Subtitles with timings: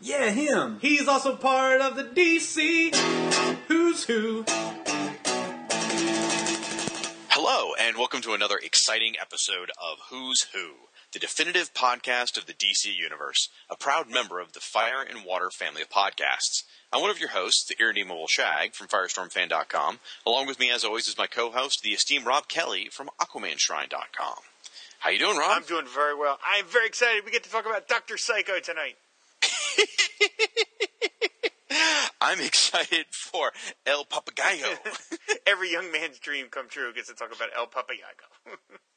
[0.00, 0.78] Yeah, him.
[0.80, 2.94] He's also part of the DC
[3.68, 4.44] Who's Who.
[7.30, 10.72] Hello, and welcome to another exciting episode of Who's Who,
[11.12, 15.50] the definitive podcast of the DC Universe, a proud member of the Fire and Water
[15.50, 16.64] family of podcasts.
[16.92, 20.00] I'm one of your hosts, the irredeemable Shag from FirestormFan.com.
[20.26, 24.36] Along with me, as always, is my co-host, the esteemed Rob Kelly from AquamanShrine.com.
[25.00, 25.50] How you doing, Rob?
[25.50, 26.38] I'm doing very well.
[26.46, 27.24] I'm very excited.
[27.24, 28.96] We get to talk about Doctor Psycho tonight.
[32.20, 33.52] I'm excited for
[33.86, 34.76] El Papagayo.
[35.46, 38.46] Every young man's dream come true gets to talk about El Papagayo.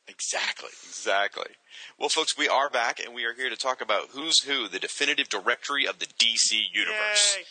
[0.09, 1.52] Exactly, exactly.
[2.00, 4.80] Well, folks, we are back, and we are here to talk about Who's Who, the
[4.80, 7.36] definitive directory of the DC universe.
[7.38, 7.44] Yay.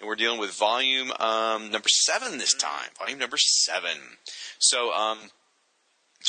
[0.00, 2.88] And we're dealing with volume um, number seven this time.
[2.98, 3.96] Volume number seven.
[4.58, 5.30] So, um,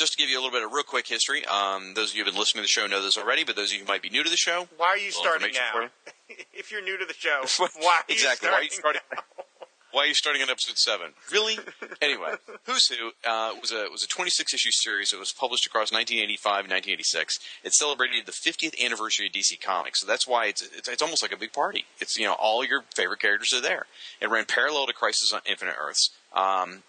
[0.00, 2.22] just to give you a little bit of real quick history, um, those of you
[2.22, 3.86] who have been listening to the show know this already, but those of you who
[3.86, 5.88] might be new to the show, Why are you starting now?
[6.28, 6.36] you.
[6.54, 7.42] if you're new to the show,
[7.78, 8.48] why are exactly.
[8.48, 9.02] you Why are you starting starting?
[9.92, 11.14] Why are you starting on episode seven?
[11.32, 11.58] Really?
[12.00, 12.34] anyway,
[12.64, 16.64] Who's Who uh, was a was a 26 issue series that was published across 1985
[16.66, 17.40] and 1986.
[17.64, 21.22] It celebrated the 50th anniversary of DC Comics, so that's why it's, it's it's almost
[21.22, 21.86] like a big party.
[21.98, 23.86] It's you know all your favorite characters are there.
[24.20, 26.10] It ran parallel to Crisis on Infinite Earths.
[26.32, 26.84] Um,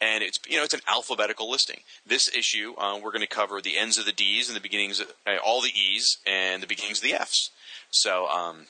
[0.00, 1.80] and it's you know it's an alphabetical listing.
[2.06, 5.00] This issue uh, we're going to cover the ends of the D's and the beginnings,
[5.00, 7.50] of, uh, all the E's and the beginnings of the F's.
[7.90, 8.66] So um,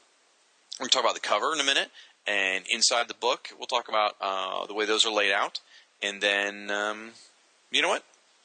[0.79, 1.91] we're going to talk about the cover in a minute,
[2.27, 5.61] and inside the book we'll talk about uh, the way those are laid out,
[6.03, 7.11] and then um,
[7.71, 8.05] you know what?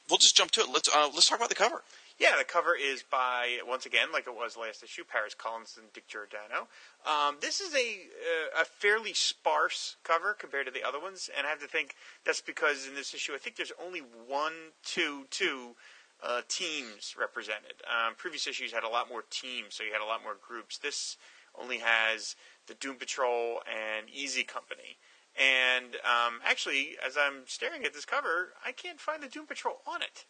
[0.10, 0.68] We'll just jump to it.
[0.72, 1.82] Let's uh, let's talk about the cover.
[2.18, 5.92] Yeah, the cover is by once again, like it was last issue, Paris Cullins and
[5.92, 6.68] Dick Giordano.
[7.06, 11.46] Um, this is a uh, a fairly sparse cover compared to the other ones, and
[11.46, 11.96] I have to think
[12.26, 15.76] that's because in this issue, I think there's only one, two, two
[16.24, 17.84] uh, teams represented.
[17.84, 20.78] Um, previous issues had a lot more teams, so you had a lot more groups.
[20.78, 21.18] This
[21.60, 22.36] only has
[22.68, 24.98] the Doom Patrol and Easy Company.
[25.36, 29.82] And um, actually, as I'm staring at this cover, I can't find the Doom Patrol
[29.86, 30.26] on it.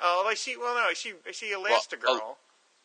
[0.00, 0.56] Oh, I see.
[0.56, 1.12] Well, no, I see.
[1.26, 2.04] I see Elastigirl.
[2.20, 2.36] oh,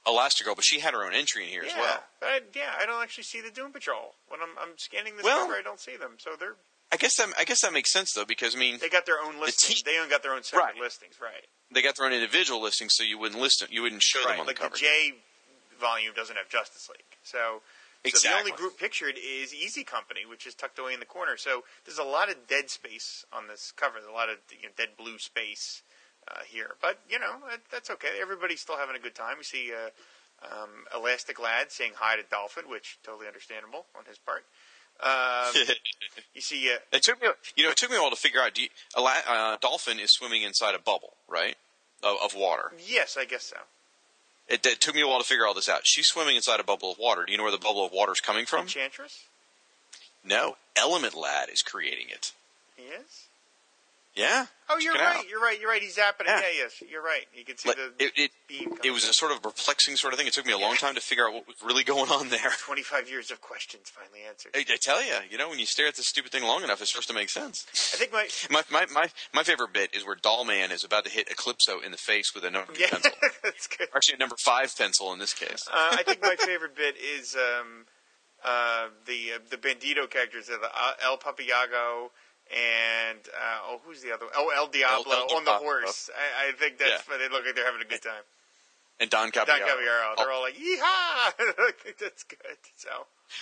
[0.06, 2.04] Elastigirl, but she had her own entry in here yeah, as well.
[2.20, 5.24] but I, yeah, I don't actually see the Doom Patrol when I'm, I'm scanning this
[5.26, 5.54] Well- cover.
[5.58, 6.14] I don't see them.
[6.18, 6.56] So they're
[6.90, 9.20] I guess that I guess that makes sense though because I mean they got their
[9.22, 9.82] own listings.
[9.82, 10.76] te- they own got their own separate Right.
[10.82, 11.44] listings, right?
[11.70, 14.40] they got their own individual listings, so you wouldn't list them, you wouldn't show them
[14.40, 14.70] on Like the cover.
[14.76, 15.14] Like the J
[15.82, 17.62] volume doesn't have Justice League, so.
[18.06, 21.36] So the only group pictured is Easy Company, which is tucked away in the corner.
[21.36, 23.96] So there's a lot of dead space on this cover.
[23.96, 25.82] There's a lot of you know, dead blue space
[26.32, 26.76] uh, here.
[26.82, 28.20] But you know that, that's okay.
[28.22, 29.36] Everybody's still having a good time.
[29.38, 29.90] We see uh,
[30.46, 34.44] um, Elastic Lad saying hi to Dolphin, which totally understandable on his part.
[35.00, 35.54] Um,
[36.34, 38.40] you see, uh, It took me, you know, it took me a while to figure
[38.42, 38.54] out.
[38.56, 41.56] Do you, a uh, dolphin is swimming inside a bubble, right,
[42.04, 42.72] of, of water.
[42.88, 43.58] yes, I guess so.
[44.48, 45.82] It, it took me a while to figure all this out.
[45.84, 47.26] She's swimming inside a bubble of water.
[47.26, 48.62] Do you know where the bubble of water is coming from?
[48.62, 49.26] Enchantress,
[50.24, 52.32] No, Element Lad is creating it.
[52.76, 53.27] he is.
[54.18, 54.48] Yeah.
[54.70, 55.18] Oh, you're right.
[55.20, 55.30] out.
[55.30, 55.58] You're right.
[55.62, 55.82] You're right.
[55.82, 56.40] He's zapping Yeah.
[56.40, 56.44] it.
[56.58, 57.26] Yeah, yes, you're right.
[57.34, 58.74] You can see Like, the it, it, beam.
[58.84, 60.28] it was a sort of perplexing sort of thing.
[60.28, 62.52] It took me a long time to figure out what was really going on there.
[62.60, 64.52] 25 years of questions finally answered.
[64.56, 66.82] I, I tell you, you know, when you stare at this stupid thing long enough,
[66.82, 67.66] it starts to make sense.
[67.94, 71.06] I think my My, my, my, my favorite bit is where Doll Man is about
[71.06, 73.12] to hit Eclipso in the face with a number two yeah, pencil.
[73.44, 73.88] that's good.
[73.96, 75.66] Actually, a number five pencil in this case.
[75.72, 77.86] Uh, I think my favorite bit is um,
[78.44, 82.10] uh, the uh, the bandito characters, uh, the uh, El Papayago
[82.52, 84.26] and uh, oh, who's the other?
[84.26, 84.34] one?
[84.38, 86.10] Oh, El Diablo El on the horse.
[86.16, 87.18] I, I think that's Yeah.
[87.18, 88.24] they look like they're having a good time.
[89.00, 89.68] And Don Don Caballero.
[89.68, 92.58] Caballero, they're all like, "Yeehaw!" that's good.
[92.78, 92.90] So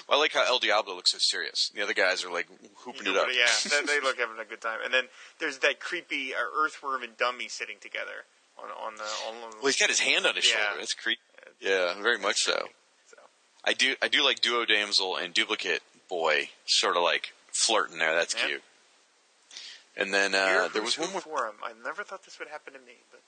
[0.10, 1.72] I like how El Diablo looks so serious.
[1.74, 2.48] The other guys are like
[2.78, 3.28] hooping it up.
[3.34, 4.80] yeah, they, they look having a good time.
[4.84, 5.06] And then
[5.40, 8.26] there's that creepy uh, earthworm and dummy sitting together
[8.58, 9.52] on on the on.
[9.54, 10.56] Well, he's got his hand on his Yeah.
[10.58, 10.80] shoulder.
[10.80, 11.22] That's creepy.
[11.62, 12.68] Yeah, very much so.
[13.08, 13.18] So.
[13.64, 13.96] I do.
[14.02, 18.14] I do like Duo Damsel and Duplicate Boy sort of like flirting there.
[18.14, 18.48] That's Yeah.
[18.48, 18.64] cute.
[19.98, 21.22] And then uh, there was one more.
[21.22, 21.56] for him.
[21.64, 23.22] I never thought this would happen to me, but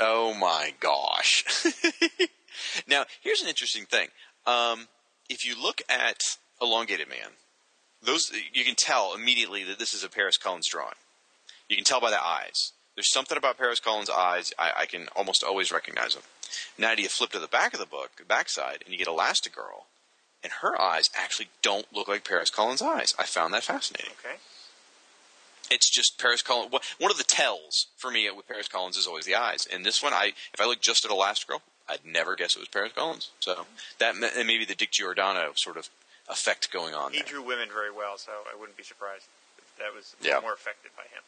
[0.00, 1.44] Oh my gosh!
[2.88, 4.08] now here's an interesting thing.
[4.46, 4.88] Um,
[5.28, 6.20] if you look at
[6.60, 7.28] Elongated Man,
[8.02, 10.94] those you can tell immediately that this is a Paris Cullins drawing.
[11.68, 12.72] You can tell by the eyes.
[12.94, 14.52] There's something about Paris Cullins' eyes.
[14.58, 16.24] I, I can almost always recognize them.
[16.76, 19.06] Now, do you flip to the back of the book, the backside, and you get
[19.08, 19.84] Elastigirl,
[20.42, 23.14] and her eyes actually don't look like Paris Cullins' eyes.
[23.18, 24.12] I found that fascinating.
[24.22, 24.36] Okay.
[25.72, 26.70] It's just Paris Cullins.
[26.98, 29.66] One of the tells for me with Paris Cullins is always the eyes.
[29.72, 32.68] And this one, I if I look just at Elastigirl, I'd never guess it was
[32.68, 33.30] Paris Cullins.
[33.40, 33.66] So
[33.98, 35.88] that and maybe the Dick Giordano sort of
[36.28, 37.26] effect going on He there.
[37.26, 39.24] drew women very well, so I wouldn't be surprised
[39.58, 40.40] if that was Yeah.
[40.40, 41.22] more affected by him.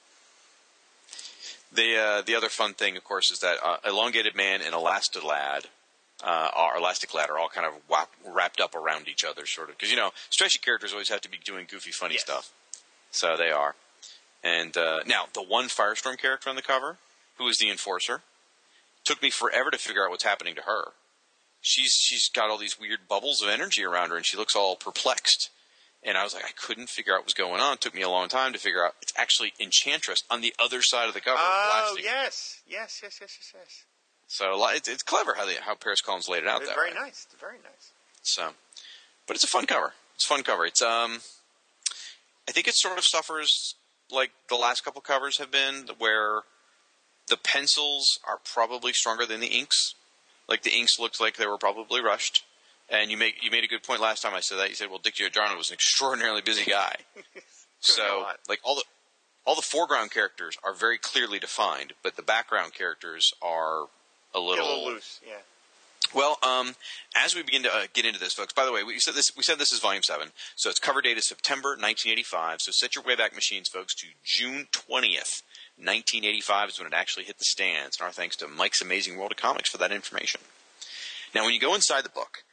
[1.72, 5.64] The uh, the other fun thing, of course, is that uh, Elongated Man and Elastilad
[6.22, 9.70] uh, are Elastic Lad are all kind of wap- wrapped up around each other, sort
[9.70, 9.76] of.
[9.76, 12.22] Because you know, stretchy characters always have to be doing goofy, funny Yes.
[12.22, 12.50] stuff.
[13.10, 13.74] So they are.
[14.44, 16.98] And uh, now the one Firestorm character on the cover,
[17.38, 18.20] who is the Enforcer,
[19.02, 20.92] took me forever to figure out what's happening to her.
[21.62, 24.76] She's she's got all these weird bubbles of energy around her, and she looks all
[24.76, 25.48] perplexed.
[26.06, 27.72] And I was like, I couldn't figure out what was going on.
[27.74, 30.82] It took me a long time to figure out it's actually Enchantress on the other
[30.82, 31.38] side of the cover.
[31.40, 33.84] Oh yes, yes, yes, yes, yes, yes.
[34.28, 36.90] So it's, it's clever how they, how Paris Cullins laid it out It's that very
[36.90, 36.96] way.
[37.00, 37.26] nice.
[37.30, 37.92] It's very nice.
[38.22, 38.50] So,
[39.26, 39.94] but it's a fun cover.
[40.16, 40.66] It's a fun cover.
[40.66, 41.20] It's um,
[42.46, 43.74] I think it sort of suffers
[44.10, 46.42] like the last couple covers have been, where
[47.28, 49.94] the pencils are probably stronger than the inks.
[50.48, 52.44] Like the inks looked like they were probably rushed.
[52.90, 54.68] And you make you made a good point last time I said that.
[54.68, 56.96] You said, "Well, Dick Giordano was an extraordinarily busy guy."
[57.80, 58.84] so, like all the
[59.46, 63.86] all the foreground characters are very clearly defined, but the background characters are
[64.34, 65.20] a little, a little loose.
[65.26, 65.34] Yeah.
[66.14, 66.74] Well, um,
[67.16, 68.52] as we begin to uh, get into this, folks.
[68.52, 69.30] By the way, we said this.
[69.36, 72.58] We said this is volume seven, so its cover date is September 1985.
[72.60, 75.42] So set your Wayback Machines, folks, to June 20th,
[75.76, 77.98] 1985 is when it actually hit the stands.
[77.98, 80.40] And our thanks to Mike's Amazing World of Comics for that information.
[81.34, 82.44] Now, when you go inside the book,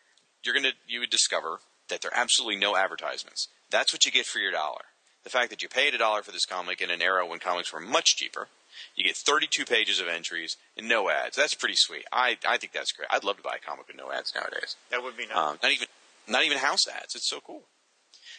[0.43, 1.59] you're gonna you would discover
[1.89, 3.47] that there are absolutely no advertisements.
[3.69, 4.85] That's what you get for your dollar.
[5.23, 7.71] The fact that you paid a dollar for this comic in an era when comics
[7.71, 8.47] were much cheaper.
[8.95, 11.35] You get 32 pages of entries and no ads.
[11.35, 12.05] That's pretty sweet.
[12.11, 13.07] I, I think that's great.
[13.11, 14.75] I'd love to buy a comic with no ads nowadays.
[14.89, 15.37] That would be nice.
[15.37, 15.87] Um, not even
[16.27, 17.15] not even house ads.
[17.15, 17.63] It's so cool.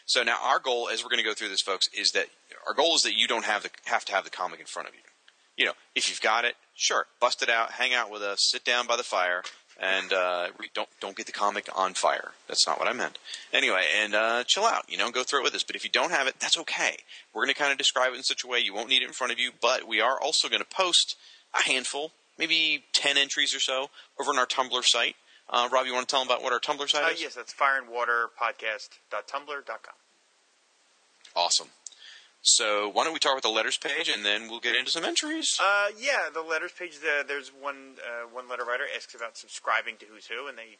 [0.06, 2.26] So now our goal, as we're going to go through this, folks, is that
[2.66, 4.88] our goal is that you don't have the have to have the comic in front
[4.88, 5.00] of you.
[5.56, 8.64] You know, if you've got it, sure, bust it out, hang out with us, sit
[8.64, 9.42] down by the fire,
[9.80, 12.32] and uh, don't don't get the comic on fire.
[12.48, 13.18] That's not what I meant.
[13.52, 14.84] Anyway, and uh, chill out.
[14.88, 15.62] You know, go through it with us.
[15.64, 16.96] But if you don't have it, that's okay.
[17.34, 19.06] We're going to kind of describe it in such a way you won't need it
[19.06, 19.50] in front of you.
[19.60, 21.16] But we are also going to post
[21.54, 23.90] a handful, maybe ten entries or so,
[24.20, 25.16] over on our Tumblr site.
[25.50, 27.20] Uh, Rob, you want to tell them about what our Tumblr site Uh, is?
[27.20, 29.94] yes, that's fireandwaterpodcast.tumblr.com.
[31.34, 31.68] Awesome.
[32.42, 35.04] So why don't we talk about the letters page, and then we'll get into some
[35.04, 35.56] entries.
[35.62, 36.98] Uh, yeah, the letters page.
[36.98, 40.78] The, there's one uh, one letter writer asks about subscribing to Who's Who, and they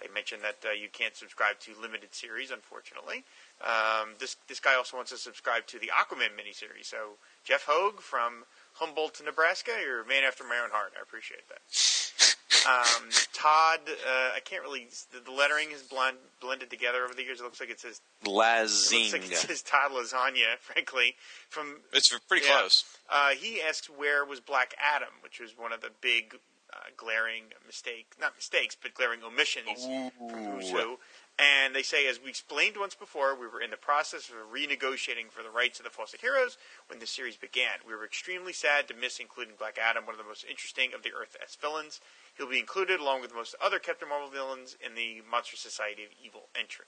[0.00, 3.22] they mention that uh, you can't subscribe to limited series, unfortunately.
[3.62, 6.86] Um, this this guy also wants to subscribe to the Aquaman miniseries.
[6.86, 8.44] So Jeff Hogue from
[8.74, 10.92] Humboldt, Nebraska, you're a man after my own heart.
[10.98, 11.60] I appreciate that.
[12.66, 14.86] Um, Todd, uh, I can't really.
[15.12, 17.40] The, the lettering is blend, blended together over the years.
[17.40, 19.00] It looks like it says it Lazing.
[19.00, 20.56] looks like it says Todd Lasagna.
[20.60, 21.14] Frankly,
[21.50, 22.60] from it's pretty Yeah.
[22.60, 22.84] close.
[23.10, 26.36] uh, he asked where was Black Adam, which was one of the big
[26.72, 30.98] uh, glaring mistake, not mistakes, but glaring omissions from Who's Who.
[31.36, 35.30] And they say, as we explained once before, we were in the process of renegotiating
[35.30, 37.82] for the rights of the Fawcett Heroes when the series began.
[37.86, 41.02] We were extremely sad to miss including Black Adam, one of the most interesting of
[41.02, 42.00] the Earth S villains.
[42.38, 46.10] He'll be included along with most other Captain Marvel villains in the Monster Society of
[46.24, 46.86] Evil entry.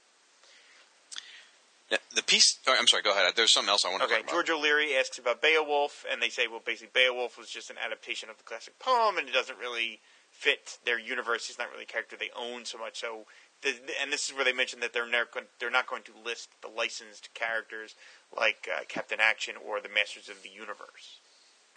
[1.90, 2.58] Yeah, The piece.
[2.66, 3.02] Oh, I'm sorry.
[3.02, 3.32] Go ahead.
[3.36, 4.32] There's something else I want to Okay, talk about.
[4.32, 8.28] George O'Leary asks about Beowulf, and they say, well, basically, Beowulf was just an adaptation
[8.28, 10.00] of the classic poem, and it doesn't really
[10.30, 11.46] fit their universe.
[11.46, 12.98] He's not really a character they own so much.
[13.00, 13.26] So,
[13.62, 16.12] the, and this is where they mention that they're never going, they're not going to
[16.24, 17.94] list the licensed characters
[18.36, 21.20] like uh, Captain Action or the Masters of the Universe.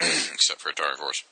[0.00, 1.24] Except for Atari Force.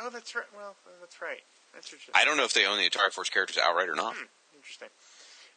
[0.00, 0.44] Oh, that's right.
[0.54, 1.42] Well, that's right.
[1.72, 2.14] That's interesting.
[2.16, 4.14] I don't know if they own the Atari Force characters outright or not.
[4.54, 4.88] Interesting.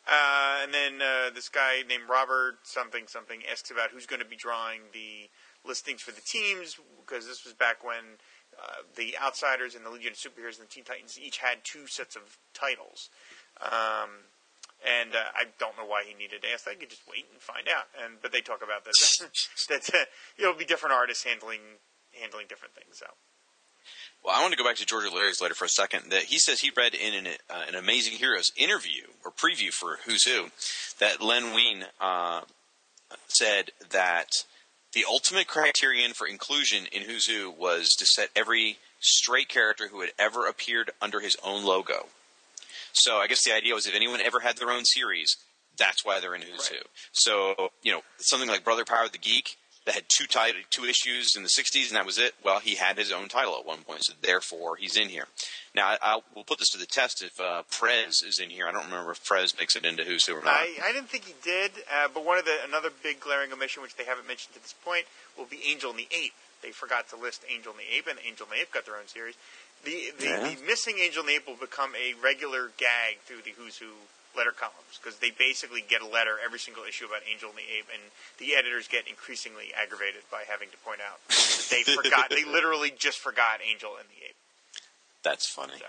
[0.08, 4.28] Uh, and then uh, this guy named Robert something something asks about who's going to
[4.28, 5.30] be drawing the
[5.68, 8.16] listings for the teams because this was back when
[8.56, 11.88] uh, the Outsiders and the Legion of Superheroes and the Teen Titans each had two
[11.88, 13.10] sets of titles.
[13.62, 14.28] Um,
[14.86, 16.72] and uh, I don't know why he needed to ask that.
[16.72, 17.90] I could just wait and find out.
[18.04, 18.94] And but they talk about that
[19.70, 20.06] that uh,
[20.38, 21.82] it'll be different artists handling
[22.20, 23.00] handling different things.
[23.00, 23.06] So
[24.24, 26.12] Well, I want to go back to George O'Leary's letter for a second.
[26.12, 29.98] That he says he read in an, uh, an Amazing Heroes interview or preview for
[30.06, 30.50] Who's Who
[31.00, 32.42] that Len Wein uh,
[33.28, 34.30] said that
[34.94, 40.02] the ultimate criterion for inclusion in Who's Who was to set every straight character who
[40.02, 42.08] had ever appeared under his own logo.
[42.94, 45.36] So I guess the idea was if anyone ever had their own series,
[45.78, 46.80] that's why they're in Who's Right.
[46.82, 46.90] Who.
[47.12, 49.58] So you know something like Brother Power the Geek.
[49.86, 52.34] that had two title, two issues in the '60s, and that was it.
[52.44, 55.28] Well, he had his own title at one point, so therefore he's in here.
[55.74, 58.68] Now, I, I'll, we'll put this to the test if uh, Prez is in here.
[58.68, 60.56] I don't remember if Prez makes it into Who's Who or not.
[60.56, 63.82] I, I didn't think he did, uh, but one of the another big glaring omission,
[63.82, 65.06] which they haven't mentioned to this point,
[65.38, 66.34] will be Angel and the Ape.
[66.64, 68.98] They forgot to list Angel and the Ape, and Angel and the Ape got their
[68.98, 69.36] own series.
[69.84, 70.40] The the, Yeah.
[70.56, 73.92] the missing Angel and the Ape will become a regular gag through the Who's Who
[74.36, 77.66] letter columns because they basically get a letter every single issue about Angel and the
[77.78, 78.04] Ape, and
[78.38, 82.30] the editors get increasingly aggravated by having to point out that they forgot.
[82.30, 84.36] They literally just forgot Angel and the Ape.
[85.24, 85.74] That's funny.
[85.80, 85.86] So.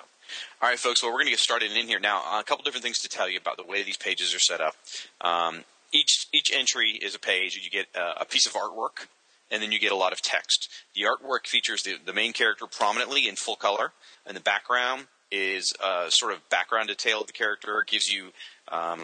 [0.63, 1.03] All right, folks.
[1.03, 2.39] Well, we're going to get started in here now.
[2.39, 4.75] A couple different things to tell you about the way these pages are set up.
[5.21, 9.07] Um, each each entry is a page, and you get uh, a piece of artwork,
[9.51, 10.69] and then you get a lot of text.
[10.95, 13.93] The artwork features the, the main character prominently in full color,
[14.27, 17.79] and the background is uh, sort of background detail of the character.
[17.81, 18.33] It gives you
[18.69, 19.01] um,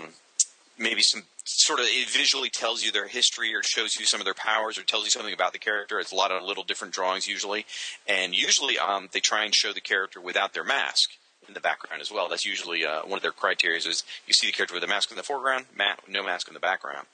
[0.78, 4.24] maybe some sort of it visually tells you their history or shows you some of
[4.24, 6.00] their powers or tells you something about the character.
[6.00, 7.66] It's a lot of little different drawings usually,
[8.06, 11.10] and usually um, they try and show the character without their mask
[11.48, 12.28] in the background as well.
[12.28, 15.10] That's usually uh, one of their criteria is you see the character with a mask
[15.10, 17.06] in the foreground, ma- no mask in the background,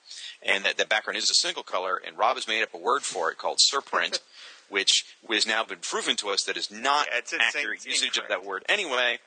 [0.43, 2.01] and that, that background is a single color.
[2.07, 4.21] And Rob has made up a word for it called surprint.
[4.71, 7.87] Which has now been proven to us that is not Yeah, it's- it's- accurate it's
[7.87, 9.19] usage of that word anyway,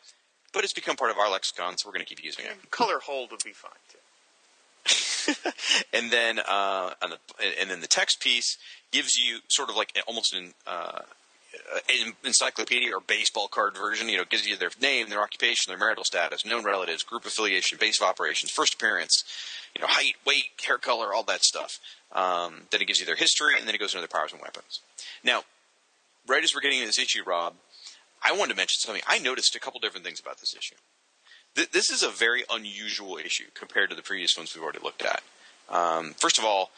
[0.54, 2.72] but it's become part of our lexicon, so we're going to keep using it.
[2.72, 3.98] Color hold would be fine too.
[5.94, 7.18] and then uh, on the,
[7.60, 8.58] and then the text piece
[8.92, 11.06] gives you sort of like almost an uh, an
[12.24, 14.10] encyclopedia or baseball card version.
[14.10, 17.78] You know, gives you their name, their occupation, their marital status, known relatives, group affiliation,
[17.80, 19.24] base of operations, first appearance,
[19.76, 21.80] you know, height, weight, hair color, all that stuff.
[22.12, 24.42] Um, then it gives you their history, and then it goes into their powers and
[24.42, 24.82] weapons.
[25.24, 25.44] Now,
[26.28, 27.56] right as we're getting into this issue, Rob,
[28.24, 29.04] I wanted to mention something.
[29.08, 30.76] I noticed a couple different things about this issue.
[31.56, 35.04] Th- this is a very unusual issue compared to the previous ones we've already looked
[35.04, 35.22] at.
[35.70, 36.72] Um, first of all,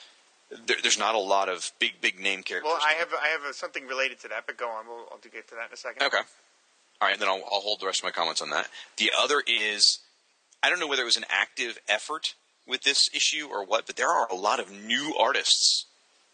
[0.68, 2.72] there, there's not a lot of big, big name characters.
[2.72, 4.88] Well, I have I have uh something related to that, but go on.
[4.88, 6.04] We'll I'll do get to that in a second.
[6.04, 6.22] Okay.
[7.02, 8.70] All right, then I'll, I'll hold the rest of my comments on that.
[8.98, 10.00] The other is,
[10.64, 12.36] I don't know whether it was an active effort
[12.66, 15.86] with this issue or what, but there are a lot of new artists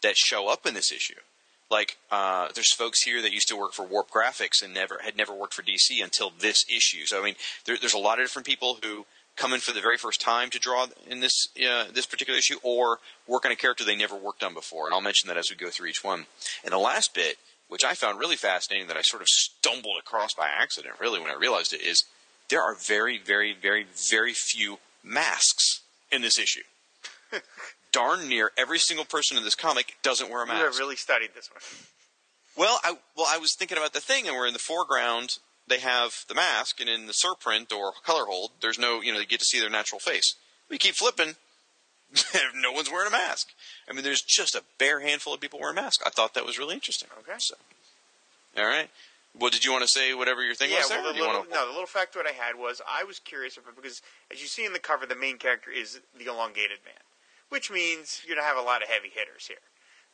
[0.02, 1.18] that show up in this issue.
[1.70, 5.16] Like, uh, there's folks here that used to work for Warp Graphics and never had
[5.16, 7.06] never worked for DC until this issue.
[7.06, 9.80] So, I mean, there, there's a lot of different people who come in for the
[9.80, 13.56] very first time to draw in this uh, this particular issue, or work on a
[13.56, 14.86] character they never worked on before.
[14.86, 16.26] And I'll mention that as we go through each one.
[16.64, 17.36] And the last bit,
[17.68, 21.30] which I found really fascinating, that I sort of stumbled across by accident, really, when
[21.30, 22.04] I realized it, is
[22.48, 26.62] there are very, very, very, very few masks in this issue.
[27.92, 30.64] Darn near every single person in this comic doesn't wear a You mask.
[30.64, 31.60] have really studied this one.
[32.56, 35.38] Well, I well I was thinking about the thing, and we're in the foreground.
[35.68, 39.20] They have the mask, and in the surprint or color hold, there's no you know
[39.20, 40.34] you get to see their natural face.
[40.68, 41.36] We keep flipping.
[42.54, 43.48] no one's wearing a mask.
[43.88, 46.02] I mean, there's just a bare handful of people wearing masks.
[46.04, 47.08] I thought that was really interesting.
[47.20, 47.38] Okay.
[47.38, 47.54] So,
[48.58, 48.90] all right.
[49.38, 51.00] Well, did you want to say whatever your thing yeah, was there?
[51.00, 51.50] well, the little, to?
[51.50, 54.66] no, the little factoid I had was I was curious about because as you see
[54.66, 57.00] in the cover, the main character is the elongated man,
[57.48, 59.64] which means you're gonna have a lot of heavy hitters here.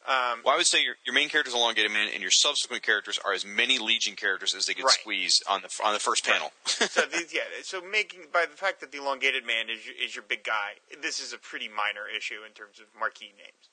[0.06, 2.82] Um, Well, I would say your, your main character is elongated man, and your subsequent
[2.82, 4.94] characters are as many Legion characters as they could Right.
[4.94, 6.52] squeeze on the on the first panel.
[6.64, 10.14] so these, yeah, so making by the fact that the elongated man is your, is
[10.14, 13.68] your big guy, this is a pretty minor issue in terms of marquee names.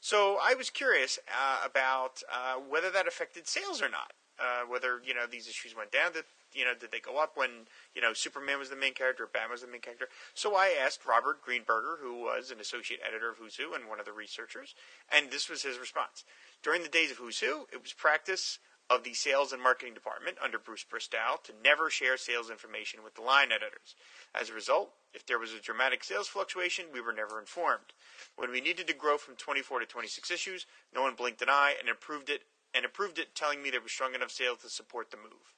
[0.00, 4.12] So I was curious uh, about uh, whether that affected sales or not.
[4.40, 7.36] Uh, whether you know these issues went down, that you know did they go up
[7.36, 10.08] when you know Superman was the main character, or Batman was the main character?
[10.34, 14.00] So I asked Robert Greenberger, who was an associate editor of Who's Who and one
[14.00, 14.74] of the researchers,
[15.12, 16.24] and this was his response.
[16.62, 18.58] During the days of Who's Who, it was practice
[18.90, 23.14] of the sales and marketing department under Bruce Bristow to never share sales information with
[23.14, 23.94] the line editors.
[24.34, 27.94] As a result, if there was a dramatic sales fluctuation, we were never informed.
[28.36, 31.74] When we needed to grow from 24 to 26 issues, no one blinked an eye
[31.78, 32.42] and approved it
[32.74, 35.54] and approved it, telling me there was strong enough sales to support the move.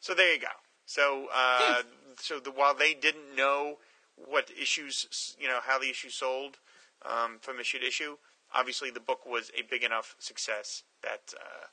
[0.00, 0.46] So there you go.
[0.86, 1.82] So uh,
[2.16, 3.78] so the, while they didn't know
[4.16, 6.58] what issues, you know, how the issue sold
[7.04, 8.16] um, from issue to issue,
[8.54, 11.34] obviously the book was a big enough success that.
[11.36, 11.66] Uh,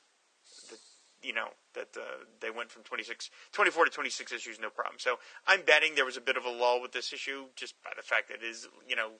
[0.70, 0.78] that
[1.22, 4.96] you know that uh, they went from 26, 24 to 26 issues, no problem.
[4.98, 7.90] So I'm betting there was a bit of a lull with this issue, just by
[7.96, 9.10] the fact that it is, you know,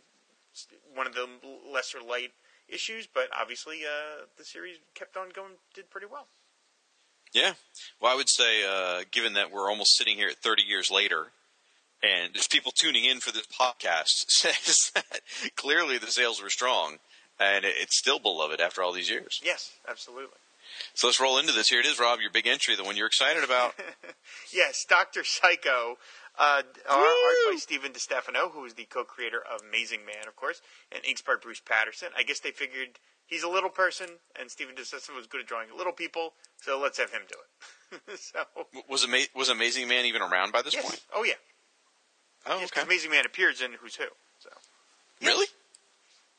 [0.95, 1.27] one of the
[1.71, 2.33] lesser light
[2.69, 3.07] issues.
[3.13, 6.27] But obviously, uh, the series kept on going, did pretty well.
[7.33, 7.53] Yeah.
[8.01, 11.33] Well, I would say, uh, given that we're almost sitting here at 30 years later,
[12.03, 15.21] and there's people tuning in for this podcast, says that
[15.57, 16.99] clearly the sales were strong,
[17.39, 19.41] and it's still beloved after all these years.
[19.45, 20.39] Yes, absolutely.
[20.95, 21.69] So let's roll into this.
[21.69, 23.75] Here it is, Rob, your big entry, the one you're excited about.
[24.53, 25.99] Yes, Doctor Psycho,
[26.39, 27.07] uh, art, art
[27.51, 30.61] by Stephen DeStefano, who is the co-creator of Amazing Man, of course,
[30.93, 32.09] and inks by Bruce Patterson.
[32.17, 34.07] I guess they figured he's a little person,
[34.39, 38.19] and Stephen DeStefano was good at drawing little people, so let's have him do it.
[38.21, 38.41] so
[38.89, 41.01] Was Ama- was Amazing Man even around by this yes, point?
[41.15, 41.35] oh yeah,
[42.47, 42.81] Oh, yes, okay.
[42.81, 44.05] 'cause Amazing Man appears in Who's Who.
[44.41, 44.51] So
[45.23, 45.47] Really?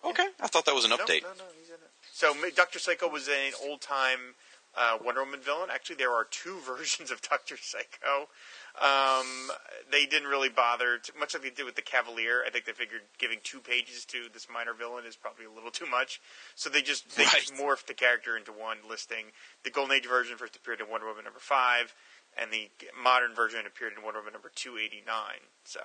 [0.05, 1.23] Okay, I thought that was an update.
[1.23, 1.91] No, no, he's in it.
[2.13, 4.35] So Doctor Psycho was an old time
[4.75, 5.69] uh, Wonder Woman villain.
[5.73, 8.29] Actually, there are two versions of Doctor Psycho.
[8.79, 9.49] Um,
[9.91, 12.43] they didn't really bother, to, much like they did with the Cavalier.
[12.45, 15.71] I think they figured giving two pages to this minor villain is probably a little
[15.71, 16.21] too much.
[16.55, 19.33] So they just they just morphed the character into one listing.
[19.63, 21.95] The Golden Age version first appeared in Wonder Woman number five,
[22.39, 22.69] and the
[23.01, 25.49] modern version appeared in Wonder Woman number two eighty nine.
[25.63, 25.79] So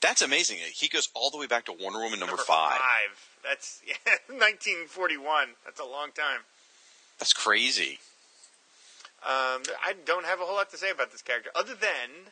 [0.00, 0.58] That's amazing.
[0.74, 2.78] He goes all the way back to Wonder Woman number, number five.
[3.44, 3.94] That's yeah,
[4.34, 5.48] nineteen forty one.
[5.66, 6.40] That's a long time.
[7.18, 7.98] That's crazy.
[9.26, 12.30] Um, I don't have a whole lot to say about this character, other than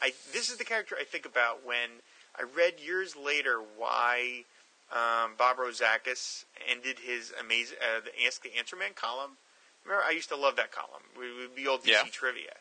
[0.00, 0.12] I.
[0.32, 2.00] This is the character I think about when
[2.38, 4.44] I read years later why
[4.90, 9.32] um, Bob Rozakis ended his amazing uh, the Ask the Answer Man column.
[9.84, 11.02] Remember, I used to love that column.
[11.18, 12.04] We would be old DC Yeah.
[12.10, 12.54] trivia,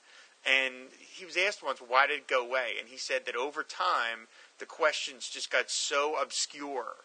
[0.45, 3.63] and he was asked once why did it go away, and he said that over
[3.63, 4.27] time
[4.59, 6.95] the questions just got so obscure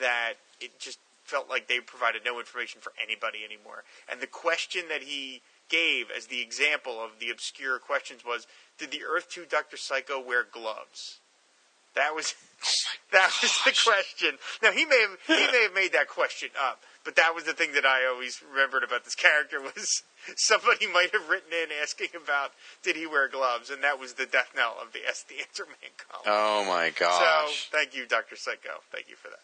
[0.00, 3.82] that it just felt like they provided no information for anybody anymore.
[4.08, 8.46] And the question that he gave as the example of the obscure questions was,
[8.78, 11.18] "Did the Earth Two Doctor Psycho wear gloves?"
[11.94, 12.34] That was
[13.12, 14.38] that was the question.
[14.62, 17.52] Now he may have he may have made that question up, but that was the
[17.54, 20.02] thing that I always remembered about this character was
[20.36, 24.26] somebody might have written in asking about did he wear gloves, and that was the
[24.26, 26.24] death knell of the S the Answer Man column.
[26.26, 27.68] Oh my gosh.
[27.70, 28.80] So thank you, Doctor Psycho.
[28.92, 29.40] Thank you for that.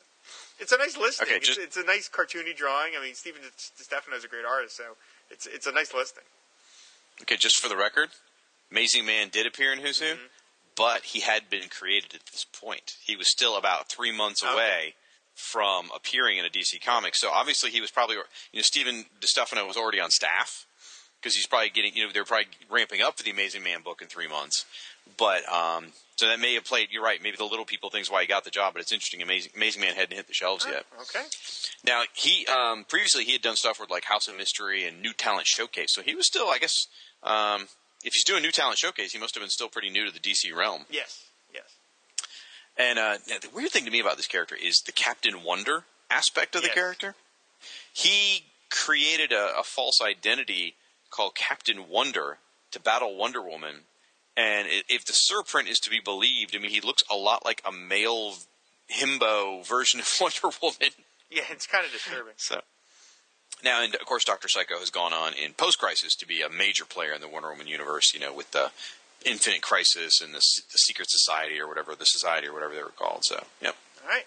[0.58, 1.26] It's a nice listing.
[1.26, 2.92] Okay, it's, just- it's a nice cartoony drawing.
[2.98, 4.96] I mean, Stephen Stefano is a great artist, so
[5.30, 6.24] it's it's a nice listing.
[7.22, 8.08] Okay, just for the record,
[8.70, 10.24] Amazing Man did appear in Who's Who, Mm-hmm.
[10.76, 12.96] but he had been created at this point.
[13.04, 14.52] He was still about three months Okay.
[14.52, 14.94] away
[15.34, 17.14] from appearing in a DC comic.
[17.16, 20.64] So obviously he was probably, you know, Stephen DeStefano was already on staff
[21.20, 24.00] because he's probably getting, you know, they're probably ramping up for the Amazing Man book
[24.02, 24.64] in three months.
[25.16, 25.86] But um,
[26.16, 26.88] so that may have played.
[26.90, 27.22] You're right.
[27.22, 28.72] Maybe the little people thing's why he got the job.
[28.74, 29.22] But it's interesting.
[29.22, 30.84] Amazing, Amazing Man hadn't hit the shelves yet.
[31.00, 31.24] Okay.
[31.84, 35.12] Now he um, previously he had done stuff with like House of Mystery and New
[35.12, 36.88] Talent Showcase, so he was still, I guess,
[37.22, 37.68] um,
[38.04, 40.20] if he's doing New Talent Showcase, he must have been still pretty new to the
[40.20, 40.84] DC realm.
[40.90, 41.24] Yes.
[41.52, 41.76] Yes.
[42.76, 45.84] And uh, now, the weird thing to me about this character is the Captain Wonder
[46.10, 47.14] aspect of the character.
[47.92, 50.74] He created a, a false identity
[51.10, 52.38] called Captain Wonder
[52.72, 53.82] to battle Wonder Woman,
[54.36, 57.62] and if the surprint is to be believed, I mean, he looks a lot like
[57.66, 58.34] a male
[58.92, 60.92] himbo version of Wonder Woman.
[61.30, 62.34] Yeah, it's kind of disturbing.
[62.36, 62.60] So
[63.64, 66.48] now, and of course, Doctor Psycho has gone on in post Crisis to be a
[66.50, 68.12] major player in the Wonder Woman universe.
[68.14, 68.70] You know, with the
[69.24, 70.38] Infinite Crisis and the,
[70.72, 73.24] the Secret Society or whatever the Society or whatever they were called.
[73.24, 74.26] So, yep, All right.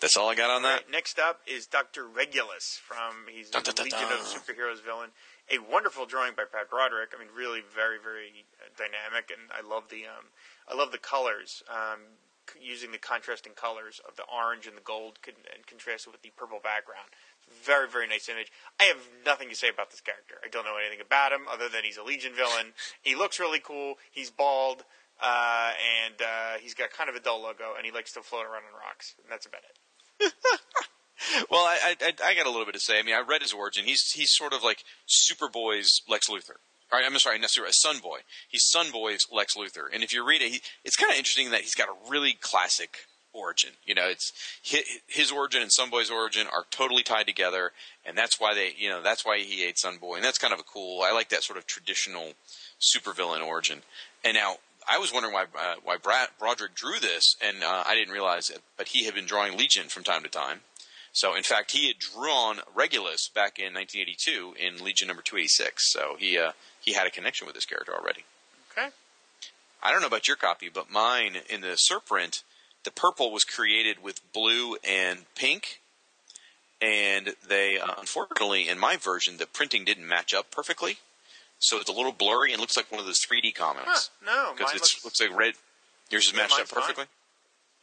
[0.00, 0.68] that's all I got on that.
[0.68, 0.90] right.
[0.90, 4.24] Next up is Doctor Regulus from he's Dun, the dun, dun, Legion of.
[4.24, 5.10] Superheroes villain.
[5.50, 7.10] A wonderful drawing by Pat Broderick.
[7.14, 10.30] I mean, really very very uh, dynamic, and I love the um,
[10.68, 11.62] I love the colors.
[11.68, 12.18] Um,
[12.52, 16.22] c- using the contrasting colors of the orange and the gold con- and contrasted with
[16.22, 17.10] the purple background.
[17.64, 18.52] Very, very nice image.
[18.78, 20.36] I have nothing to say about this character.
[20.44, 22.72] I don't know anything about him other than he's a Legion villain.
[23.02, 23.94] He looks really cool.
[24.10, 24.84] He's bald,
[25.20, 25.72] uh,
[26.04, 28.62] and uh, he's got kind of a dull logo, and he likes to float around
[28.70, 29.14] on rocks.
[29.22, 30.32] And that's about it.
[31.50, 32.98] Well, I, I I got a little bit to say.
[32.98, 33.84] I mean, I read his origin.
[33.84, 36.56] He's he's sort of like Superboy's Lex Luthor.
[36.92, 38.20] I'm sorry, not Super, Sun Boy.
[38.48, 39.84] He's Sunboy's Lex Luthor.
[39.92, 42.32] And if you read it, he, it's kind of interesting that he's got a really
[42.40, 43.70] classic origin.
[43.84, 47.72] You know, it's his, his origin and Sunboy's origin are totally tied together,
[48.04, 50.60] and that's why they, you know, that's why he ate Sunboy, and that's kind of
[50.60, 51.02] a cool.
[51.02, 52.32] I like that sort of traditional
[52.80, 53.82] supervillain origin.
[54.24, 54.56] And now
[54.88, 58.50] I was wondering why uh, why Brad, Broderick drew this, and uh, I didn't realize
[58.50, 60.60] it, but he had been drawing Legion from time to time.
[61.12, 65.92] So, in fact, he had drawn Regulus back in 1982 in Legion number 286.
[65.92, 68.24] So he uh, he had a connection with this character already.
[68.72, 68.88] Okay.
[69.82, 72.42] I don't know about your copy, but mine in the surprint,
[72.84, 75.80] the purple was created with blue and pink,
[76.80, 80.98] and they uh, unfortunately in my version the printing didn't match up perfectly,
[81.58, 84.52] so it's a little blurry and looks like one of those 3D Huh, comics no,
[84.52, 85.54] because mine it looks, looks like red.
[86.10, 86.82] Yours is Yeah, matched up mine's fine.
[86.82, 87.04] perfectly.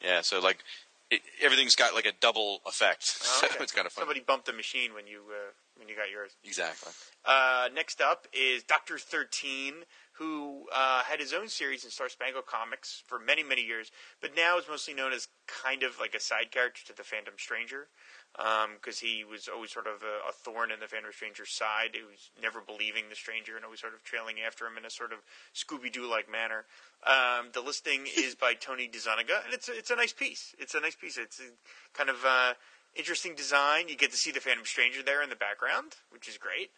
[0.04, 0.64] Yeah, so like
[1.10, 3.18] it, everything's got like a double effect.
[3.24, 3.56] Oh, okay.
[3.64, 4.02] it's kind of fun.
[4.02, 6.32] Somebody bumped the machine when you uh, when you got yours.
[6.44, 6.92] Exactly.
[7.26, 12.46] Uh, next up is Doctor Thirteen, who uh, had his own series in Star Spangled
[12.46, 13.92] Comics for many many years,
[14.22, 17.36] but now is mostly known as kind of like a side character to the Phantom
[17.38, 17.88] Stranger,
[18.36, 21.94] because he was always sort of a, a thorn in the Phantom Stranger's side.
[21.94, 24.90] He was never believing the Stranger and always sort of trailing after him in a
[24.90, 25.20] sort of
[25.56, 26.66] Scooby Doo like manner.
[27.06, 30.54] Um, the listing is by Tony DeZuniga, and it's a, it's a nice piece.
[30.60, 31.18] It's a nice piece.
[31.18, 31.50] It's a
[31.98, 32.54] kind of uh,
[32.96, 33.90] interesting design.
[33.90, 36.70] You get to see the Phantom Stranger there in the background, which is great.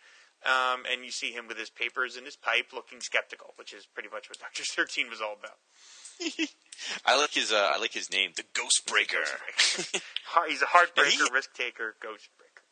[0.45, 3.85] Um, and you see him with his papers and his pipe, looking skeptical, which is
[3.85, 5.59] pretty much what Doctor Thirteen was all about.
[7.05, 9.17] I like his uh, I like his name, the Ghost Breaker.
[10.47, 12.63] He's a heartbreaker, he- risk taker, ghost breaker.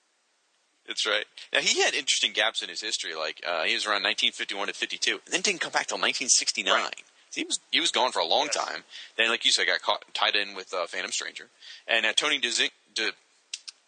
[0.88, 1.26] That's right.
[1.52, 3.14] Now he had interesting gaps in his history.
[3.16, 6.74] Like uh, he was around 1951 to 52, and then didn't come back till 1969.
[6.74, 6.96] Right.
[7.30, 8.56] So he was he was gone for a long Yes.
[8.66, 8.84] time.
[9.18, 11.48] Then, like you said, got caught tied in with uh, Phantom Stranger,
[11.88, 12.70] and uh, Tony DeZing.
[12.96, 13.12] De,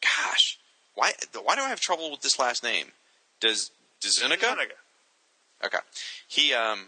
[0.02, 0.58] gosh,
[0.96, 2.88] why why do I have trouble with this last name?
[3.40, 4.42] Does DeZuniga?
[4.50, 4.74] Zuniga.
[5.64, 5.78] Okay,
[6.28, 6.88] he um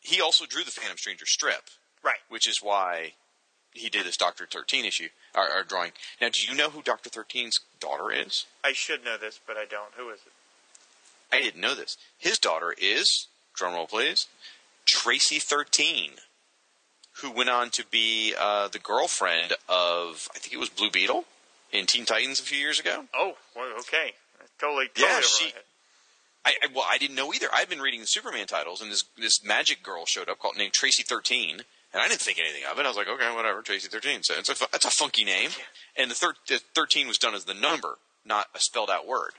[0.00, 1.68] he also drew the Phantom Stranger strip,
[2.02, 2.18] Right.
[2.28, 3.12] which is why
[3.72, 5.92] he did this Doctor 13 issue or, or drawing.
[6.20, 8.46] Now, do you know who Doctor 13's daughter is?
[8.64, 9.92] I should know this, but I don't.
[9.96, 10.32] Who is it?
[11.32, 11.96] I didn't know this.
[12.18, 14.26] His daughter is, drumroll please,
[14.86, 16.12] Tracy 13,
[17.22, 21.24] who went on to be uh, the girlfriend of, I think it was Blue Beetle
[21.70, 23.04] in Teen Titans a few years ago.
[23.14, 24.14] Oh, well, okay.
[24.58, 25.62] Totally, totally Yeah, she- head.
[26.44, 27.48] I, I well, I didn't know either.
[27.52, 30.72] I've been reading the Superman titles, and this this magic girl showed up called named
[30.72, 31.60] Tracy Thirteen,
[31.92, 32.84] and I didn't think anything of it.
[32.84, 34.22] I was like, okay, whatever, Tracy Thirteen.
[34.22, 35.50] So it's a that's a funky name,
[35.96, 39.32] and the, thir- the thirteen was done as the number, not a spelled out word.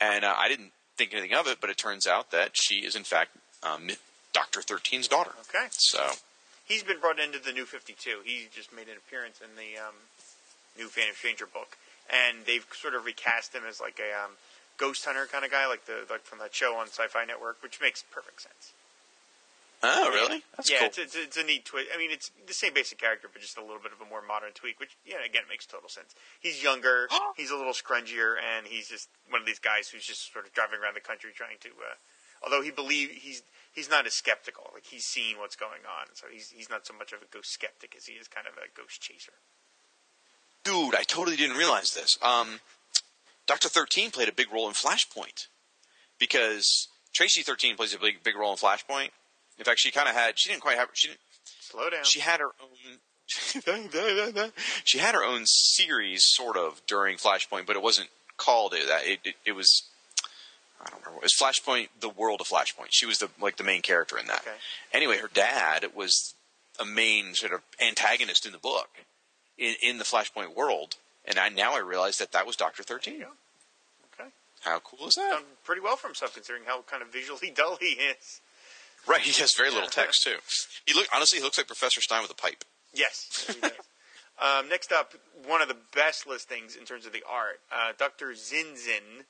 [0.00, 2.94] And uh, I didn't think anything of it, but it turns out that she is
[2.94, 3.88] in fact um,
[4.32, 5.32] Doctor 13's daughter.
[5.48, 5.66] Okay.
[5.70, 6.06] So
[6.68, 8.20] He's been brought into the new 52.
[8.24, 9.96] He just made an appearance in the um,
[10.76, 11.78] new Phantom Stranger book,
[12.12, 14.32] and they've sort of recast him as like a um,
[14.78, 17.80] ghost hunter kind of guy, like the like from that show on Sci-Fi Network, which
[17.82, 18.72] makes perfect sense.
[19.82, 20.42] oh really?
[20.56, 20.86] That's yeah, cool.
[20.88, 21.88] it's, it's, it's a neat twist.
[21.94, 24.22] I mean, it's the same basic character, but just a little bit of a more
[24.26, 26.14] modern tweak, which, yeah, again, makes total sense.
[26.40, 30.32] He's younger, he's a little scrungier, and he's just one of these guys who's just
[30.32, 31.68] sort of driving around the country trying to.
[31.68, 31.94] Uh,
[32.42, 36.26] although he believe he's he's not as skeptical, like he's seeing what's going on, so
[36.32, 38.66] he's he's not so much of a ghost skeptic as he is kind of a
[38.74, 39.38] ghost chaser.
[40.64, 42.18] Dude, I totally didn't realize this.
[42.20, 42.60] Um,
[43.48, 45.48] Doctor Thirteen played a big role in Flashpoint
[46.20, 49.08] because Tracy Thirteen plays a big big role in Flashpoint.
[49.58, 51.20] In fact, she kind of had she didn't quite have she didn't,
[51.60, 52.04] Slow down.
[52.04, 52.98] she had her own
[54.84, 59.06] she had her own series sort of during Flashpoint, but it wasn't called it that.
[59.06, 59.82] It, it, it was
[60.80, 61.18] I don't remember.
[61.18, 62.88] It was Flashpoint: The World of Flashpoint.
[62.90, 64.42] She was the like the main character in that.
[64.42, 64.56] Okay.
[64.92, 66.34] Anyway, her dad was
[66.78, 68.88] a main sort of antagonist in the book
[69.58, 70.96] in, in the Flashpoint world,
[71.28, 73.24] and I now I realize that that was Doctor Thirteen.
[74.14, 74.30] Okay.
[74.62, 75.30] How cool is that?
[75.30, 78.40] Done pretty well for himself, considering how kind of visually dull he is.
[79.06, 80.36] right, he has very little text too.
[80.86, 82.64] He look honestly, he looks like Professor Stein with a pipe.
[82.94, 83.46] Yes.
[83.46, 83.72] he does.
[84.42, 85.14] um, next up,
[85.46, 88.28] one of the best listings in terms of the art, uh, Dr.
[88.28, 89.24] Tzin-Tzin,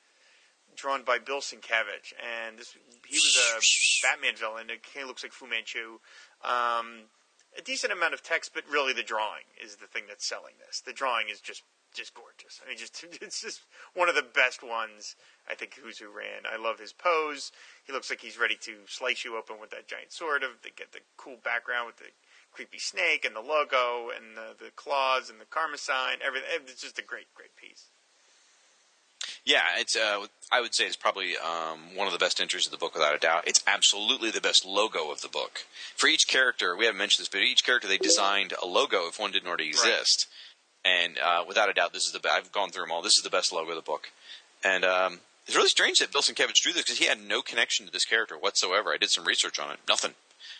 [0.75, 2.13] drawn by Bill Sienkiewicz.
[2.17, 3.59] And this, he was a
[4.07, 4.69] Batman villain.
[4.69, 5.99] It kind of looks like Fu Manchu.
[6.43, 7.09] Um,
[7.57, 10.81] a decent amount of text, but really the drawing is the thing that's selling this.
[10.81, 12.61] The drawing is just just gorgeous.
[12.63, 13.61] I mean, just it's just
[13.93, 15.15] one of the best ones
[15.49, 16.45] I think Who's Who ran.
[16.45, 17.51] I love his pose.
[17.85, 20.43] He looks like he's ready to slice you open with that giant sword.
[20.43, 22.11] Of they get the cool background with the
[22.51, 26.17] creepy snake and the logo and the, the claws and the karma sign.
[26.25, 26.49] Everything.
[26.67, 27.85] It's just a great, great piece.
[29.45, 29.95] Yeah, it's.
[29.95, 32.93] Uh, I would say it's probably um, one of the best entries of the book,
[32.93, 33.47] without a doubt.
[33.47, 35.65] It's absolutely the best logo of the book.
[35.95, 39.19] For each character, we haven't mentioned this, but each character they designed a logo if
[39.19, 40.27] one didn't already exist.
[40.85, 42.19] And uh, without a doubt, this is the.
[42.19, 43.01] be- I've gone through them all.
[43.01, 44.11] This is the best logo of the book.
[44.63, 47.85] And um, it's really strange that Bill Sienkiewicz drew this because he had no connection
[47.85, 48.93] to this character whatsoever.
[48.93, 50.13] I did some research on it, nothing.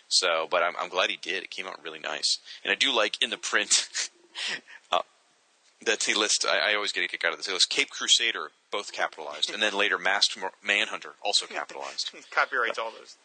[0.08, 1.42] So, but I'm, I'm glad he did.
[1.44, 4.10] It came out really nice, and I do like in the print.
[4.92, 5.02] uh,
[5.82, 7.46] that he lists, I, I always get a kick out of this.
[7.46, 12.10] He lists Cape Crusader, both capitalized, and then later Masked Manhunter, also capitalized.
[12.30, 13.16] Copyrights all those.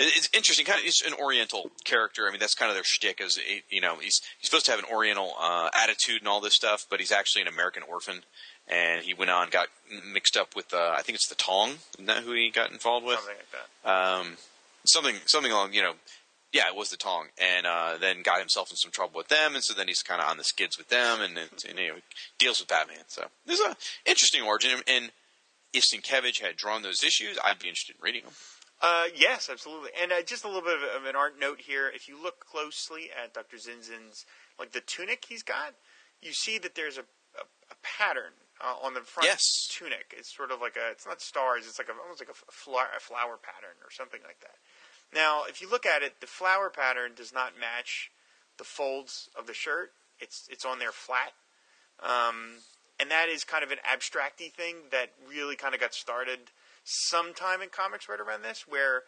[0.00, 0.64] It's interesting.
[0.64, 2.28] Kind of, it's an Oriental character.
[2.28, 3.20] I mean, that's kind of their shtick.
[3.20, 6.54] Is you know, he's he's supposed to have an Oriental uh, attitude and all this
[6.54, 8.20] stuff, but he's actually an American orphan.
[8.68, 9.68] And he went on, got
[10.12, 11.70] mixed up with, uh, I think it's the Tong.
[11.94, 13.16] Isn't that who he got involved with?
[13.16, 13.50] Something like
[13.84, 14.20] that.
[14.20, 14.36] um,
[14.84, 15.92] something something along you know
[16.52, 19.54] yeah it was the Tong and uh, then got himself in some trouble with them
[19.54, 21.88] and so then he's kind of on the skids with them and, and, and you
[21.88, 21.94] know
[22.38, 25.10] deals with Batman so there's a interesting origin and
[25.74, 28.32] if Sienkiewicz had drawn those issues I'd be interested in reading them
[28.80, 29.90] Uh, yes, absolutely.
[30.00, 31.90] And uh, just a little bit of, an art note here.
[31.92, 33.56] If you look closely at Dr.
[33.56, 34.24] Tzin-Tzin's,
[34.58, 35.74] like the tunic he's got,
[36.22, 37.02] you see that there's a,
[37.34, 39.42] a, a pattern uh, on the front Yes.
[39.68, 40.14] tunic.
[40.16, 42.86] It's sort of like a, it's not stars, it's like a, almost like a, flower,
[42.96, 44.56] a flower pattern or something like that.
[45.12, 48.12] Now, if you look at it, the flower pattern does not match
[48.58, 49.92] the folds of the shirt.
[50.20, 51.32] It's, it's on there flat.
[52.00, 52.62] Um,
[53.00, 56.50] and that is kind of an abstracty thing that really kind of got started
[56.88, 59.04] sometime in comics right around this, where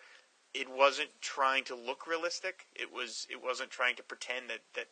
[0.52, 2.66] it wasn't trying to look realistic.
[2.74, 4.88] It was it wasn't trying to pretend that that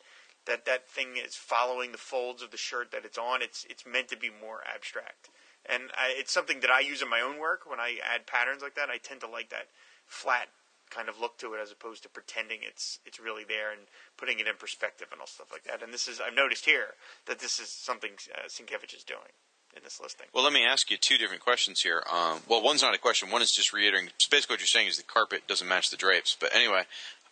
[0.47, 3.43] that that thing is following the folds of the shirt that it's on.
[3.43, 5.29] It's it's meant to be more abstract,
[5.67, 8.63] and I, it's something that I use in my own work when I add patterns
[8.63, 8.89] like that.
[8.89, 9.69] I tend to like that
[10.07, 10.49] flat
[10.91, 13.83] kind of look to it as opposed to pretending it's it's really there and
[14.17, 15.83] putting it in perspective and all stuff like that.
[15.83, 16.95] And this is I've noticed here
[17.27, 19.37] that this is something uh, Sienkiewicz is doing
[19.77, 20.27] in this listing.
[20.35, 22.03] Well, let me ask you two different questions here.
[22.13, 23.31] Um, well, one's not a question.
[23.31, 24.11] One is just reiterating.
[24.19, 26.37] So basically, what you're saying is the carpet doesn't match the drapes.
[26.39, 26.83] But anyway,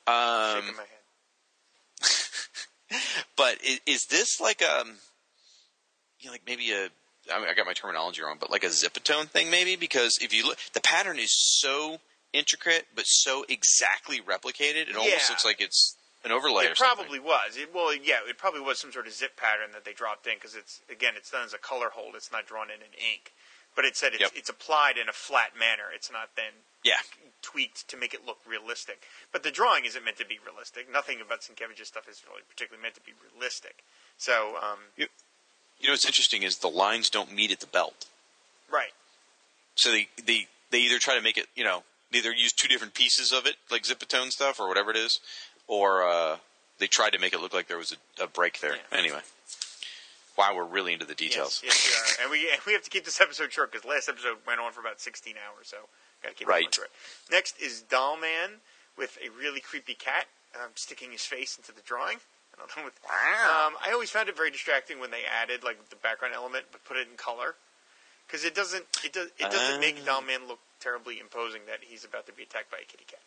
[0.06, 0.82] um, Shaking my
[2.90, 3.00] head.
[3.36, 4.84] but is, is this like a,
[6.20, 6.88] you know, like maybe a?
[7.32, 10.32] I mean, I got my terminology wrong, but like a zipatone thing, maybe because if
[10.32, 11.98] you look, the pattern is so
[12.32, 15.24] intricate but so exactly replicated, it almost Yeah.
[15.30, 15.96] looks like it's
[16.26, 16.64] an overlay.
[16.66, 17.56] It probably was.
[17.56, 20.34] It, well, yeah, it probably was some sort of zip pattern that they dropped in
[20.34, 22.14] because it's again, it's done as a color hold.
[22.14, 23.32] It's not drawn in in ink,
[23.74, 24.32] but it said it's, Yep.
[24.34, 25.84] it's applied in a flat manner.
[25.94, 26.52] It's not then
[26.84, 26.98] Yeah,
[27.42, 29.02] tweaked to make it look realistic.
[29.32, 30.90] But the drawing isn't meant to be realistic.
[30.90, 33.84] Nothing about Sienkiewicz's stuff is really particularly meant to be realistic.
[34.18, 35.06] So, um, you
[35.84, 38.06] know what's interesting is the lines don't meet at the belt.
[38.70, 38.92] right,
[39.76, 42.66] So they they they either try to make it, you know, they either use two
[42.68, 45.20] different pieces of it, like zipatone stuff or whatever it is,
[45.68, 46.36] or uh,
[46.78, 48.76] they tried to make it look like there was a, a break there.
[48.76, 48.98] Yeah.
[48.98, 49.20] Anyway,
[50.38, 51.62] wow, we're really into the details.
[51.64, 52.24] Yes, yes, we are.
[52.24, 54.72] and we and we have to keep this episode short because last episode went on
[54.72, 55.76] for about 16 hours, so
[56.22, 56.66] got to keep Right.
[56.66, 56.90] it short.
[57.30, 58.60] Next is Doll Man
[58.98, 62.18] with a really creepy cat um, sticking his face into the drawing.
[62.54, 65.90] I don't know what- Um, I always found it very distracting when they added like
[65.90, 67.54] the background element but put it in color
[68.26, 70.06] because it doesn't it does it doesn't make Ah.
[70.06, 73.20] Doll Man look terribly imposing that he's about to be attacked by a kitty cat.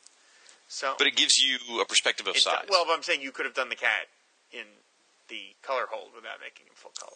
[0.70, 2.66] So But it gives you a perspective of size.
[2.70, 4.06] well, but I'm saying you could have done the cat
[4.52, 4.64] in
[5.28, 7.12] the color hold without making him full color.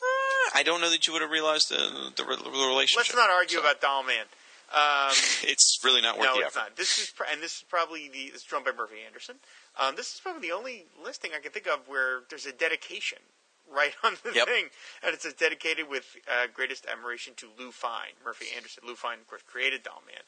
[0.55, 2.97] I don't know that you would have realized the the, the relationship.
[3.13, 4.25] Let's not argue So, about Doll Man.
[4.73, 5.13] Um,
[5.43, 6.33] It's really not worth it.
[6.33, 6.65] no, the it's effort.
[6.69, 6.75] not.
[6.75, 9.35] This is and this is probably the it's drawn by Murphy Anderson.
[9.79, 13.19] Um, this is probably the only listing I can think of where there's a dedication
[13.71, 14.47] right on the Yep.
[14.47, 14.65] thing,
[15.05, 18.83] and it's dedicated with uh, greatest admiration to Lou Fine, Murphy Anderson.
[18.85, 20.21] Lou Fine, of course, created Doll Man.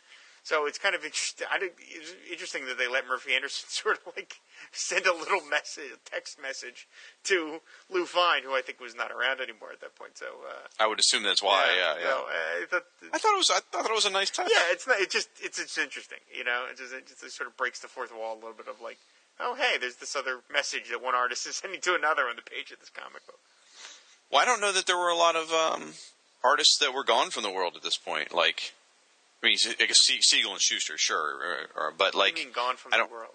[0.45, 1.47] So it's kind of interesting.
[1.89, 4.37] It's interesting that they let Murphy Anderson sort of like
[4.71, 6.87] send a little message, a text message
[7.25, 10.21] to Lou Fine, who I think was not around anymore at that point.
[10.21, 11.73] So uh, I would assume that's why.
[11.75, 12.05] Yeah, yeah.
[12.05, 13.49] So, uh, I thought I thought it was.
[13.49, 14.47] I thought it was a nice touch.
[14.53, 14.99] yeah, it's not.
[14.99, 16.65] It just it's it's interesting, you know.
[16.69, 18.99] It just it just sort of breaks the fourth wall a little bit of like,
[19.39, 22.45] oh hey, there's this other message that one artist is sending to another on the
[22.45, 23.39] page of this comic book.
[24.31, 25.93] Well, I don't know that there were a lot of um,
[26.43, 28.31] artists that were gone from the world at this point.
[28.31, 28.73] Like,
[29.45, 32.75] I mean, I guess Siegel and Shuster, sure, or, or, but like, I mean, gone
[32.77, 33.33] from I the don't- world.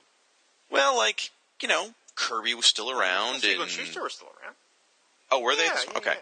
[0.70, 1.30] well, like
[1.62, 4.54] you know, Kirby was still around, Siegel and and Shuster were still around.
[5.30, 5.64] oh, were they?
[5.64, 6.14] Yeah, yeah, okay.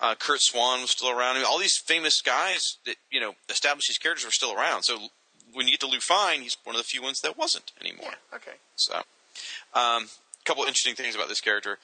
[0.00, 1.36] Uh, Curt Swan was still around.
[1.36, 4.82] I mean, all these famous guys that you know established these characters were still around.
[4.82, 4.98] So
[5.52, 8.10] when you get to Lou Fine, he's one of the few ones that wasn't anymore.
[8.10, 8.36] yeah.
[8.36, 8.56] Okay.
[8.76, 8.94] So,
[9.74, 11.78] um, a couple interesting things about this character.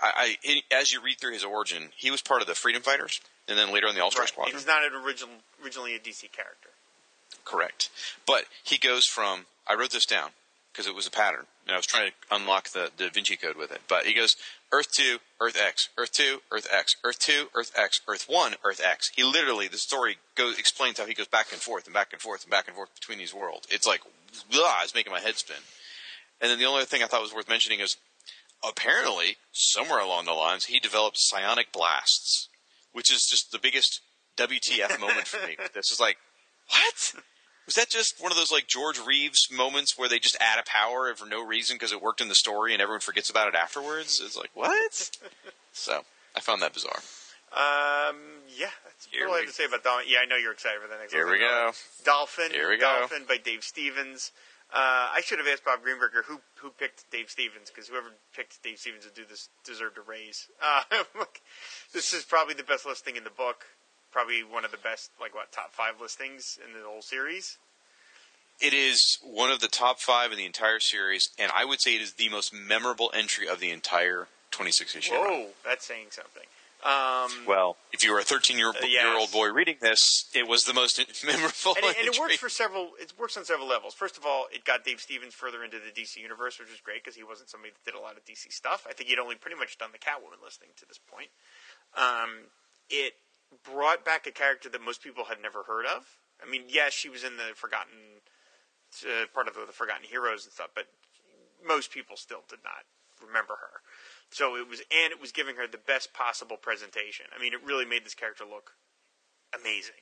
[0.00, 3.20] I, I as you read through his origin, he was part of the Freedom Fighters,
[3.48, 4.28] and then later on the All Star Right.
[4.28, 4.56] Squadron.
[4.56, 6.70] He's not an original, originally a DC character.
[7.44, 7.90] Correct.
[8.26, 10.30] But he goes from I wrote this down
[10.72, 13.56] because it was a pattern, and I was trying to unlock the Da Vinci Code
[13.56, 13.80] with it.
[13.88, 14.36] But he goes
[14.72, 18.80] Earth two, Earth X, Earth two, Earth X, Earth two, Earth X, Earth one, Earth
[18.84, 19.10] X.
[19.14, 22.20] He literally the story goes explains how he goes back and forth and back and
[22.20, 23.66] forth and back and forth between these worlds.
[23.70, 24.00] It's like
[24.50, 25.56] blah, it's making my head spin.
[26.40, 27.96] And then the only other thing I thought was worth mentioning is
[28.66, 32.48] apparently somewhere along the lines he developed psionic blasts,
[32.96, 34.00] which is just the biggest
[34.38, 35.56] WTF moment for me.
[35.74, 36.16] This is like
[36.70, 37.22] what?
[37.66, 40.62] Was that just one of those like George Reeves moments where they just add a
[40.64, 43.54] power for no reason because it worked in the story and everyone forgets about it
[43.54, 44.22] afterwards?
[44.24, 45.10] It's like what?
[45.72, 46.00] so
[46.34, 47.02] I found that bizarre.
[47.52, 48.16] Um,
[48.56, 50.06] yeah, that's Here all I have to say about Dolphin.
[50.08, 51.12] Yeah, I know you're excited for the next.
[51.12, 51.72] Here we go.
[52.02, 52.50] Dolphin.
[52.50, 53.00] Here we go.
[53.00, 54.32] Dolphin by Dave Stevens.
[54.76, 58.62] Uh, I should have asked Bob Greenberger who who picked Dave Stevens because whoever picked
[58.62, 60.48] Dave Stevens to do this deserved a raise.
[60.62, 60.82] Uh,
[61.18, 61.40] look,
[61.94, 63.64] this is probably the best listing in the book.
[64.12, 67.56] Probably one of the best, like what, top five listings in the whole series.
[68.60, 71.94] It is one of the top five in the entire series, and I would say
[71.94, 75.14] it is the most memorable entry of the entire 26 issue.
[75.14, 75.24] run.
[75.24, 76.44] Whoa, that's saying something.
[76.86, 79.02] Um, Well, if you were a 13 year, Uh, yes.
[79.02, 81.74] year old boy reading this, it was the most memorable.
[81.74, 82.92] and, it, and it works for several.
[83.00, 83.92] It works on several levels.
[83.94, 87.02] First of all, it got Dave Stevens further into the DC universe, which was great
[87.02, 88.86] because he wasn't somebody that did a lot of DC stuff.
[88.88, 91.30] I think he'd only pretty much done the Catwoman listing to this point.
[91.96, 92.46] Um,
[92.88, 93.14] it
[93.64, 96.06] brought back a character that most people had never heard of.
[96.40, 98.22] I mean, yes, she was in the Forgotten
[99.02, 100.86] uh, part of the, the Forgotten Heroes and stuff, but
[101.66, 102.84] most people still did not
[103.26, 103.80] remember her.
[104.30, 107.26] So it was, and it was giving her the best possible presentation.
[107.36, 108.72] I mean, it really made this character look
[109.58, 109.94] amazing.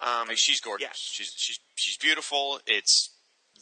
[0.00, 0.88] Um, Like, she's gorgeous.
[0.88, 0.96] Yes.
[0.98, 2.60] She's she's she's beautiful.
[2.66, 3.10] It's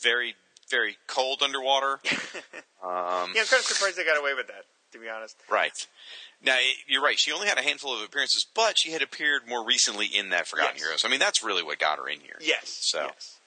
[0.03, 0.35] very
[0.71, 2.01] very cold underwater.
[2.83, 4.65] um, Yeah, I'm kind of surprised they got away with that.
[4.93, 5.37] to be honest.
[5.51, 5.73] Right.
[6.43, 7.19] Now it- you're right.
[7.19, 10.47] She only had a handful of appearances, but she had appeared more recently in that
[10.47, 10.85] Forgotten Yes.
[10.85, 11.05] Heroes.
[11.05, 12.37] I mean, that's really what got her in here.
[12.41, 12.79] Yes.
[12.83, 13.39] So yes.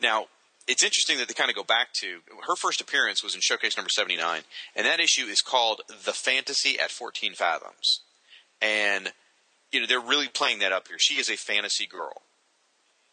[0.00, 0.26] now
[0.68, 3.76] it's interesting that they kind of go back to her first appearance was in Showcase
[3.76, 4.42] number 79,
[4.76, 8.00] and that issue is called "The Fantasy at 14 Fathoms,"
[8.60, 9.12] and
[9.72, 10.98] you know they're really playing that up here.
[10.98, 12.22] She is a fantasy girl.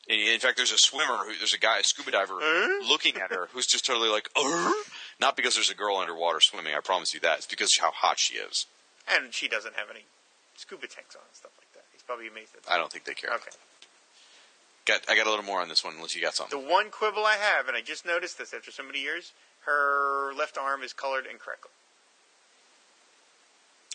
[0.07, 2.35] In in fact, there's a swimmer, who, there's a guy, a scuba diver,
[2.87, 4.71] looking at her, who's just totally like, "Arr?"
[5.19, 6.75] not because there's a girl underwater swimming.
[6.75, 7.37] I promise you that.
[7.37, 8.67] It's because of how hot she is.
[9.07, 10.05] And she doesn't have any
[10.57, 11.85] scuba tanks on and stuff like that.
[11.93, 12.71] He's probably amazed at that.
[12.71, 13.33] I don't think they care.
[13.33, 13.51] Okay.
[14.85, 16.59] Got, I got a little more on this one, unless you got something.
[16.61, 19.31] The one quibble I have, and I just noticed this after so many years,
[19.65, 21.71] her left arm is colored incorrectly.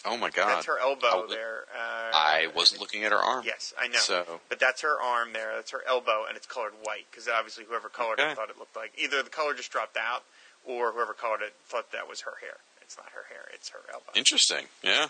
[0.05, 0.48] Oh my god!
[0.48, 1.64] That's her elbow Oh, there.
[1.76, 3.44] Uh, I wasn't looking at her arm.
[3.46, 3.98] Yes, I know.
[3.98, 5.53] So But that's her arm there.
[5.55, 8.31] That's her elbow, and it's colored white because obviously whoever colored Okay.
[8.33, 10.24] it thought it looked like either the color just dropped out,
[10.64, 12.57] or whoever colored it thought that was her hair.
[12.81, 14.11] It's not her hair; it's her elbow.
[14.14, 14.66] interesting.
[14.83, 15.09] Yeah.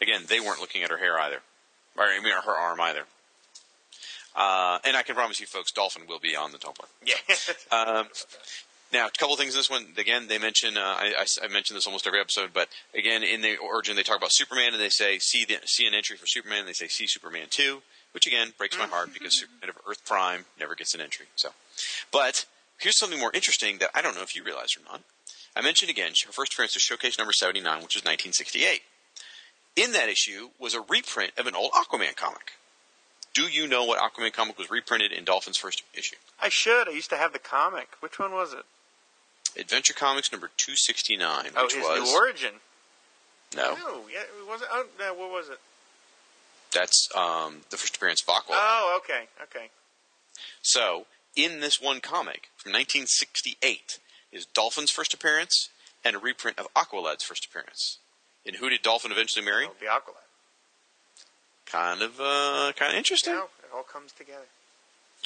[0.00, 1.40] Again, they weren't looking at her hair either,
[1.96, 3.04] or I mean her arm either.
[4.34, 6.86] Uh, and I can promise you, folks, Dolphin will be on the Tumblr.
[7.04, 7.14] Yeah.
[7.72, 8.08] Um,
[8.92, 9.86] now, a couple things in this one.
[9.96, 13.40] Again, they mention uh, I, I, I mention this almost every episode, but again, in
[13.40, 16.26] the origin, they talk about Superman, and they say see the, see an entry for
[16.26, 16.60] Superman.
[16.60, 20.04] And they say see Superman two, which again breaks my heart because Superman of Earth
[20.04, 21.26] Prime never gets an entry.
[21.36, 21.50] So,
[22.10, 22.46] but
[22.80, 25.02] here's something more interesting that I don't know if you realize or not.
[25.54, 28.82] I mentioned again her first appearance was Showcase number seventy nine, which was 1968.
[29.76, 32.52] In that issue was a reprint of an old Aquaman comic.
[33.34, 36.16] Do you know what Aquaman comic was reprinted in Dolphin's first issue?
[36.42, 36.88] I should.
[36.88, 37.88] I used to have the comic.
[38.00, 38.64] Which one was it?
[39.60, 42.52] Adventure Comics number 269, Oh, which his was new origin.
[43.56, 44.68] no, Oh, yeah, it was it?
[44.70, 45.58] Oh, no, what was it?
[46.72, 48.54] that's um, the first appearance of Aqua.
[48.56, 49.70] Oh, okay, okay.
[50.62, 53.98] so, in this one comic from 1968
[54.30, 55.68] is Dolphin's first appearance
[56.04, 57.98] and a reprint of Aqualad's first appearance.
[58.46, 59.66] And who did Dolphin eventually marry?
[59.68, 60.22] Oh, the Aqualad.
[61.70, 63.34] Kind of, uh, kind of interesting.
[63.34, 64.46] You know, it all comes together.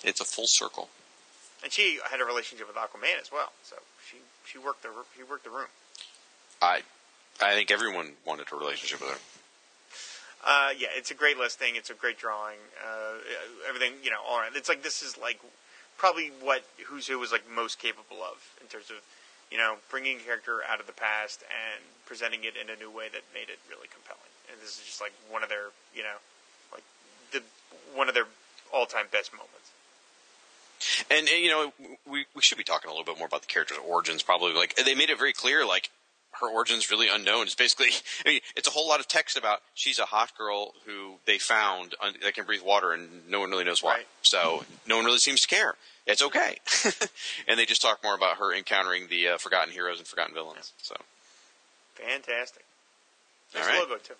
[0.02, 0.88] It's a full circle.
[1.62, 3.76] And she had a relationship with Aquaman as well, so
[4.06, 5.72] she she worked the she worked the room.
[6.60, 6.82] I,
[7.40, 9.18] I think everyone wanted a relationship with her.
[10.44, 11.76] Uh, yeah, it's a great listing.
[11.76, 12.60] It's a great drawing.
[12.76, 13.16] Uh,
[13.66, 14.52] everything, you know, all right.
[14.54, 15.40] It's like this is like
[15.96, 18.96] probably what Who's Who was like most capable of in terms of,
[19.50, 22.90] you know, bringing a character out of the past and presenting it in a new
[22.90, 24.28] way that made it really compelling.
[24.52, 26.20] And this is just like one of their, you know,
[27.32, 27.42] the
[27.94, 28.26] one of their
[28.72, 29.50] all-time best moments.
[31.10, 31.72] And, and, you know,
[32.06, 34.22] we we should be talking a little bit more about the character's origins.
[34.22, 35.90] Probably like they made it very clear, like
[36.40, 37.42] her origins really unknown.
[37.42, 37.88] It's basically,
[38.26, 41.38] I mean, it's a whole lot of text about she's a hot girl who they
[41.38, 43.94] found un- that can breathe water, and no one really knows why.
[43.94, 44.06] Right.
[44.22, 45.76] So no one really seems to care.
[46.06, 46.58] It's okay,
[47.48, 50.72] and they just talk more about her encountering the uh, forgotten heroes and forgotten villains.
[50.82, 50.96] So
[51.94, 52.64] Fantastic.
[53.54, 53.80] All Nice right.
[53.80, 54.14] logo too.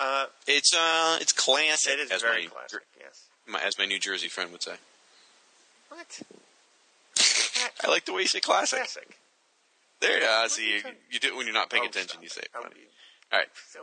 [0.00, 1.94] Uh, it's uh, it's classic.
[1.94, 2.80] it is as very my, classic.
[3.00, 3.24] Yes.
[3.46, 4.74] my- as my New Jersey friend would say.
[5.88, 6.22] What?
[7.84, 8.78] I like the way you say classic.
[8.80, 9.18] Classic.
[10.00, 10.80] There, uh, What see, you
[11.10, 12.22] you, do it when you're not paying Oh, attention.
[12.22, 12.74] You say it Oh, funny.
[13.32, 13.48] All right.
[13.72, 13.80] So,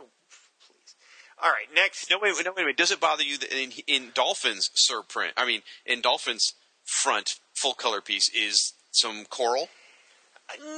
[0.66, 0.94] please.
[1.42, 2.08] All right, next.
[2.10, 2.76] No, wait, wait, no, wait, wait.
[2.76, 5.32] Does it bother you that in, in Dolphin's surprint?
[5.36, 9.68] I mean, in Dolphin's front full color piece is some coral.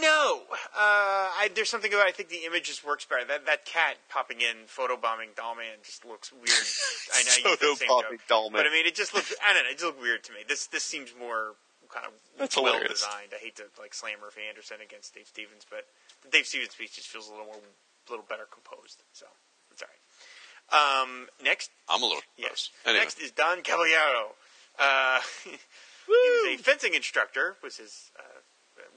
[0.01, 2.07] No, uh, I, there's something about.
[2.07, 3.25] I think the image just works better.
[3.27, 6.49] That that cat popping in, photobombing Dollman just looks weird.
[7.15, 8.53] I know you the same joke, Dollman.
[8.53, 9.35] but I mean, it just looks.
[9.45, 9.71] I don't know.
[9.71, 10.39] It just looks weird to me.
[10.49, 11.53] This this seems more
[11.93, 13.01] kind of That's well hilarious.
[13.05, 13.33] designed.
[13.37, 15.85] I hate to like slam Murphy Anderson against Dave Stevens, but
[16.25, 19.03] the Dave Stevens piece just feels a little more, a little better composed.
[19.13, 19.27] So
[19.71, 20.01] it's all right.
[20.73, 22.71] Um, next, I'm a little yes.
[22.87, 24.33] Anyway, Next is Don Caballero.
[24.79, 25.51] Uh, he
[26.09, 27.57] was a fencing instructor.
[27.63, 28.38] Was his uh,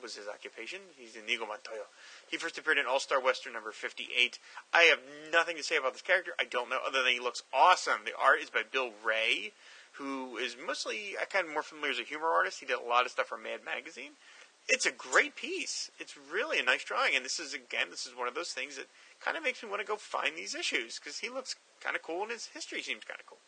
[0.02, 0.80] was his occupation.
[0.98, 1.86] He's in Inigo Montoya.
[2.30, 4.40] He first appeared in All Star Western number fifty eight.
[4.74, 5.00] I have
[5.32, 6.32] nothing to say about this character.
[6.40, 8.02] I don't know other than he looks awesome.
[8.06, 9.52] The art is by Bill Wray,
[9.94, 12.60] who is mostly I kind of more familiar as a humor artist.
[12.60, 14.12] He did a lot of stuff for Mad Magazine.
[14.70, 15.90] It's a great piece.
[16.00, 18.76] It's really a nice drawing, and this is again, this is one of those things
[18.78, 18.86] that
[19.20, 22.04] kind of makes me want to go find these issues because he looks kind of
[22.04, 23.40] cool and his history seems kind of cool.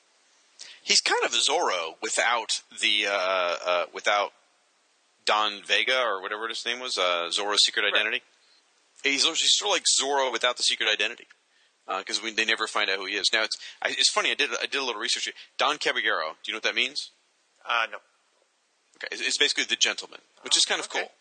[0.84, 4.34] he's kind of a Zorro without the uh, uh, without
[5.26, 8.22] Don Vega or whatever his name was, uh, Zorro's secret identity.
[9.04, 11.28] He's, he's sort of like Zorro without the secret identity
[12.00, 13.30] because we they never find out who he is.
[13.34, 14.32] Now it's I, it's funny.
[14.32, 15.34] I did I did a little research.
[15.58, 16.38] Don Caballero.
[16.44, 17.12] Do you know what that means?
[17.68, 17.98] Uh, no,
[18.98, 21.00] Okay, it's, it's basically the gentleman, which is kind of okay.
[21.02, 21.12] cool.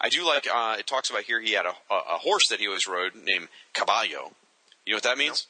[0.00, 0.46] I do like.
[0.52, 3.12] Uh, it talks about here he had a, a, a horse that he always rode
[3.14, 4.32] named Caballo.
[4.84, 5.46] You know what that means?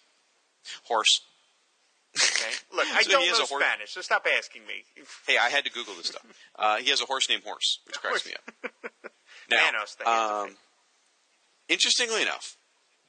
[0.84, 1.20] Horse.
[2.16, 2.50] Okay.
[2.76, 4.84] Look, I So don't know horse- Spanish, so stop asking me.
[5.26, 6.24] Hey, I had to Google this stuff.
[6.56, 8.72] Uh, he has a horse named Horse, which cracks me up.
[9.50, 10.56] Now, Manos, um,
[11.68, 12.56] interestingly enough,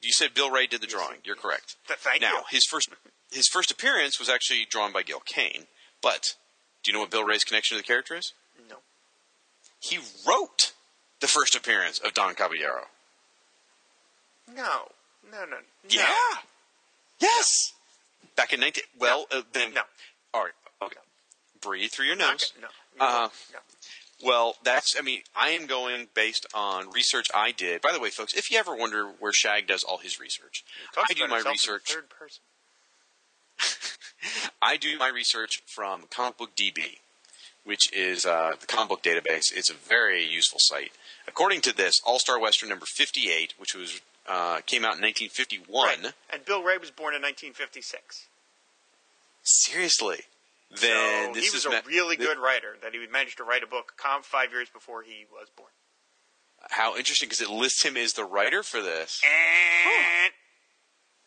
[0.02, 1.18] you said Bill Wray did the drawing.
[1.24, 1.76] You're correct.
[1.86, 2.40] Th- Thank now you.
[2.50, 2.90] his first
[3.32, 5.66] his first appearance was actually drawn by Gil Kane.
[6.02, 6.34] But
[6.82, 8.32] do you know what Bill Wray's connection to the character is?
[8.68, 8.76] No.
[9.80, 9.98] He
[10.28, 10.72] wrote
[11.20, 12.82] the first appearance of Don Caballero.
[14.54, 14.88] No.
[15.32, 15.46] No, no.
[15.46, 15.56] no.
[15.88, 16.08] Yeah.
[17.18, 17.72] Yes.
[18.36, 18.84] Back in 19.
[18.98, 19.74] Well, uh, then.
[19.74, 19.82] No.
[20.34, 20.52] All right.
[20.82, 21.00] Okay.
[21.60, 22.52] Breathe through your nose.
[22.56, 22.66] Okay,
[22.98, 23.04] No.
[23.04, 23.58] Uh, no.
[24.24, 24.96] Well, that's.
[24.98, 27.82] I mean, I am going based on research I did.
[27.82, 30.64] By the way, folks, if you ever wonder where Shag does all his research,
[30.96, 31.92] I do my research.
[31.92, 32.42] Third person.
[34.62, 36.98] I do my research from Comic Book DB,
[37.64, 39.52] which is uh, the comic book database.
[39.54, 40.92] It's a very useful site.
[41.28, 46.02] According to this, All Star Western number 58, which was uh, came out in 1951.
[46.02, 46.12] Right.
[46.32, 48.26] And Bill Wray was born in 1956.
[49.42, 50.20] Seriously,
[50.70, 52.76] then so this he was is a ma- really th- good writer.
[52.82, 55.70] That he would manage to write a book five years before he was born.
[56.70, 59.20] How interesting because it lists him as the writer for this.
[59.24, 60.32] And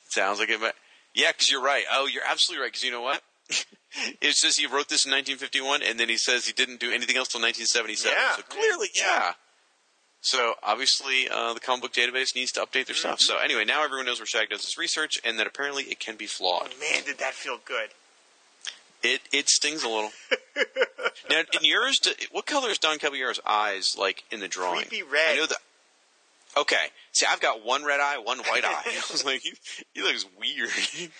[0.09, 0.59] Sounds like it.
[0.59, 0.73] Might,
[1.13, 1.85] yeah, because you're right.
[1.91, 2.71] Oh, you're absolutely right.
[2.71, 3.21] Because you know what?
[4.21, 7.15] it says he wrote this in 1951, and then he says he didn't do anything
[7.15, 8.11] else till 1977.
[8.17, 8.35] Yeah.
[8.35, 9.03] so clearly, yeah.
[9.05, 9.31] Yeah.
[10.21, 13.19] So obviously, uh, the comic book database needs to update their stuff.
[13.19, 13.33] Mm-hmm.
[13.33, 16.17] So anyway, now everyone knows where Shag does his research, and that apparently it can
[16.17, 16.73] be flawed.
[16.79, 17.89] man, did that feel good?
[19.01, 20.11] It it stings a little.
[21.29, 22.01] now, in yours,
[22.31, 24.87] what color is Don Caballero's eyes like in the drawing?
[24.87, 25.31] Creepy red.
[25.31, 25.57] I know that.
[26.57, 28.83] Okay, see, I've got one red eye, one white eye.
[28.85, 29.53] I was like, he,
[29.93, 30.69] he looks weird.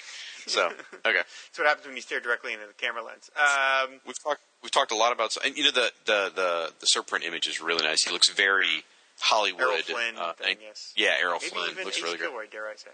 [0.49, 3.29] so okay, That's what happens when you stare directly into the camera lens.
[3.37, 6.85] Um, we've talked we've talked a lot about, and you know the the the the
[6.85, 8.03] surprint image is really nice.
[8.03, 8.83] He looks very
[9.19, 9.61] Hollywood.
[9.61, 10.93] Errol Flynn, uh, thing, and- yes.
[10.95, 12.29] Yeah, Errol Maybe Flynn even looks Ace really good.
[12.29, 12.89] Gilroy, dare I say.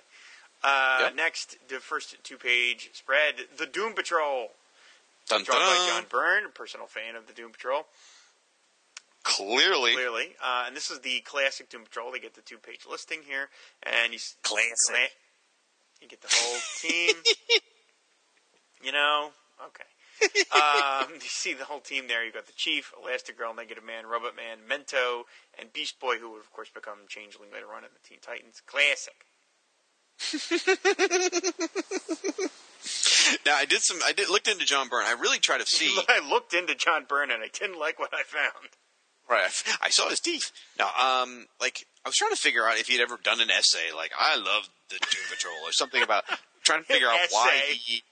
[0.63, 1.15] Uh, Yep.
[1.15, 4.49] Next, the first two-page spread, The Doom Patrol,
[5.29, 5.87] Dun, drawn by.
[5.93, 7.85] John Byrne, a personal fan of the Doom Patrol,
[9.23, 10.35] Clearly, clearly.
[10.43, 12.11] Uh, and this is the classic Doom Patrol.
[12.11, 13.49] They get the two-page listing here,
[13.83, 14.75] and you s- Classic.
[14.87, 15.07] cla-
[16.01, 17.15] you get the whole team.
[18.83, 19.31] you know,
[19.65, 19.83] okay.
[20.53, 22.23] um, you see the whole team there.
[22.23, 25.23] You've got the Chief, Elastigirl, Negative Man, Robot Man, Mento,
[25.59, 28.61] and Beast Boy, who would of course become Changeling later on in the Teen Titans.
[28.65, 29.25] Classic.
[33.45, 33.99] now I did some.
[34.05, 35.05] I did looked into John Byrne.
[35.05, 35.97] I really tried to see.
[36.07, 38.69] I looked into John Byrne and I didn't like what I found.
[39.29, 39.63] Right.
[39.81, 40.51] I saw his teeth.
[40.77, 43.91] Now, um, like I was trying to figure out if he'd ever done an essay,
[43.95, 46.23] like I love the Doom Patrol, or something about
[46.63, 48.03] trying to figure out why he.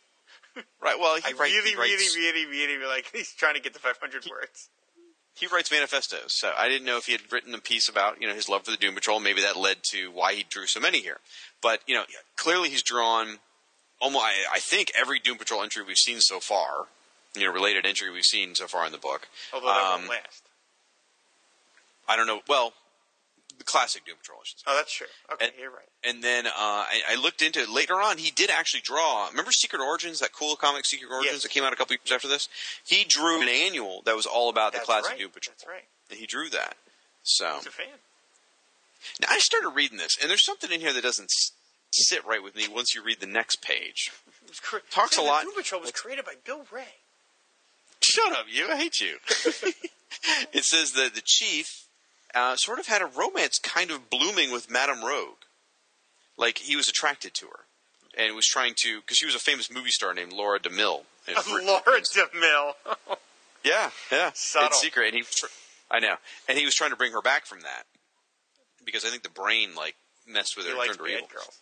[0.82, 1.00] Right.
[1.00, 3.10] Well, he, I write- really, he writes, really, really, really like.
[3.14, 4.70] He's trying to get the 500 words.
[5.36, 6.34] he writes manifestos.
[6.34, 8.64] So I didn't know if he had written a piece about you know his love
[8.66, 9.20] for the Doom Patrol.
[9.20, 11.18] Maybe that led to why he drew so many here.
[11.62, 12.04] But you know,
[12.38, 13.40] clearly he's drawn
[14.00, 14.24] almost.
[14.26, 16.86] I, I think every Doom Patrol entry we've seen so far.
[17.36, 19.28] You know, related entry we've seen so far in the book.
[19.54, 20.44] Although that Um, won't last.
[22.08, 22.42] I don't know.
[22.48, 22.74] Well,
[23.66, 24.64] the classic Doom Patrol, I should say.
[24.68, 25.08] Oh, that's true.
[25.34, 25.80] Okay, and- you're right.
[26.06, 28.18] And then uh, I, I looked into it later on.
[28.18, 29.28] He did actually draw.
[29.30, 31.44] Remember Secret Origins, that cool comic Secret Origins Yes.
[31.44, 32.50] that came out a couple years after this.
[32.86, 35.20] He drew an annual that was all about the classic right.
[35.20, 35.54] Doom Patrol.
[35.58, 35.86] That's right.
[36.10, 36.76] And he drew that.
[37.24, 37.86] So He's a fan.
[39.22, 41.52] now I started reading this, and there's something in here that doesn't s-
[41.92, 44.12] sit right with me once you read the next page.
[44.46, 46.84] It was Talks a the lot- Doom Patrol was created by Bill Wray.
[48.02, 48.68] Shut up, you!
[48.70, 49.16] I hate you.
[50.54, 51.83] it says that the chief
[52.36, 55.38] uh, sort of had a romance kind of blooming with Madame Rogue.
[56.38, 57.60] Like he was attracted to her,
[58.18, 61.02] and was trying to because she was a famous movie star named Laura DeMille.
[61.64, 62.74] Laura DeMille.
[63.64, 64.32] Yeah, yeah.
[64.34, 64.68] Subtle.
[64.68, 65.24] It's secret, and he.
[65.90, 66.16] I know,
[66.50, 67.84] and he was trying to bring her back from that
[68.84, 69.96] because I think the brain like
[70.28, 71.28] messed with her he and turned her evil.
[71.32, 71.60] girls.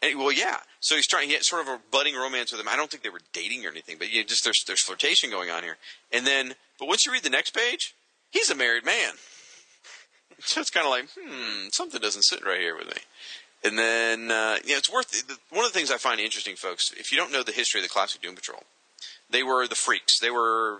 [0.00, 0.58] And, well, yeah.
[0.80, 1.28] So he's trying.
[1.28, 2.68] He had sort of a budding romance with him.
[2.68, 5.50] I don't think they were dating or anything, but yeah, just there's there's flirtation going
[5.50, 5.76] on here.
[6.12, 7.94] And then, but once you read the next page,
[8.30, 9.12] he's a married man.
[10.40, 13.02] So it's kind of like, hmm, something doesn't sit right here with me.
[13.64, 15.24] And then, uh, yeah, it's worth.
[15.50, 17.82] One of the things I find interesting, folks, if you don't know the history of
[17.84, 18.62] the classic Doom Patrol,
[19.28, 20.20] they were the freaks.
[20.20, 20.78] They were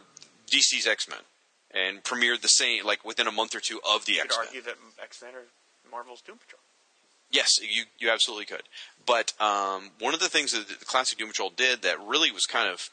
[0.49, 1.19] DC's X Men,
[1.73, 4.47] and premiered the same like within a month or two of the X Men.
[4.55, 6.61] You could argue that X Men are Marvel's Doom Patrol.
[7.31, 8.63] Yes, you you absolutely could.
[9.05, 12.47] But um, one of the things that the classic Doom Patrol did that really was
[12.47, 12.91] kind of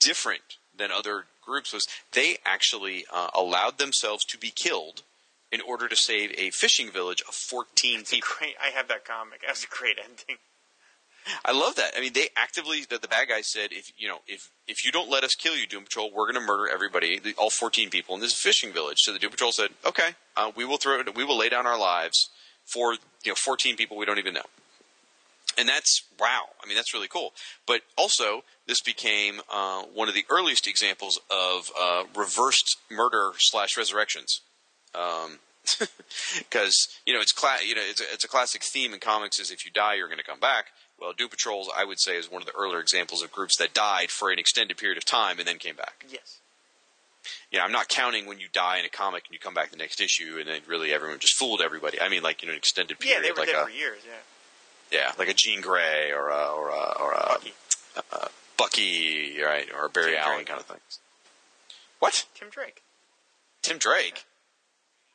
[0.00, 5.02] different than other groups was they actually uh, allowed themselves to be killed
[5.50, 8.28] in order to save a fishing village of 14 It's a people.
[8.38, 8.54] great.
[8.62, 9.42] I have that comic.
[9.46, 10.36] That's a great ending.
[11.44, 11.92] I love that.
[11.96, 14.90] I mean, they actively the, the bad guys said, if you know, if if you
[14.90, 17.90] don't let us kill you, Doom Patrol, we're going to murder everybody, the, all 14
[17.90, 18.98] people in this fishing village.
[19.00, 21.78] So the Doom Patrol said, okay, uh, we will throw, we will lay down our
[21.78, 22.30] lives
[22.64, 22.94] for
[23.24, 24.46] you know 14 people we don't even know.
[25.58, 26.44] And that's wow.
[26.62, 27.32] I mean, that's really cool.
[27.66, 33.76] But also, this became uh, one of the earliest examples of uh, reversed murder slash
[33.76, 34.40] resurrections.
[34.98, 35.38] Um,
[36.38, 39.38] because you know it's cla- you know it's a, it's a classic theme in comics
[39.38, 40.66] is if you die you're going to come back.
[41.00, 43.74] Well, Doom Patrols I would say is one of the earlier examples of groups that
[43.74, 46.06] died for an extended period of time and then came back.
[46.10, 46.38] Yes.
[47.52, 49.76] Yeah, I'm not counting when you die in a comic and you come back the
[49.76, 52.00] next issue and then really everyone just fooled everybody.
[52.00, 53.70] I mean, like you know, an extended period, Yeah, they were like dead a for
[53.70, 54.00] years.
[54.90, 54.98] Yeah.
[55.00, 57.52] yeah, like a Jean Grey or a, or a, or a Bucky.
[58.56, 60.46] Bucky, right, or Barry Tim Allen Drake.
[60.48, 60.80] kind of thing.
[62.00, 62.24] What?
[62.34, 62.82] Tim Drake.
[63.62, 64.24] Tim Drake?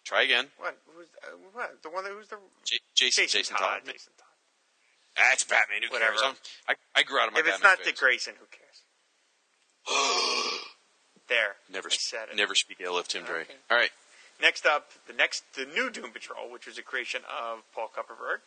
[0.04, 0.48] Try again.
[0.58, 0.78] What?
[0.96, 1.82] Who's uh, what?
[1.84, 3.82] The one that who's the J- Jason, Jason, Jason, Todd.
[3.86, 3.94] Todd.
[3.94, 4.28] Jason Todd.
[5.16, 5.84] That's Batman.
[5.88, 6.12] Who Whatever.
[6.12, 6.22] cares?
[6.24, 6.36] I'm-
[6.68, 7.86] I, I grew out of my If it's Batman not phase.
[7.88, 8.84] Dick Grayson, who cares?
[11.30, 11.56] there.
[11.72, 12.36] Never, I said it.
[12.38, 13.48] never speak ill of Tim Drake.
[13.50, 13.60] Okay.
[13.72, 13.92] All right.
[14.42, 18.40] Next up, the next, the new Doom Patrol, which was a creation of Paul Kupperberg.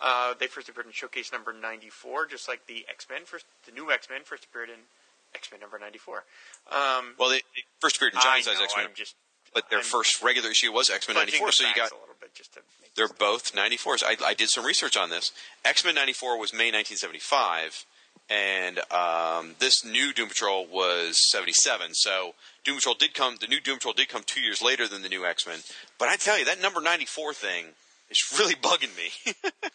[0.00, 3.20] Uh, they first appeared in Showcase number 94, just like the X Men.
[3.24, 4.88] First, the new X Men first appeared in
[5.34, 6.24] X Men number 94.
[6.72, 9.14] Um, Well, they, they first appeared in giant size X Men, I'm just,
[9.54, 11.52] but their I'm first regular issue was X Men '94.
[11.52, 14.04] So you got a little bit just to make they're both 94s.
[14.04, 15.32] I, I did some research on this.
[15.64, 17.84] X Men '94 was May 1975,
[18.30, 21.94] and um, this new Doom Patrol was 77.
[21.94, 22.34] So
[22.64, 23.36] Doom Patrol did come.
[23.40, 25.58] The new Doom Patrol did come two years later than the new X Men.
[25.98, 27.66] But I tell you, that number 94 thing
[28.10, 29.34] is really bugging me.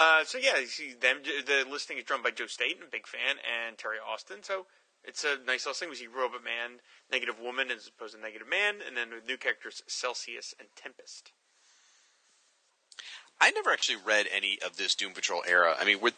[0.00, 1.16] Uh, so yeah, you see them.
[1.24, 4.44] The listing is drawn by Joe Staton, a big fan, and Terry Austin.
[4.44, 4.66] So
[5.08, 5.88] it's a nice little thing.
[5.88, 6.80] We see Robot Man,
[7.10, 11.32] Negative Woman as opposed to Negative Man, and then with new characters Celsius and Tempest.
[13.40, 15.74] I never actually read any of this Doom Patrol era.
[15.80, 16.12] I mean, were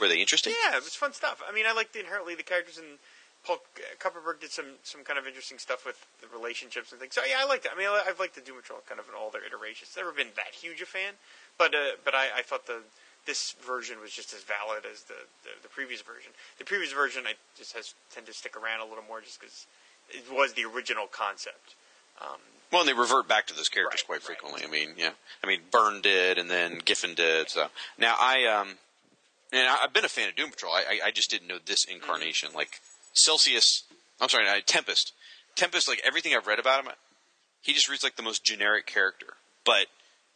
[0.00, 0.52] were they interesting?
[0.52, 1.42] Yeah, it was fun stuff.
[1.48, 2.98] I mean, I liked inherently the characters, and
[3.44, 3.58] Paul
[3.98, 7.14] Kupperberg did some some kind of interesting stuff with the relationships and things.
[7.14, 7.72] So yeah, I liked it.
[7.74, 9.94] I mean, I've liked the Doom Patrol kind of in all their iterations.
[9.96, 11.14] Never been that huge a fan,
[11.56, 12.82] but uh, but I, I thought the
[13.26, 15.14] this version was just as valid as the,
[15.44, 16.32] the, the previous version.
[16.58, 19.66] The previous version I just has tend to stick around a little more just because
[20.10, 21.76] it was the original concept.
[22.20, 22.38] Um,
[22.72, 24.38] Well, and they revert back to those characters Right, quite right.
[24.40, 24.64] frequently.
[24.66, 25.10] I mean, yeah.
[25.42, 27.48] I mean, Byrne did, and then Giffen did.
[27.48, 27.68] So
[27.98, 28.76] now I um,
[29.52, 30.72] and I've been a fan of Doom Patrol.
[30.72, 32.50] I I, I just didn't know this incarnation.
[32.54, 32.80] Like
[33.12, 33.84] Celsius,
[34.20, 35.12] I'm sorry, uh, Tempest.
[35.54, 36.92] Tempest, like everything I've read about him,
[37.60, 39.34] he just reads like the most generic character.
[39.64, 39.86] But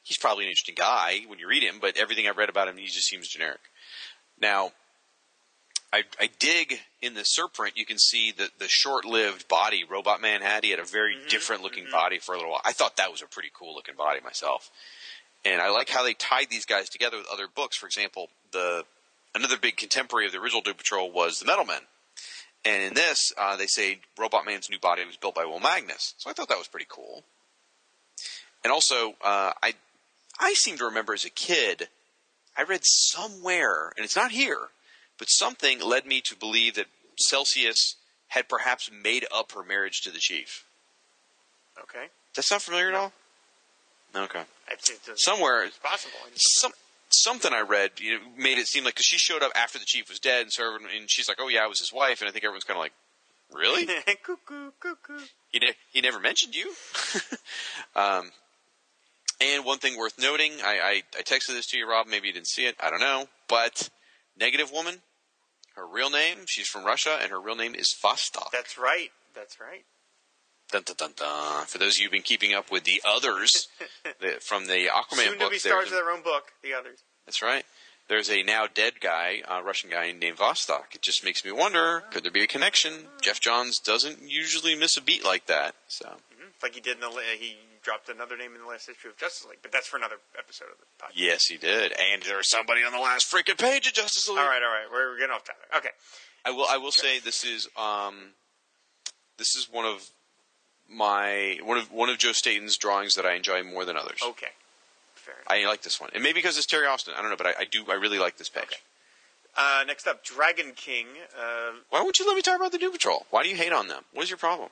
[0.06, 1.78] he's probably an interesting guy when you read him.
[1.80, 3.60] But everything I've read about him, he just seems generic.
[4.40, 4.70] Now,
[5.92, 7.72] I, I dig in the Surprint.
[7.76, 10.64] You can see the the short-lived body Robot Man had.
[10.64, 12.62] He had a very different looking body for a little while.
[12.64, 14.70] I thought that was a pretty cool looking body myself,
[15.44, 17.76] and I like how they tied these guys together with other books.
[17.76, 18.84] For example, the
[19.34, 21.80] another big contemporary of the original Doom Patrol was the Metal Men,
[22.64, 26.14] and in this uh, they say Robot Man's new body was built by Will Magnus.
[26.18, 27.22] So I thought that was pretty cool.
[28.64, 29.74] And also, uh, I
[30.38, 31.88] I seem to remember as a kid,
[32.56, 34.68] I read somewhere, and it's not here,
[35.18, 36.86] but something led me to believe that
[37.18, 37.96] Celsius
[38.28, 40.64] had perhaps made up her marriage to the chief.
[41.82, 43.12] okay, That's not familiar at all.
[44.14, 44.42] Okay.
[44.70, 46.18] it's, it's, it's possible.
[46.34, 46.72] Some
[47.08, 49.84] something I read you know, made it seem like because she showed up after the
[49.84, 52.20] chief was dead, and so everyone, and she's like, "Oh yeah, I was his wife,"
[52.20, 52.92] and I think everyone's kind of like,
[53.52, 53.86] "Really?
[54.22, 55.20] cuckoo, cuckoo.
[55.50, 56.72] he ne- he never mentioned you."
[57.96, 58.30] um,
[59.40, 62.06] and one thing worth noting, I, I I texted this to you, Rob.
[62.06, 62.76] Maybe you didn't see it.
[62.80, 63.90] I don't know, but
[64.38, 65.02] Negative Woman,
[65.74, 68.50] her real name, she's from Russia, and her real name is Vostok.
[68.52, 69.10] That's right.
[69.34, 69.84] That's right.
[70.72, 71.66] Dun, dun, dun, dun.
[71.66, 73.68] For those of you who've been keeping up with the others
[74.20, 76.52] the, from the Aquaman Soon to be stars of their own book.
[76.62, 76.98] The others.
[77.24, 77.64] That's right.
[78.08, 80.94] There's a now dead guy, a Russian guy named Vostok.
[80.94, 82.92] It just makes me wonder: could there be a connection?
[83.20, 85.74] Geoff Johns doesn't usually miss a beat like that.
[85.88, 86.16] So.
[86.62, 89.46] Like he did in the he dropped another name in the last issue of Justice
[89.48, 91.12] League, but that's for another episode of the podcast.
[91.14, 91.92] yes, he did.
[91.92, 94.38] And there's somebody on the last freaking page of Justice League.
[94.38, 95.62] All right, all right, we're, we're getting off topic.
[95.76, 95.90] Okay,
[96.44, 96.66] I will.
[96.68, 98.32] I will say this is um,
[99.38, 100.08] this is one of
[100.90, 104.20] my one of one of Joe Staton's drawings that I enjoy more than others.
[104.22, 104.48] okay,
[105.14, 105.46] fair enough.
[105.48, 107.14] I like this one, and maybe because it's Terry Austin.
[107.16, 107.84] I don't know, but I, I do.
[107.88, 108.64] I really like this page.
[108.64, 108.76] Okay.
[109.58, 111.06] Uh, next up, Dragon King.
[111.38, 113.24] Uh, Why won't you let me talk about the Doom Patrol?
[113.30, 114.02] Why do you hate on them?
[114.12, 114.68] What is your problem?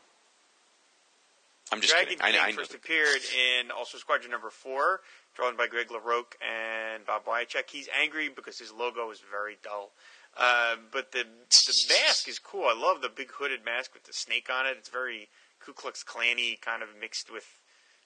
[1.73, 2.33] I'm just Dragon kidding.
[2.33, 2.57] King I know.
[2.57, 5.01] first appeared in All Star Squadron number four,
[5.35, 7.71] drawn by Greg LaRocque and Bob Wiacek.
[7.71, 9.93] He's angry because his logo is very dull.
[10.37, 12.65] Uh, but the the mask is cool.
[12.65, 14.77] I love the big hooded mask with the snake on it.
[14.79, 15.29] It's very
[15.61, 17.47] Ku Klux Klanny kind of mixed with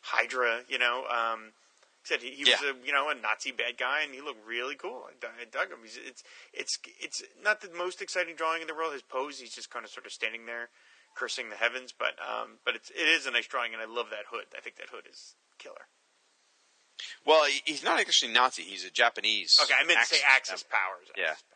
[0.02, 0.60] Hydra.
[0.68, 1.52] You know, um,
[2.04, 4.74] said he, he was a you know a Nazi bad guy, and he looked really
[4.76, 5.04] cool.
[5.08, 5.78] I, dug- I dug him.
[5.82, 8.92] He's, it's it's it's not the most exciting drawing in the world.
[8.92, 10.68] His pose, he's just kind of sort of standing there,
[11.18, 11.92] cursing the heavens.
[11.96, 14.44] But um, but it's it is a nice drawing, and I love that hood.
[14.56, 15.88] I think that hood is killer.
[17.24, 18.62] Well, he's not actually Nazi.
[18.62, 19.58] He's a Japanese.
[19.62, 20.54] Okay, I meant to say Axis.
[20.54, 21.06] Axis powers.
[21.16, 21.30] Yeah.
[21.30, 21.54] Axis powers.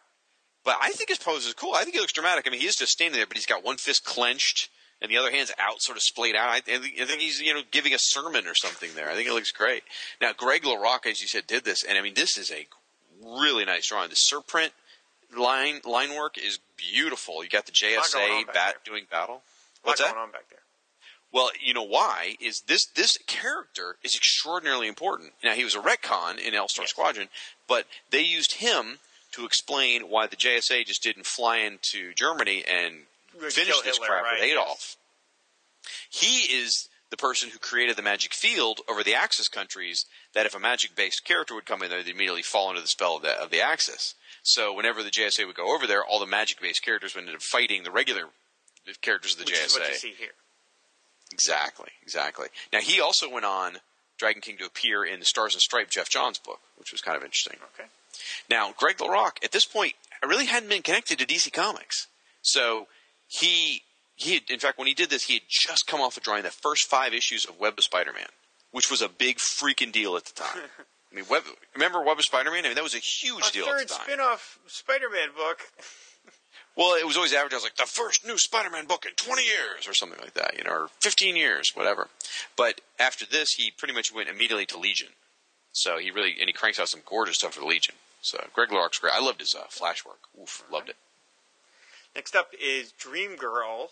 [0.64, 1.74] But I think his pose is cool.
[1.74, 2.46] I think he looks dramatic.
[2.46, 4.68] I mean, he is just standing there, but he's got one fist clenched,
[5.00, 6.50] and the other hand's out, sort of splayed out.
[6.50, 9.10] I, think I think he's you know giving a sermon or something there.
[9.10, 9.82] I think it looks great.
[10.20, 12.66] Now, Greg LaRocque, as you said, did this, and I mean, this is a
[13.24, 14.10] really nice drawing.
[14.10, 14.70] The surprint
[15.36, 17.42] line line work is beautiful.
[17.42, 18.74] You got the Lot going on JSA bat there.
[18.84, 19.42] doing battle.
[19.83, 20.12] What's that?
[20.12, 20.59] going on back there.
[21.33, 25.33] Well, you know why is this this character is extraordinarily important.
[25.43, 26.91] Now he was a retcon in All Star Yes.
[26.91, 27.28] Squadron,
[27.66, 28.99] but they used him
[29.33, 33.05] to explain why the JSA just didn't fly into Germany and
[33.39, 34.53] finish this Hitler, crap right, with yes.
[34.53, 34.97] Adolf.
[36.11, 40.05] He is the person who created the magic field over the Axis countries.
[40.35, 42.87] That if a magic based character would come in there, they'd immediately fall under the
[42.87, 44.14] spell of the of the Axis.
[44.43, 47.35] So whenever the JSA would go over there, all the magic based characters would end
[47.35, 48.26] up fighting the regular
[49.03, 49.66] characters of the Which JSA.
[49.66, 50.33] is what you see here.
[51.33, 52.49] Exactly, exactly.
[52.72, 53.78] Now he also went on
[54.18, 57.16] Dragon King to appear in the Stars and Stripes Geoff Johns book, which was kind
[57.16, 57.57] of interesting.
[57.74, 57.89] Okay.
[58.51, 62.07] Now Greg LaRocque at this point I really hadn't been connected to DC Comics,
[62.43, 62.87] so
[63.28, 63.83] he
[64.14, 66.43] he had, in fact when he did this he had just come off of drawing
[66.43, 68.28] the first five issues of Web of Spider-Man,
[68.70, 70.59] which was a big freaking deal at the time.
[71.12, 71.43] I mean, Web,
[71.74, 72.64] remember Web of Spider-Man?
[72.64, 74.05] I mean, that was a huge A deal third at the time.
[74.05, 75.59] spin-off Spider-Man book.
[76.76, 79.92] Well, it was always advertised like the first new Spider-Man book in 20 years or
[79.92, 82.08] something like that, you know, or 15 years, whatever.
[82.56, 85.08] But after this, he pretty much went immediately to Legion.
[85.72, 87.94] So he really and he cranks out some gorgeous stuff for the Legion.
[88.20, 89.14] So Greg LaRocque's great.
[89.14, 90.20] I loved his uh, Flash work.
[90.40, 90.96] Oof, loved it.
[92.14, 93.90] Next up is Dream Girl,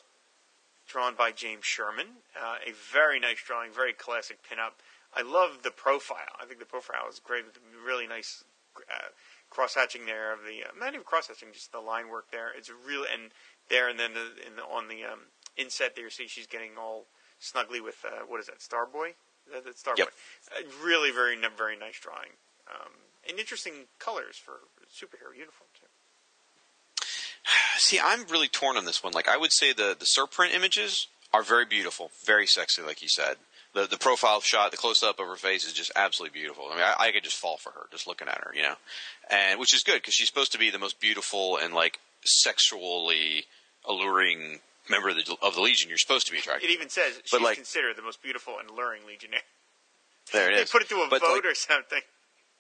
[0.87, 2.07] drawn by James Sherman.
[2.39, 4.73] Uh, a very nice drawing, very classic pinup.
[5.15, 6.37] I love the profile.
[6.41, 7.47] I think the profile is great.
[7.47, 8.45] With really nice
[8.77, 9.09] uh,
[9.51, 12.51] cross hatching there of the uh, not even cross hatching, just the line work there.
[12.57, 13.31] It's really and
[13.69, 15.21] there and then the, in the, on the um,
[15.57, 17.07] inset there, you see she's getting all
[17.41, 19.15] snuggly with uh, what is that Starboy?
[19.53, 19.99] That, that's Starboy.
[19.99, 20.09] Yep.
[20.57, 22.31] Uh, really, very very nice drawing.
[22.71, 22.93] Um,
[23.29, 25.87] and interesting colors for superhero uniform too.
[27.79, 29.13] See, I'm really torn on this one.
[29.13, 33.09] Like, I would say the the surprint images are very beautiful, very sexy, like you
[33.09, 33.37] said.
[33.73, 36.67] The the profile shot, the close up of her face is just absolutely beautiful.
[36.71, 38.75] I mean, I, I could just fall for her just looking at her, you know,
[39.31, 43.45] and which is good because she's supposed to be the most beautiful and like sexually
[43.89, 45.89] alluring member of the of the Legion.
[45.89, 46.69] You're supposed to be attracted.
[46.69, 49.41] It even says she's But, like- considered the most beautiful and alluring legionnaire.
[50.33, 52.01] there it They put it to a But, vote like, or something.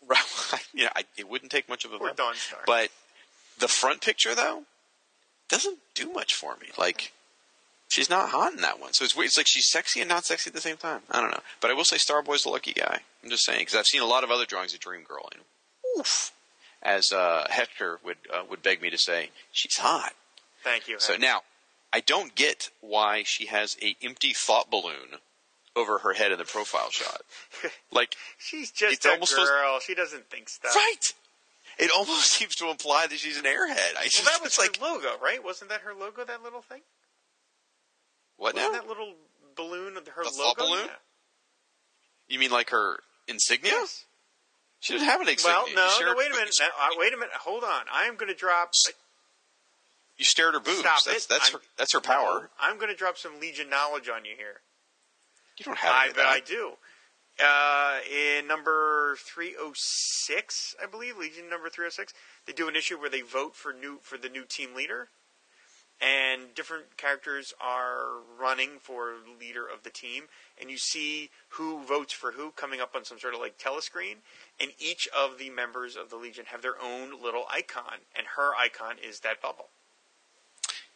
[0.06, 0.24] Right.
[0.72, 2.16] you know, I, it wouldn't take much of a vote.
[2.16, 2.60] Dawn Star.
[2.66, 2.90] But
[3.58, 4.62] the front picture though
[5.48, 6.68] doesn't do much for me.
[6.78, 7.12] Like
[7.90, 9.26] she's not hot in that one, so it's weird.
[9.26, 11.02] It's like she's sexy and not sexy at the same time.
[11.10, 13.00] I don't know, but I will say Starboy's the lucky guy.
[13.22, 15.42] I'm just saying because I've seen a lot of other drawings of Dream Girl, and
[15.98, 16.32] oof,
[16.82, 20.14] as uh, Hector would uh, would beg me to say, she's hot.
[20.64, 20.98] Thank you.
[20.98, 21.42] So now
[21.92, 25.18] I don't get why she has a empty thought balloon
[25.76, 27.20] over her head in the profile shot.
[27.92, 29.80] Like she's just a supposed- girl.
[29.80, 30.74] She doesn't think stuff.
[30.76, 31.12] right.
[31.78, 33.96] It almost seems to imply that she's an airhead.
[33.98, 35.42] I just, Well, that was her like logo, right?
[35.42, 36.24] Wasn't that her logo?
[36.24, 36.80] That little thing.
[38.40, 38.68] What now?
[38.70, 39.14] Wasn't that little
[39.54, 40.64] balloon of her The logo?
[40.64, 40.86] balloon?
[40.86, 40.92] Yeah.
[42.28, 43.72] You mean like her insignia?
[43.72, 44.04] Yes.
[44.80, 45.56] She doesn't have an insignia.
[45.76, 46.14] Well, no, no.
[46.16, 46.54] Wait a minute.
[46.58, 47.34] Now, uh, wait a minute.
[47.40, 47.82] Hold on.
[47.92, 48.72] I am going to drop.
[50.16, 50.78] you stare at her boobs.
[50.78, 51.28] Stop that's it.
[51.28, 52.40] that's I'm- her that's her power.
[52.42, 54.60] No, I'm going to drop some Legion knowledge on you here.
[55.58, 56.24] You don't have I bet.
[56.26, 56.72] I do.
[57.42, 62.12] Uh, in number 306, I believe, Legion number 306,
[62.46, 65.08] they do an issue where they vote for new for the new team leader,
[66.00, 70.24] and different characters are running for leader of the team,
[70.60, 74.16] and you see who votes for who coming up on some sort of like telescreen,
[74.60, 78.54] and each of the members of the Legion have their own little icon, and her
[78.56, 79.66] icon is that bubble.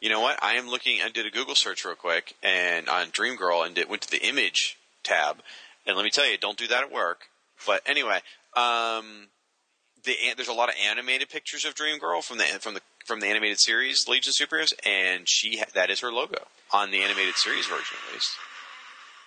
[0.00, 0.42] You know what?
[0.42, 1.00] I am looking.
[1.00, 4.10] I did a Google search real quick and on Dream Girl and it went to
[4.10, 5.38] the image tab.
[5.86, 7.28] And let me tell you, don't do that at work.
[7.66, 8.20] But anyway,
[8.54, 9.28] um,
[10.04, 13.20] the there's a lot of animated pictures of Dream Girl from the from the from
[13.20, 17.36] the animated series Legion of Superheroes, and she that is her logo on the animated
[17.36, 18.30] series version at least.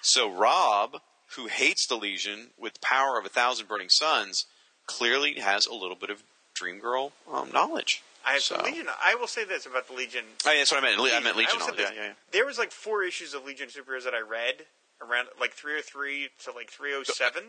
[0.02, 0.98] So Rob,
[1.36, 4.46] who hates the Legion with the power of a thousand burning suns,
[4.86, 6.24] clearly has a little bit of
[6.54, 8.02] Dream Girl um, knowledge.
[8.26, 8.88] I have So- Legion.
[9.04, 10.26] I will say this about the Legion.
[10.46, 11.00] Oh, yeah, that's what I meant.
[11.00, 11.76] I meant Legion knowledge.
[11.80, 12.14] Yeah, yeah, yeah.
[12.32, 14.66] There was like four issues of Legion superheroes that I read
[15.02, 17.44] around like 303 to like 307.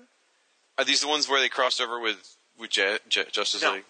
[0.77, 3.75] Are these the ones where they crossed over with with Je- Je- Justice No.
[3.75, 3.85] League?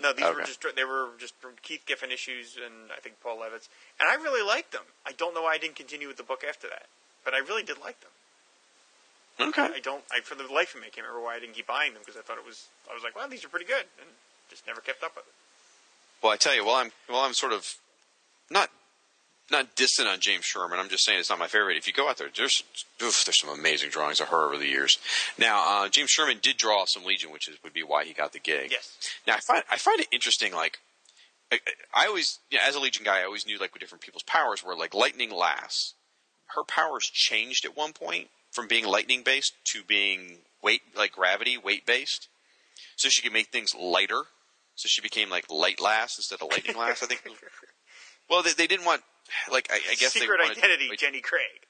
[0.00, 3.36] No, these were just they were just from Keith Giffen issues and I think Paul
[3.38, 3.68] Levitz,
[4.00, 4.88] and I really liked them.
[5.04, 6.86] I don't know why I didn't continue with the book after that,
[7.24, 8.10] but I really did like them.
[9.48, 9.62] Okay.
[9.62, 10.04] I don't.
[10.10, 12.02] I for the life of me, I can't remember why I didn't keep buying them
[12.04, 12.68] because I thought it was.
[12.90, 14.08] I was like, wow, these are pretty good, and
[14.48, 15.34] just never kept up with it.
[16.22, 17.76] Well, I tell you, while I'm while I'm sort of
[18.50, 18.70] not
[19.50, 21.76] not distant on James Sherman, I'm just saying it's not my favorite.
[21.76, 22.62] If you go out there, there's
[23.02, 24.98] oof, there's some amazing drawings of her over the years.
[25.38, 28.32] Now, uh, James Sherman did draw some Legion, which is, would be why he got
[28.32, 28.70] the gig.
[28.70, 28.96] Yes.
[29.26, 30.52] Now, I find I find it interesting.
[30.52, 30.78] Like,
[31.52, 31.60] I,
[31.94, 34.22] I always, you know, as a Legion guy, I always knew like what different people's
[34.24, 34.76] powers were.
[34.76, 35.94] Like, lightning lasts.
[36.54, 41.56] her powers changed at one point from being lightning based to being weight like gravity
[41.56, 42.28] weight based.
[42.96, 44.22] So she could make things lighter.
[44.74, 47.02] So she became like light lass instead of lightning lass.
[47.02, 47.22] I think.
[48.30, 49.02] Well, they, they didn't want
[49.52, 51.66] like I, I guess Secret identity, To, Jenny Craig.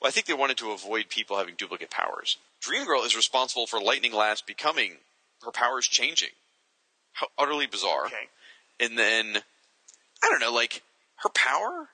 [0.00, 2.36] well, I think they wanted to avoid people having duplicate powers.
[2.60, 4.94] Dream Girl is responsible for Lightning Lass becoming
[5.44, 6.30] her powers changing.
[7.12, 8.06] How utterly bizarre.
[8.06, 8.28] Okay.
[8.78, 9.38] And then
[10.22, 10.82] I don't know, like
[11.22, 11.88] her power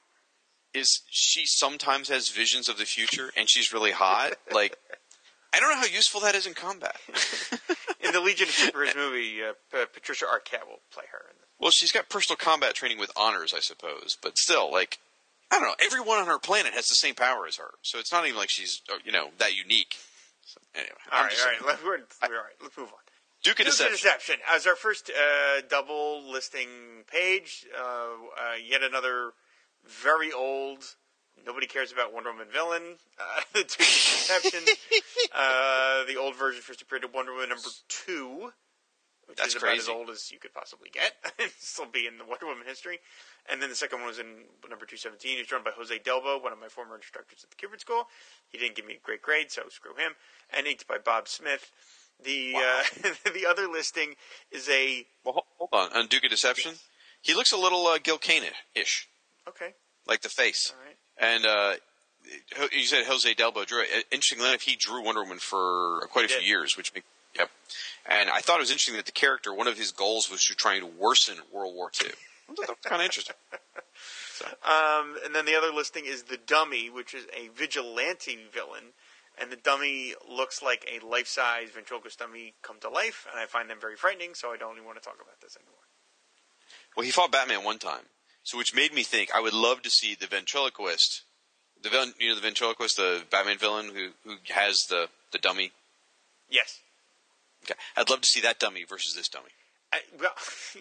[0.75, 4.35] is she sometimes has visions of the future and she's really hot.
[4.53, 4.77] like
[5.55, 6.97] I don't know how useful that is in combat.
[8.05, 11.23] In the Legion of Superheroes movie, uh, P- Patricia Arquette will play her.
[11.31, 14.99] In the- well, she's got personal combat training with honors, I suppose, but still, like
[15.51, 15.75] I don't know.
[15.85, 18.51] Everyone on her planet has the same power as her, so it's not even like
[18.51, 19.97] she's uh, you know that unique.
[20.45, 22.55] So, anyway, all right, all right, let's, we're, we're, all right.
[22.63, 22.99] Let's move on.
[23.43, 23.93] Duke of Duke of Deception.
[23.93, 26.69] Deception as our first uh, double listing
[27.11, 27.67] page.
[27.79, 29.33] Uh, uh, yet another
[29.87, 30.85] very old.
[31.47, 32.97] Nobody cares about Wonder Woman villain.
[33.21, 34.61] Uh, Duke of Deception.
[35.35, 38.51] uh, the old version first appeared in Wonder Woman number two,
[39.27, 42.19] which That's is about as old as you could possibly get, and still be in
[42.19, 42.99] the Wonder Woman history.
[43.51, 45.39] And then the second one was in number 217.
[45.39, 48.09] It's drawn by Jose Delbo, one of my former instructors at the Kubert School.
[48.49, 50.13] He didn't give me a great grade, so screw him.
[50.51, 51.71] And inked by Bob Smith.
[52.23, 54.15] The uh, the other listing
[54.51, 55.93] is a Well, hold on.
[55.93, 56.73] On Duke of Deception,
[57.21, 59.09] he looks a little uh, Gil Kane-ish,
[59.47, 59.75] okay.
[60.07, 60.73] like the face.
[60.75, 60.97] All right.
[61.19, 61.75] And uh,
[62.73, 64.07] you said Jose Delbo drew it.
[64.11, 67.05] Interestingly enough, he drew Wonder Woman for quite a He few years, which make,
[67.39, 67.51] yep.
[68.09, 70.55] And I thought it was interesting that the character, one of his goals was to
[70.55, 72.11] try and worsen World War II.
[72.49, 73.37] I thought that was kind of interesting.
[74.65, 78.93] Um, and then the other listing is the Dummy, which is a vigilante villain.
[79.39, 83.69] And the dummy looks like a life-size ventriloquist dummy come to life, and I find
[83.69, 84.35] them very frightening.
[84.35, 85.75] So I don't even want to talk about this anymore.
[86.97, 88.07] Well, he fought Batman one time,
[88.43, 91.23] so which made me think I would love to see the ventriloquist,
[91.83, 95.73] the villain, you know, the ventriloquist, the Batman villain who who has the the dummy.
[96.49, 96.81] Yes,
[97.69, 99.51] Okay, I'd love to see that dummy versus this dummy.
[99.93, 100.31] I, well,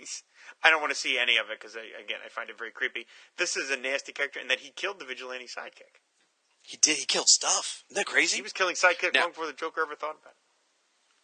[0.64, 3.06] I don't want to see any of it because again, I find it very creepy.
[3.38, 6.02] This is a nasty character, and that he killed the vigilante sidekick.
[6.62, 6.98] He did.
[6.98, 7.84] He killed stuff.
[7.90, 8.38] Isn't that crazy?
[8.38, 10.38] He was killing sidekick Now- long before the Joker ever thought about it.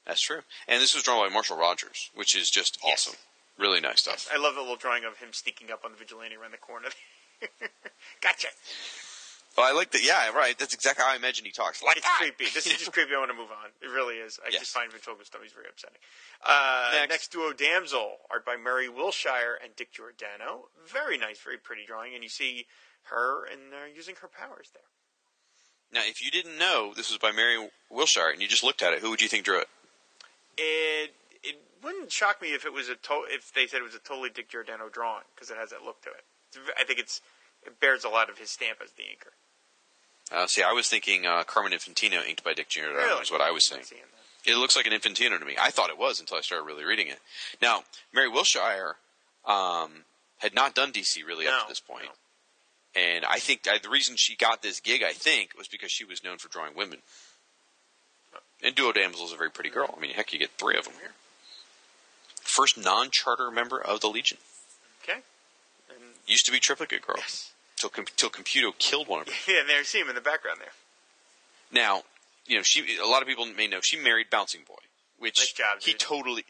[0.06, 0.42] That's true.
[0.68, 3.08] And this was drawn by Marshall Rogers, which is just Yes.
[3.08, 3.20] awesome.
[3.58, 4.28] Really nice stuff.
[4.34, 6.90] I love the little drawing of him sneaking up on the vigilante around the corner.
[8.22, 8.48] gotcha.
[9.58, 10.02] Oh, I like that.
[10.04, 10.58] Yeah, right.
[10.58, 11.84] That's exactly how I imagine he talks.
[11.84, 12.18] Like It's that.
[12.20, 12.46] creepy.
[12.54, 13.14] This is just creepy.
[13.14, 13.70] I want to move on.
[13.82, 14.40] It really is.
[14.46, 14.62] I Yes.
[14.62, 15.98] just find ventriloquist dummies very upsetting.
[16.42, 17.10] Uh, Next.
[17.10, 17.32] next.
[17.34, 20.70] duo, Damsel, art by Mary Wilshire and Dick Giordano.
[20.88, 22.66] Very nice, very pretty drawing, and you see
[23.12, 24.84] her and they're using her powers there.
[25.92, 28.94] Now, if you didn't know this was by Mary Wilshire and you just looked at
[28.94, 29.68] it, who would you think drew it?
[30.58, 33.96] It it wouldn't shock me if it was a to- if they said it was
[33.96, 36.24] a totally Dick Giordano drawing because it has that look to it.
[36.80, 37.20] I think it's
[37.66, 39.32] it bears a lot of his stamp as the inker.
[40.32, 43.42] Uh, see, I was thinking uh, Carmen Infantino, inked by Dick Giordano, Really, is what
[43.42, 43.84] I was saying.
[44.46, 45.56] It looks like an Infantino to me.
[45.60, 47.20] I thought it was until I started really reading it.
[47.62, 47.84] Now,
[48.14, 48.96] Mary Wilshire
[49.46, 50.06] um,
[50.38, 52.06] had not done DC really up to this point.
[52.96, 56.06] And I think uh, the reason she got this gig, I think, was because she
[56.06, 57.00] was known for drawing women.
[58.64, 59.94] And Duo Damsel is a very pretty girl.
[59.96, 61.12] I mean, heck, you get three of them here.
[62.42, 64.38] First non-charter member of the Legion.
[65.04, 65.20] Okay.
[66.28, 67.16] Used to be Triplicate Girl.
[67.18, 67.52] yes.
[67.78, 69.36] Till, com- till Computo killed one of them.
[69.48, 70.72] Yeah, and there you see him in the background there.
[71.72, 72.04] Now,
[72.46, 72.98] you know, she.
[73.02, 74.76] A lot of people may know she married Bouncing Boy,
[75.18, 76.46] which Nice job, he totally.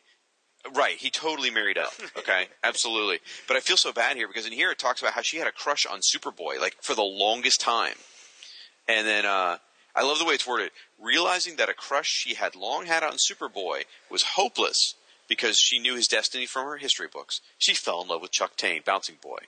[0.76, 1.92] Right, he totally married up.
[2.18, 3.20] Okay, absolutely.
[3.48, 5.48] But I feel so bad here because in here it talks about how she had
[5.48, 7.96] a crush on Superboy like for the longest time,
[8.88, 9.58] and then uh,
[9.96, 10.72] I love the way it's worded.
[11.02, 14.96] Realizing that a crush she had long had on Superboy was hopeless
[15.28, 17.42] because she knew his destiny from her history books.
[17.58, 19.40] She fell in love with Chuck Taine, Bouncing Boy.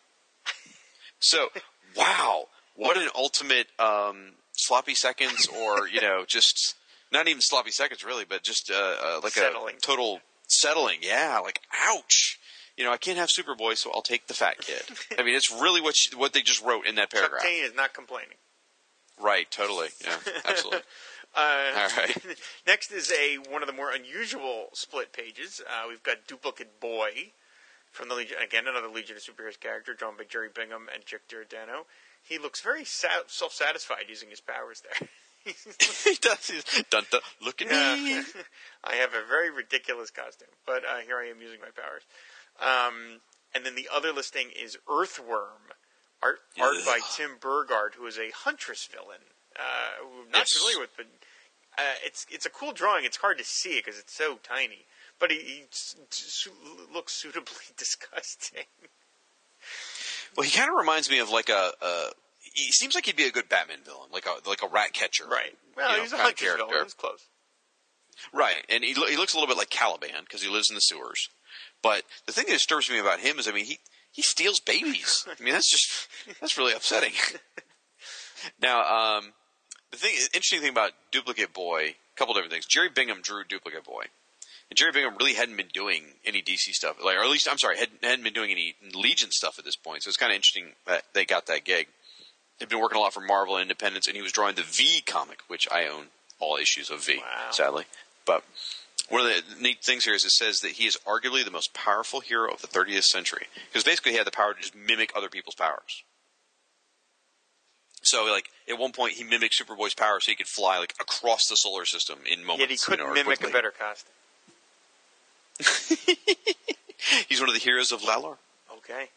[1.24, 1.50] So,
[1.96, 2.46] wow,
[2.76, 6.76] what an ultimate um, sloppy seconds, or you know, just
[7.12, 9.76] not even sloppy seconds really, but just uh, uh, like Settling.
[9.78, 11.00] a total settling.
[11.02, 12.40] Yeah, like ouch.
[12.78, 14.82] You know, I can't have Superboy, so I'll take the fat kid.
[15.20, 17.44] I mean, it's really what she, what they just wrote in that Chuck paragraph.
[17.44, 18.38] Taine is not complaining.
[19.22, 19.90] Right, totally.
[20.04, 20.82] Yeah, absolutely.
[21.36, 22.16] Uh, All right.
[22.68, 25.64] next is a one of the more unusual split pages.
[25.68, 27.32] Uh, we've got Duplicate Boy
[27.94, 31.22] from the Legion again, another Legion of Superheroes character drawn by Jerry Bingham and Jack
[31.30, 31.86] Giordano.
[32.22, 35.08] He looks very sa- self-satisfied using his powers there.
[35.46, 36.50] he does.
[36.50, 38.22] He's, dun, dun, look at me.
[38.84, 42.04] I have a very ridiculous costume, but uh, here I am using my powers.
[42.60, 43.20] Um,
[43.54, 45.76] and then the other listing is Earthworm,
[46.22, 49.20] art, art by Tim Burgard, who is a Huntress villain.
[49.60, 50.54] Uh, who I'm not Yes.
[50.54, 51.06] familiar with, but
[51.78, 53.04] uh, it's it's a cool drawing.
[53.06, 54.86] It's hard to see it because it's so tiny,
[55.20, 55.96] but he, he s-
[56.94, 58.64] looks suitably disgusting.
[60.36, 62.10] Well, he kind of reminds me of like a, a
[62.42, 65.26] he seems like he'd be a good Batman villain, like a like a rat catcher,
[65.28, 65.56] Right.
[65.76, 66.58] Well, you know, he's a Huntress villain.
[66.70, 66.84] character.
[66.86, 67.28] It's close.
[68.32, 70.76] Right, and he, lo- he looks a little bit like Caliban because he lives in
[70.76, 71.30] the sewers.
[71.82, 73.80] But the thing that disturbs me about him is, I mean, he
[74.12, 75.26] he steals babies.
[75.40, 76.08] I mean, that's just
[76.40, 77.12] that's really upsetting.
[78.62, 78.82] now,
[79.18, 79.34] um,
[79.92, 82.66] the thing, interesting thing about Duplicate Boy, a couple different things.
[82.66, 84.06] Jerry Bingham drew Duplicate Boy,
[84.70, 87.58] and Jerry Bingham really hadn't been doing any DC stuff, like, or at least I'm
[87.58, 90.04] sorry, hadn't, hadn't been doing any Legion stuff at this point.
[90.04, 91.88] So it's kind of interesting that they got that gig.
[92.60, 95.02] He'd been working a lot for Marvel and Independence, and he was drawing the V
[95.06, 96.06] comic, which I own
[96.40, 97.52] all issues of V, Wow.
[97.52, 97.86] sadly.
[98.26, 98.44] But
[99.10, 101.74] one of the neat things here is it says that he is arguably the most
[101.74, 105.12] powerful hero of the 30th century because basically he had the power to just mimic
[105.16, 106.04] other people's powers.
[108.06, 111.48] So, like at one point, he mimicked Superboy's power so he could fly like across
[111.48, 112.60] the solar system in moments.
[112.62, 113.50] Yet he couldn't know, mimic quickly.
[113.50, 114.12] a better costume.
[117.30, 118.38] He's one of the heroes of Lallor.
[118.78, 119.10] Okay.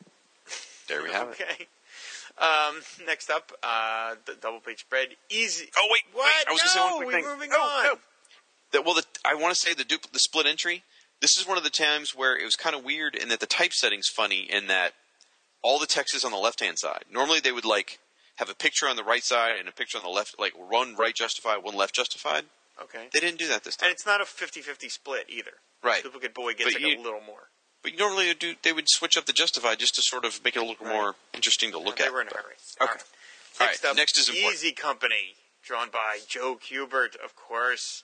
[0.89, 1.41] There we have it.
[1.41, 1.67] Okay.
[2.39, 5.09] Um, next up, uh, the double page spread.
[5.31, 5.69] Easy.
[5.77, 6.25] Oh wait, What?
[6.25, 7.31] wait, I was going to say No, one quick we're thing.
[7.31, 7.85] moving oh, on.
[7.85, 7.95] no.
[8.73, 10.83] That, well, the, I want to say the dupl- the split entry.
[11.23, 13.47] This is one of the times where it was kind of weird in that the
[13.47, 14.93] typesetting's funny in that
[15.63, 17.05] all the text is on the left hand side.
[17.11, 17.99] Normally they would like
[18.37, 20.95] have a picture on the right side and a picture on the left, like one
[20.95, 22.45] right justified, one left justified.
[22.83, 23.09] Okay.
[23.15, 23.87] They didn't do that this time.
[23.89, 25.53] And it's not a 50-50 split either.
[25.87, 26.03] Right.
[26.03, 27.49] Duplicate Boy gets But like you- a little more.
[27.83, 30.57] But normally they do they would switch up the justified just to sort of make
[30.57, 30.93] it a little Right.
[30.95, 32.13] more interesting to look they at.
[32.13, 32.57] were in a hurry.
[32.81, 32.81] Okay.
[32.81, 33.05] All right.
[33.61, 34.55] Next right, up, next is important.
[34.55, 38.03] Easy Company, drawn by Joe Kubert, of course.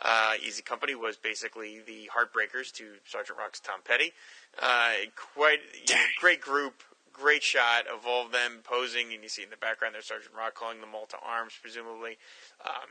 [0.00, 4.12] Uh, Easy Company was basically the Heartbreakers to Sergeant Rock's Tom Petty.
[4.58, 4.94] Uh,
[5.34, 9.42] quite you know, great group, great shot of all of them posing, and you see
[9.42, 12.16] in the background there's Sergeant Rock calling them all to arms, presumably.
[12.64, 12.88] Um,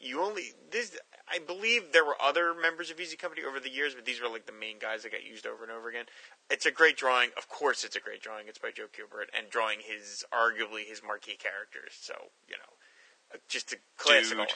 [0.00, 0.96] you only this
[1.30, 4.28] I believe there were other members of Easy Company over the years, but these were
[4.28, 6.04] like the main guys that got used over and over again.
[6.50, 7.30] It's a great drawing.
[7.36, 8.48] Of course, it's a great drawing.
[8.48, 11.92] It's by Joe Kubert and drawing his arguably his marquee characters.
[12.00, 12.14] So
[12.48, 14.48] you know, just a classic Dude.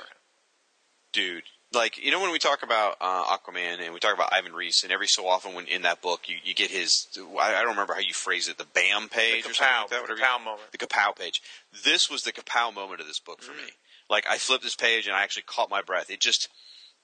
[1.13, 1.43] dude.
[1.75, 4.83] Like you know when we talk about uh, Aquaman and we talk about Ivan Reis,
[4.83, 7.07] and every so often when in that book you, you get his
[7.41, 9.81] I, I don't remember how you phrase it, the Bam page The or something kapow,
[9.81, 10.07] like that.
[10.07, 10.73] the kapow you- moment.
[10.73, 11.41] The kapow page.
[11.85, 13.73] This was the kapow moment of this book for me.
[14.11, 16.11] Like I flipped this page and I actually caught my breath.
[16.11, 16.49] It just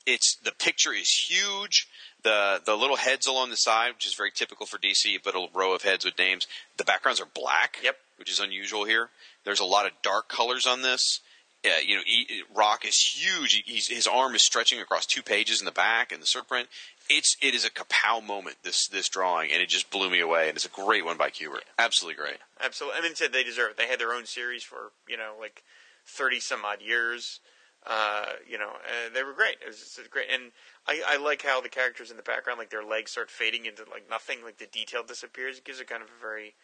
[0.06, 1.86] it's the picture is huge.
[2.22, 5.46] The the little heads along the side, which is very typical for DC, but a
[5.54, 6.46] row of heads with names.
[6.76, 7.96] The backgrounds are black, Yep.
[8.16, 9.10] which is unusual here.
[9.44, 11.20] There's a lot of dark colors on this.
[11.64, 13.52] Uh, you know, he, Rock is huge.
[13.52, 16.66] He, he's, his arm is stretching across two pages in the back and the surprint.
[17.10, 18.56] It's it is a kapow moment.
[18.62, 20.48] This this drawing, and it just blew me away.
[20.48, 21.62] And it's a great one by Kubert.
[21.78, 22.36] Absolutely great.
[22.62, 22.98] Absolutely.
[23.00, 23.76] I mean, said they deserve it.
[23.76, 25.62] They had their own series for you know like
[26.08, 27.40] thirty some odd years.
[27.86, 29.56] Uh, you know, uh, they were great.
[29.62, 30.50] It was great, and
[30.86, 33.84] I, I like how the characters in the background, like their legs, start fading into
[33.90, 34.38] like nothing.
[34.44, 35.58] Like the detail disappears.
[35.58, 36.54] It gives it kind of a very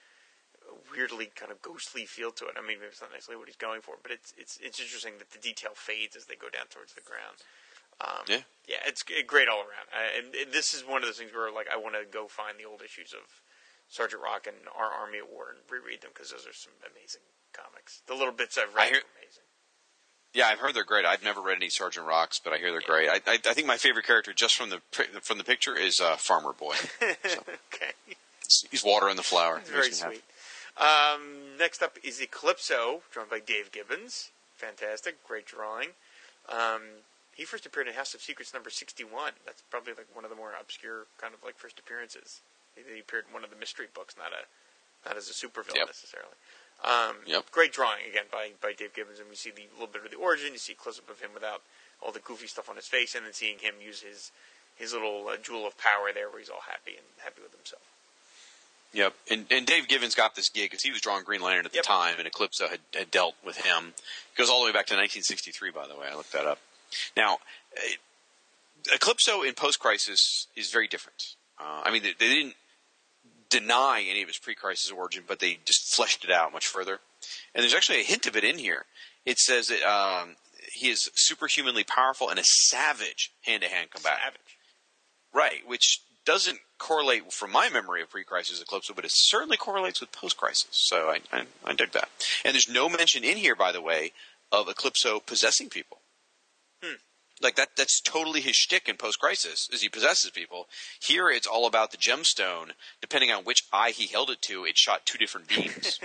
[0.90, 2.56] weirdly kind of ghostly feel to it.
[2.56, 5.14] I mean, maybe it's not necessarily what he's going for, but it's it's it's interesting
[5.18, 7.44] that the detail fades as they go down towards the ground.
[8.00, 8.42] Um, Yeah.
[8.66, 9.88] yeah, it's great all around.
[9.94, 12.26] I, and and this is one of those things where like I want to go
[12.26, 13.22] find the old issues of
[13.94, 17.22] Sergeant Rock and Our Army at War and reread them because those are some amazing
[17.52, 18.02] comics.
[18.08, 19.42] The little bits I've read hear- are amazing.
[20.34, 21.04] Yeah, I've heard they're great.
[21.06, 23.08] I've never read any Sergeant Rocks, but I hear they're great.
[23.08, 24.80] I, I, I think my favorite character, just from the
[25.22, 26.74] from the picture, is uh, Farmer Boy.
[27.02, 27.92] okay,
[28.68, 29.60] He's watering the flower.
[29.64, 30.16] very Makes me happy.
[30.16, 30.84] sweet.
[30.84, 34.30] Um, next up is Eclipso, drawn by Dave Gibbons.
[34.56, 35.90] Fantastic, great drawing.
[36.48, 36.82] Um,
[37.36, 39.34] he first appeared in House of Secrets number sixty-one.
[39.46, 42.40] That's probably like one of the more obscure kind of like first appearances.
[42.76, 44.44] He, appeared in one of the mystery books, not a
[45.08, 45.86] not as a supervillain Yep.
[45.86, 46.34] necessarily.
[46.82, 47.50] Um, Yep.
[47.50, 50.16] Great drawing again by by Dave Gibbons, and we see the little bit of the
[50.16, 50.52] origin.
[50.52, 51.62] You see a close up of him without
[52.00, 54.32] all the goofy stuff on his face, and then seeing him use his
[54.76, 57.82] his little uh, jewel of power there, where he's all happy and happy with himself.
[58.92, 61.74] Yep, and and Dave Gibbons got this gig because he was drawing Green Lantern at
[61.74, 61.82] Yep.
[61.84, 63.94] the time, and Eclipso had, had dealt with him.
[63.96, 66.06] It goes all the way back to 1963, by the way.
[66.10, 66.58] I looked that up.
[67.16, 67.38] Now,
[67.76, 67.80] uh,
[68.94, 71.34] Eclipso in Post Crisis is very different.
[71.58, 72.54] Uh, I mean, they, they didn't
[73.60, 76.98] deny any of his pre-crisis origin, but they just fleshed it out much further.
[77.54, 78.84] And there's actually a hint of it in here.
[79.24, 80.36] It says that um,
[80.72, 84.22] he is superhumanly powerful and a savage hand-to-hand combatant.
[84.22, 84.58] Savage.
[85.32, 90.12] Right, which doesn't correlate from my memory of pre-crisis Eclipso, but it certainly correlates with
[90.12, 90.68] post-crisis.
[90.72, 92.08] So I, I, I dig that.
[92.44, 94.12] And there's no mention in here, by the way,
[94.50, 95.98] of Eclipso possessing people.
[97.42, 100.68] Like that, that's totally his shtick in post-crisis, is he possesses people.
[101.00, 102.70] Here, it's all about the gemstone.
[103.00, 105.98] Depending on which eye he held it to, it shot two different beams.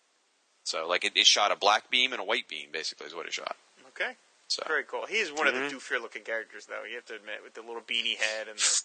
[0.64, 3.26] so, like, it, it shot a black beam and a white beam, basically, is what
[3.26, 3.56] it shot.
[3.88, 4.12] Okay.
[4.48, 5.06] So, Very cool.
[5.06, 5.70] He is one of Mhm.
[5.70, 6.82] the doofier looking characters, though.
[6.88, 8.80] You have to admit, with the little beanie head and the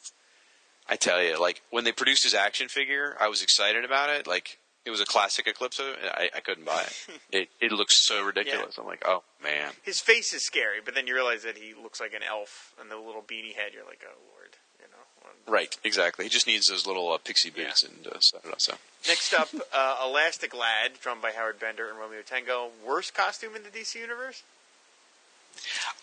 [0.87, 4.25] I tell you, like when they produced his action figure, I was excited about it.
[4.25, 4.57] Like
[4.89, 5.83] It was a classic Eclipso.
[6.03, 7.19] I, I couldn't buy it.
[7.31, 8.79] It it looks so ridiculous.
[8.79, 9.69] I'm like, oh man.
[9.83, 12.89] His face is scary, but then you realize that he looks like an elf, and
[12.89, 13.69] the little beanie head.
[13.75, 15.53] You're like, oh lord, you know.
[15.53, 16.25] Right, exactly.
[16.25, 18.73] He just needs those little uh, pixie boots and uh, so, I don't know, so.
[19.07, 22.69] Next up, uh, Elastic Lad, drawn by Howard Bender and Romeo Tanghal.
[22.83, 24.41] Worst costume in the DC universe?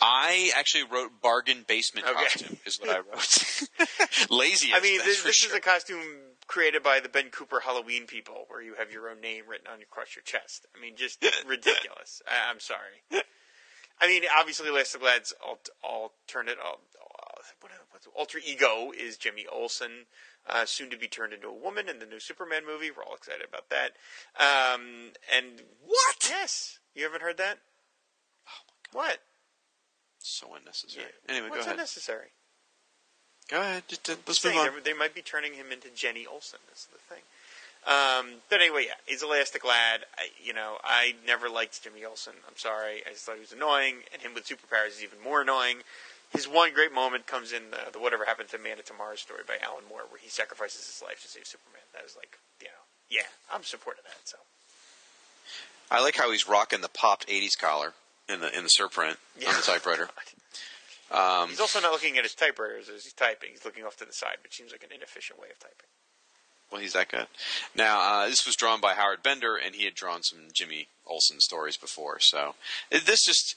[0.01, 2.23] I actually wrote bargain basement Okay.
[2.23, 4.31] costume is what I wrote.
[4.31, 4.71] Lazy.
[4.73, 5.51] I mean, this, this sure.
[5.51, 6.03] is a costume
[6.57, 9.83] created by the Ben Cooper Halloween people, where you have your own name written on
[9.83, 10.65] across your chest.
[10.75, 12.23] I mean, just ridiculous.
[12.27, 13.05] I, I'm sorry.
[14.01, 16.77] I mean, obviously, Elastic Lad's alt, alternate, uh,
[17.61, 20.07] what, what's alter ego is Jimmy Olsen,
[20.49, 22.91] uh, soon to be turned into a woman in the new Superman movie.
[22.91, 23.93] We're all excited about that.
[24.41, 26.27] Um, and what?
[26.27, 27.59] yes, you haven't heard that?
[28.93, 29.19] What?
[30.21, 31.05] So unnecessary.
[31.29, 31.75] Anyway, What's go ahead.
[31.75, 32.29] unnecessary?
[33.49, 33.85] Go ahead.
[33.89, 34.71] Just, let's move on.
[34.83, 36.59] They, they might be turning him into Jenny Olsen.
[36.69, 37.23] That's the thing.
[37.87, 40.01] Um, but anyway, yeah, he's Elastic Lad.
[40.19, 42.33] I, you know, I never liked Jimmy Olsen.
[42.49, 43.03] I'm sorry.
[43.07, 45.79] I just thought he was annoying, and him with superpowers is even more annoying.
[46.33, 49.43] His one great moment comes in the, the Whatever Happened to Man of Tomorrow story
[49.47, 51.83] by Alan Moore, where he sacrifices his life to save Superman.
[51.95, 54.19] That is like, you know, yeah, I'm supporting that.
[54.25, 54.39] So
[55.89, 57.93] I like how he's rocking the popped '80s collar
[58.29, 59.17] in the in the surprint
[59.47, 60.09] on the typewriter.
[61.11, 63.51] Um, he's also not looking at his typewriters as he's typing.
[63.51, 65.87] He's looking off to the side, which seems like an inefficient way of typing.
[66.71, 67.27] well, he's that good.
[67.75, 71.41] Now, uh, this was drawn by Howard Bender, and he had drawn some Jimmy Olsen
[71.41, 72.19] stories before.
[72.21, 72.55] So
[72.91, 73.55] this just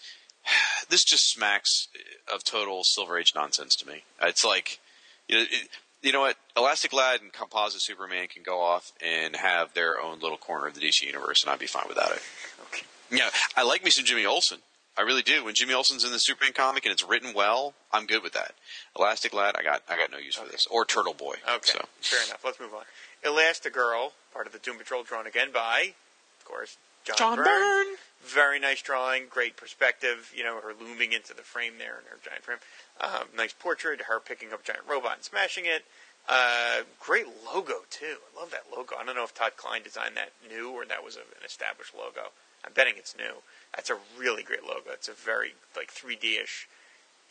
[0.90, 1.88] this just smacks
[2.32, 4.04] of total Silver Age nonsense to me.
[4.22, 4.80] It's like
[5.28, 5.70] you know, it,
[6.02, 6.38] you know what?
[6.56, 10.76] Elastic Lad and Composite Superman can go off and have their own little corner of
[10.76, 12.22] the DC universe, and I'd be fine without it.
[12.68, 12.86] Okay.
[13.12, 14.60] Yeah, I like me some Jimmy Olsen.
[15.00, 15.46] I really do.
[15.46, 18.52] When Jimmy Olsen's in the Superman comic and it's written well, I'm good with that.
[18.98, 20.68] Elastic Lad, I got I got no use for this.
[20.70, 21.36] Or Turtle Boy.
[21.50, 21.86] Okay, So.
[22.02, 22.44] fair enough.
[22.44, 22.84] Let's move on.
[23.24, 25.94] Elastigirl, part of the Doom Patrol, drawn again by,
[26.40, 26.76] of course,
[27.06, 27.46] John, John Byrne.
[27.46, 27.96] Byrne.
[28.26, 30.34] Very nice drawing, great perspective.
[30.36, 32.58] You know, her looming into the frame there in her giant frame.
[33.00, 35.86] Um, nice portrait, her picking up a giant robot and smashing it.
[36.28, 38.18] Uh, great logo too.
[38.36, 38.98] I love that logo.
[39.00, 41.96] I don't know if Todd Klein designed that new or that was a, an established
[41.96, 42.32] logo.
[42.66, 43.36] I'm betting it's new.
[43.76, 44.92] That's a really great logo.
[44.92, 46.68] It's a very like 3D-ish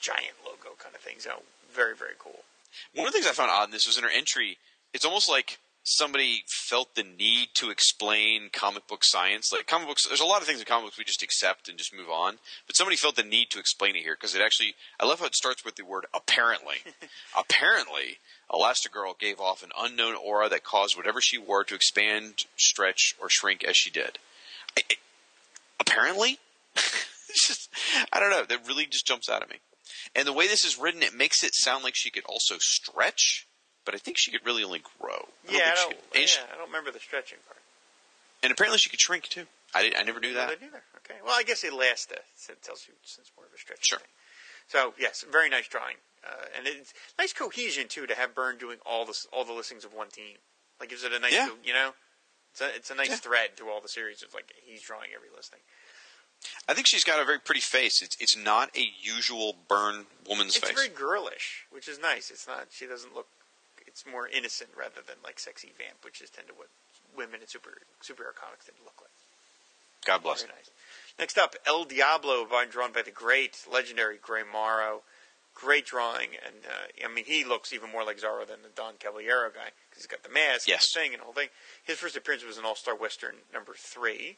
[0.00, 1.16] giant logo kind of thing.
[1.18, 2.40] So very very cool.
[2.94, 4.58] One of the things I found odd in this was in her entry.
[4.94, 9.52] It's almost like somebody felt the need to explain comic book science.
[9.52, 11.78] Like comic books, there's a lot of things in comic books we just accept and
[11.78, 12.38] just move on.
[12.66, 14.74] But somebody felt the need to explain it here because it actually.
[15.00, 16.76] I love how it starts with the word apparently.
[17.36, 18.18] apparently,
[18.50, 23.28] Elastigirl gave off an unknown aura that caused whatever she wore to expand, stretch, or
[23.28, 24.18] shrink as she did.
[24.76, 24.96] I, I-
[25.80, 26.38] apparently,
[27.34, 27.68] just
[28.12, 28.44] I don't know.
[28.44, 29.56] That really just jumps out at me.
[30.14, 33.46] And the way this is written, it makes it sound like she could also stretch,
[33.84, 35.28] but I think she could really only grow.
[35.48, 35.88] I Yeah, I don't.
[35.90, 37.58] could- and, she- yeah, I don't remember the stretching part.
[38.42, 39.46] and apparently she could shrink too.
[39.74, 40.48] I did, I never knew that.
[40.48, 40.82] I neither.
[40.98, 41.18] Okay.
[41.24, 42.08] Well, I guess it lasts.
[42.10, 42.16] Uh,
[42.50, 43.84] it tells you since more of a stretch.
[43.86, 43.98] Sure.
[43.98, 44.08] Thing.
[44.68, 48.78] So yes, very nice drawing, uh, and it's nice cohesion too to have Byrne doing
[48.86, 50.36] all the all the listings of one team.
[50.80, 51.48] Like gives it a nice, Yeah.
[51.64, 51.92] you know,
[52.52, 53.16] it's a it's a nice Yeah.
[53.16, 55.60] thread through all the series of like he's drawing every listing.
[56.68, 58.00] I think she's got a very pretty face.
[58.02, 60.70] It's it's not a usual Byrne woman's It's face.
[60.70, 62.30] It's very girlish, which is nice.
[62.30, 62.68] It's not.
[62.70, 63.26] She doesn't look.
[63.86, 66.68] It's more innocent rather than like sexy vamp, which is tend to what
[67.16, 69.10] women in super superhero comics tend to look like.
[70.06, 70.42] God bless.
[70.42, 70.70] Very nice.
[71.18, 75.02] Next up, El Diablo, drawn by the great, legendary Gray Morrow.
[75.60, 78.94] Great drawing, and uh, I mean, he looks even more like Zorro than the Don
[79.00, 80.94] Caballero guy because he's got the mask, Yes.
[80.94, 81.48] and the thing, and the whole thing.
[81.82, 84.36] His first appearance was in All Star Western number three.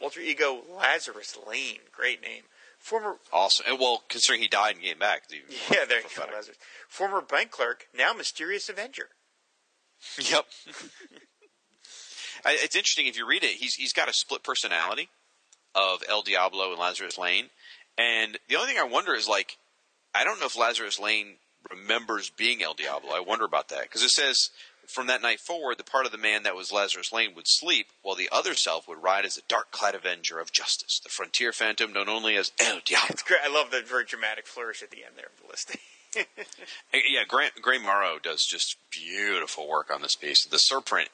[0.00, 2.44] Alter Ego Lazarus Lane, great name.
[2.78, 3.66] Former, Awesome.
[3.68, 5.22] And, well, considering he died and came back,
[5.70, 6.24] yeah, there you go.
[6.32, 6.56] Lazarus.
[6.88, 9.08] Former bank clerk, now mysterious Avenger.
[10.30, 10.46] Yep.
[12.46, 13.56] It's interesting if you read it.
[13.56, 15.08] He's he's got a split personality
[15.74, 17.50] of El Diablo and Lazarus Lane,
[17.98, 19.58] and the only thing I wonder is like,
[20.18, 21.36] I don't know if Lazarus Lane
[21.70, 23.10] remembers being El Diablo.
[23.12, 24.50] I wonder about that because it says
[24.88, 27.88] from that night forward, the part of the man that was Lazarus Lane would sleep,
[28.02, 31.92] while the other self would ride as a dark-clad avenger of justice, the frontier phantom
[31.92, 33.16] known only as El Diablo.
[33.44, 35.80] I love the very dramatic flourish at the end there of the listing.
[36.92, 40.44] Yeah, Grant, Gray Morrow does just beautiful work on this piece.
[40.44, 40.58] The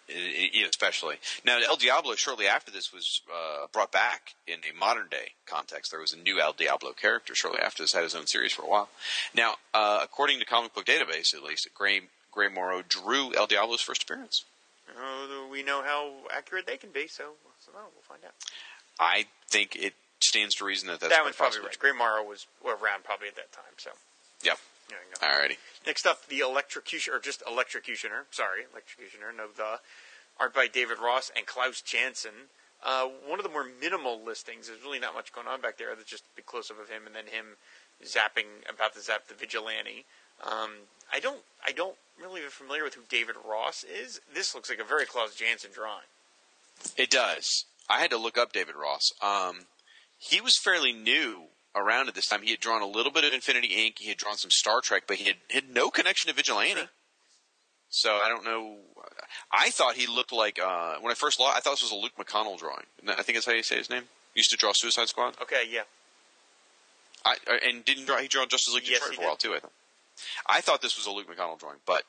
[0.09, 1.16] i- especially.
[1.44, 5.90] Now, El Diablo, shortly after this, was uh, brought back in a modern day context.
[5.90, 8.62] There was a new El Diablo character shortly after this, had his own series for
[8.62, 8.88] a while.
[9.34, 12.02] Now, uh, according to Comic Book Database, at least, Gray,
[12.32, 14.44] Gray Morrow drew El Diablo's first appearance.
[14.96, 17.32] Oh, we know how accurate they can be, so,
[17.64, 18.32] so no, we'll find out.
[19.00, 21.78] I think it stands to reason that that's that one's probably right.
[21.78, 23.90] Gray Morrow was around probably at that time, so
[24.42, 24.59] Yep.
[24.89, 25.26] There you go.
[25.26, 25.57] Alrighty.
[25.87, 28.24] Next up, the electrocution, or just electrocutioner.
[28.30, 29.37] Sorry, electrocutioner.
[29.37, 29.80] No, the
[30.39, 32.51] art by David Ross and Klaus Janson.
[32.82, 34.68] Uh, one of the more minimal listings.
[34.68, 35.95] There's really not much going on back there.
[35.95, 37.57] There's just a big close up of him and then him
[38.05, 40.05] zapping about to zap the vigilante.
[40.43, 40.70] Um,
[41.12, 44.20] I don't I don't really am familiar with who David Ross is.
[44.35, 46.07] This looks like a very Klaus Janson drawing.
[46.97, 47.64] It does.
[47.89, 49.11] I had to look up David Ross.
[49.22, 49.66] Um,
[50.18, 51.45] he was fairly new
[51.77, 52.43] around at this time.
[52.43, 53.99] He had drawn a little bit of Infinity Inc.
[53.99, 56.75] He had drawn some Star Trek, but he had, had no connection to Vigilante.
[56.81, 56.89] Sure.
[57.91, 58.79] So I don't know.
[59.53, 61.53] I thought he looked like uh, when I first saw.
[61.55, 62.85] I thought this was a Luke McDonnell drawing.
[63.07, 64.03] I think that's how you say his name.
[64.35, 65.35] He used to draw Suicide Squad.
[65.41, 65.83] Okay, yeah.
[67.25, 68.18] I, I- and didn't draw.
[68.18, 69.55] He drew Justice League Detroit for a while too.
[69.55, 69.72] I thought.
[70.47, 72.03] I thought this was a Luke McDonnell drawing, but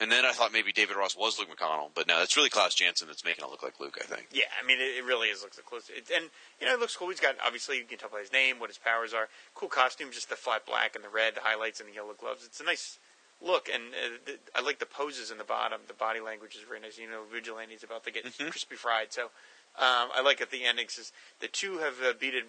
[0.00, 2.74] and then I thought maybe David Ross was Luke McDonnell, but no, it's really Klaus
[2.74, 3.98] Janson that's making it look like Luke.
[4.00, 4.28] I think.
[4.32, 5.90] Yeah, I mean, it, it really is looks close.
[5.90, 6.30] It, and
[6.60, 7.10] you know, it looks cool.
[7.10, 9.28] He's got obviously you can tell by his name what his powers are.
[9.54, 12.44] Cool costume, just the flat black and the red highlights and the yellow gloves.
[12.44, 12.98] It's a nice
[13.44, 15.80] look, and uh, the, I like the poses in the bottom.
[15.86, 16.98] The body language is very nice.
[16.98, 19.30] You know, Vigilante's about to get crispy fried, so
[19.78, 22.44] um, I like at the ending says the two have uh, beated,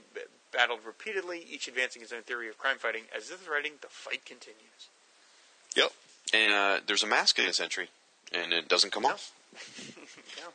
[0.52, 3.04] battled repeatedly, each advancing his own theory of crime fighting.
[3.16, 4.90] As this is writing, the fight continues.
[5.76, 5.92] Yep.
[6.34, 7.90] And uh, there's a mask in this entry,
[8.34, 9.32] and it doesn't come off.
[10.38, 10.48] Yeah.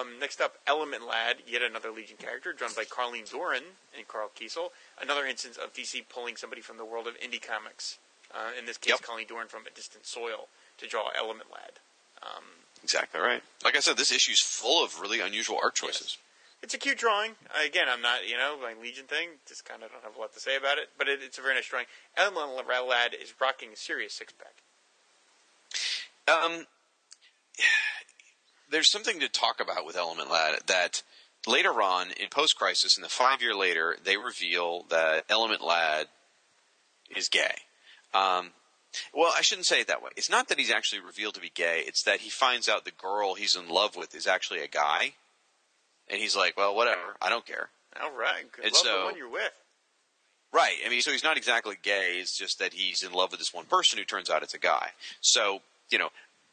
[0.00, 3.62] Um, next up, Element Lad, yet another Legion character, drawn by Colleen Doran
[3.96, 4.68] and Karl Kesel.
[5.00, 7.98] Another instance of DC pulling somebody from the world of indie comics.
[8.34, 9.02] Uh, in this case, Yep.
[9.02, 10.48] Colleen Doran from A Distant Soil
[10.78, 11.72] to draw Element Lad.
[12.22, 12.44] Um,
[12.82, 13.42] Exactly right.
[13.64, 16.16] Like I said, this issue is full of really unusual art choices.
[16.62, 17.32] it's a cute drawing.
[17.64, 20.32] Again, I'm not, you know, my Legion thing, just kind of don't have a lot
[20.34, 21.86] to say about it, but it, it's a very nice drawing.
[22.16, 24.61] Element Lad is rocking a serious six pack.
[26.28, 26.66] Um,
[28.70, 31.02] there's something to talk about with Element Lad that
[31.46, 36.06] later on in Post Crisis, in the five year later, they reveal that Element Lad
[37.16, 37.54] is gay.
[38.14, 38.50] Um,
[39.14, 40.10] well, I shouldn't say it that way.
[40.16, 41.82] It's not that he's actually revealed to be gay.
[41.86, 45.14] It's that he finds out the girl he's in love with is actually a guy,
[46.08, 47.16] and he's like, "Well, whatever.
[47.20, 47.70] I don't care."
[48.02, 48.50] All right.
[48.52, 49.52] Good And love so- the one you're with.
[50.52, 50.76] Right.
[50.84, 52.18] I mean, so he's not exactly gay.
[52.18, 54.58] It's just that he's in love with this one person who turns out it's a
[54.58, 54.90] guy.
[55.22, 55.62] So,
[55.92, 56.08] you know,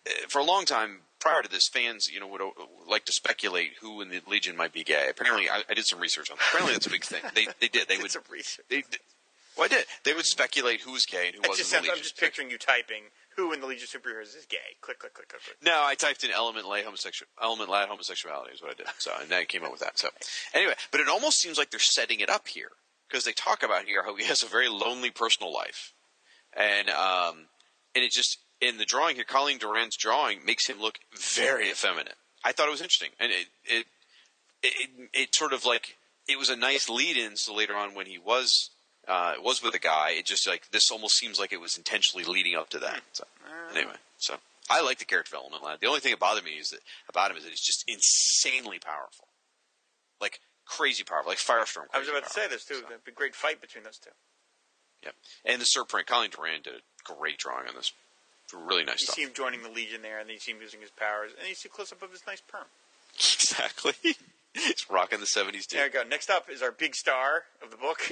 [0.05, 2.49] eh, for a long time prior to this, fans, you know, would uh,
[2.87, 5.07] like to speculate who in the Legion might be gay.
[5.09, 6.45] Apparently, I, I did some research on that.
[6.49, 7.21] Apparently, that's a big thing.
[7.35, 7.87] They they did.
[7.87, 8.15] They would.
[8.15, 8.65] A research.
[8.69, 8.83] They,
[9.57, 9.85] well, I did.
[10.05, 11.57] They would speculate who was gay and who wasn't.
[11.57, 13.03] just in the sounds, I'm just picturing you typing
[13.35, 14.57] who in the Legion of Superheroes is gay.
[14.81, 15.57] Click, click, click, click, click.
[15.63, 18.87] No, I typed in element lay homosexual element lad homosexuality is what I did.
[18.97, 19.97] So and that came up with that.
[19.97, 20.09] So
[20.53, 22.71] anyway, but it almost seems like they're setting it up here
[23.07, 25.93] because they talk about here how he has a very lonely personal life,
[26.55, 27.47] and um,
[27.95, 32.15] and it just in the drawing here, Colleen Doran's drawing makes him look very effeminate.
[32.43, 33.85] I thought it was interesting, and it it
[34.63, 35.97] it, it sort of like
[36.27, 37.35] it was a nice lead in.
[37.35, 38.69] So later on, when he was
[39.07, 42.25] uh, was with a guy, it just like this almost seems like it was intentionally
[42.25, 43.01] leading up to that.
[43.13, 43.25] So
[43.75, 44.35] anyway, so
[44.69, 45.79] I like the character development lad.
[45.81, 48.79] The only thing that bothered me is that about him is that he's just insanely
[48.79, 49.27] powerful,
[50.21, 51.87] like crazy powerful, like Firestorm.
[51.93, 52.75] I was about to say this too.
[52.75, 54.11] So, There'd be a great fight between those two.
[55.03, 55.15] Yep.
[55.45, 57.93] And the surprint, Colleen Doran did a great drawing on this.
[58.53, 59.15] Really nice You stuff.
[59.15, 61.47] see him joining the Legion there, and then you see him using his powers, and
[61.47, 62.65] you see a close up of his nice perm.
[63.15, 63.93] exactly.
[64.53, 65.77] he's rocking the seventies too.
[65.77, 66.03] There we go.
[66.07, 67.99] Next up is our big star of the book.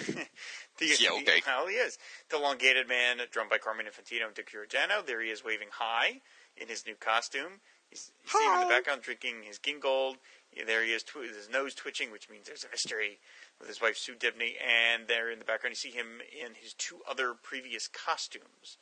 [0.77, 1.39] the, Yeah, okay.
[1.39, 1.97] The, well, he is
[2.29, 5.01] the elongated man, drawn by Carmen Infantino and Dick Giordano.
[5.05, 6.21] There he is, waving high
[6.55, 7.61] in his new costume.
[7.89, 10.15] He's, you see him in the background drinking his Gingold.
[10.55, 13.19] Yeah, there he is, twi- with his nose twitching, which means there's a mystery
[13.59, 14.55] with his wife Sue Dibney.
[14.59, 18.77] And there in the background, you see him in his two other previous costumes.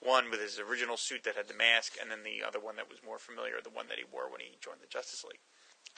[0.00, 2.88] One with his original suit that had the mask, and then the other one that
[2.88, 5.40] was more familiar, the one that he wore when he joined the Justice League.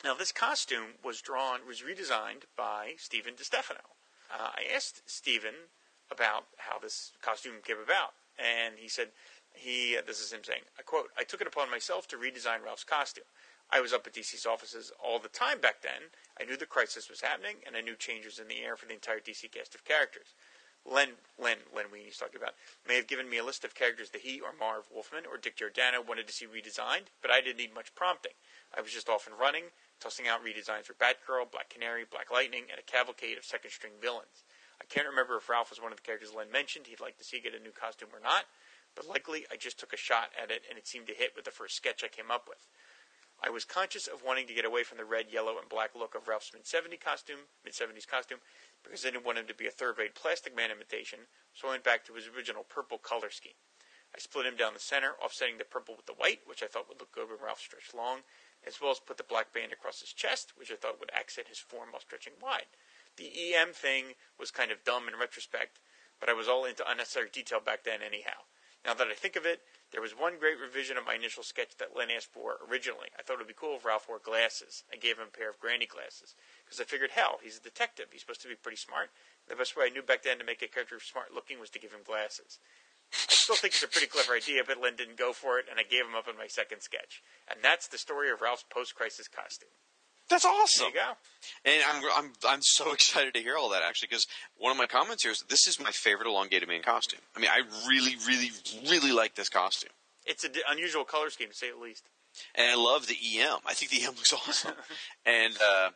[0.04, 3.94] Now, this costume was drawn, was redesigned by Stephen DiStefano.
[4.32, 5.70] Uh, I asked Stephen
[6.10, 9.12] about how this costume came about, and he said,
[9.52, 12.84] "He, this is him saying, I quote, I took it upon myself to redesign Ralph's
[12.84, 13.24] costume.
[13.70, 16.12] I was up at DC's offices all the time back then.
[16.38, 18.94] I knew the crisis was happening, and I knew changes in the air for the
[18.94, 20.34] entire DC cast of characters.
[20.84, 22.54] Len, Len, Len Wein he's talking about,
[22.86, 25.56] may have given me a list of characters that he or Marv Wolfman or Dick
[25.56, 28.32] Giordano wanted to see redesigned, but I didn't need much prompting.
[28.76, 32.64] I was just off and running, tossing out redesigns for Batgirl, Black Canary, Black Lightning,
[32.70, 34.42] and a cavalcade of second string villains.
[34.80, 37.24] I can't remember if Ralph was one of the characters Len mentioned he'd like to
[37.24, 38.44] see get a new costume or not,
[38.96, 41.44] but likely I just took a shot at it and it seemed to hit with
[41.44, 42.66] the first sketch I came up with.
[43.44, 46.14] I was conscious of wanting to get away from the red, yellow, and black look
[46.14, 48.38] of Ralph's mid 70s costume, mid 70s costume,
[48.84, 51.72] because I didn't want him to be a third rate Plastic Man imitation, so I
[51.72, 53.58] went back to his original purple color scheme.
[54.14, 56.88] I split him down the center, offsetting the purple with the white, which I thought
[56.88, 58.20] would look good when Ralph stretched long,
[58.64, 61.48] as well as put the black band across his chest, which I thought would accent
[61.48, 62.70] his form while stretching wide.
[63.16, 65.80] The EM thing was kind of dumb in retrospect,
[66.20, 68.46] but I was all into unnecessary detail back then anyhow.
[68.84, 69.60] Now that I think of it,
[69.92, 73.14] there was one great revision of my initial sketch that Len asked for originally.
[73.14, 74.82] I thought it would be cool if Ralph wore glasses.
[74.92, 76.34] I gave him a pair of granny glasses
[76.64, 78.06] because I figured, hell, he's a detective.
[78.10, 79.10] He's supposed to be pretty smart.
[79.48, 81.78] The best way I knew back then to make a character smart looking was to
[81.78, 82.58] give him glasses.
[83.12, 85.78] I still think it's a pretty clever idea, but Len didn't go for it, and
[85.78, 87.22] I gave him up in my second sketch.
[87.46, 89.76] And that's the story of Ralph's post-crisis costume.
[90.32, 90.86] That's awesome.
[90.92, 91.16] There you go.
[91.64, 94.26] And I'm, I'm, I'm so excited to hear all that actually because
[94.56, 97.20] one of my comments here is this is my favorite elongated man costume.
[97.36, 98.50] I mean, I really, really,
[98.88, 99.90] really like this costume.
[100.26, 102.04] It's an unusual color scheme, to say the least.
[102.54, 103.58] And I love the EM.
[103.66, 104.72] I think the EM looks awesome.
[105.26, 105.90] and uh,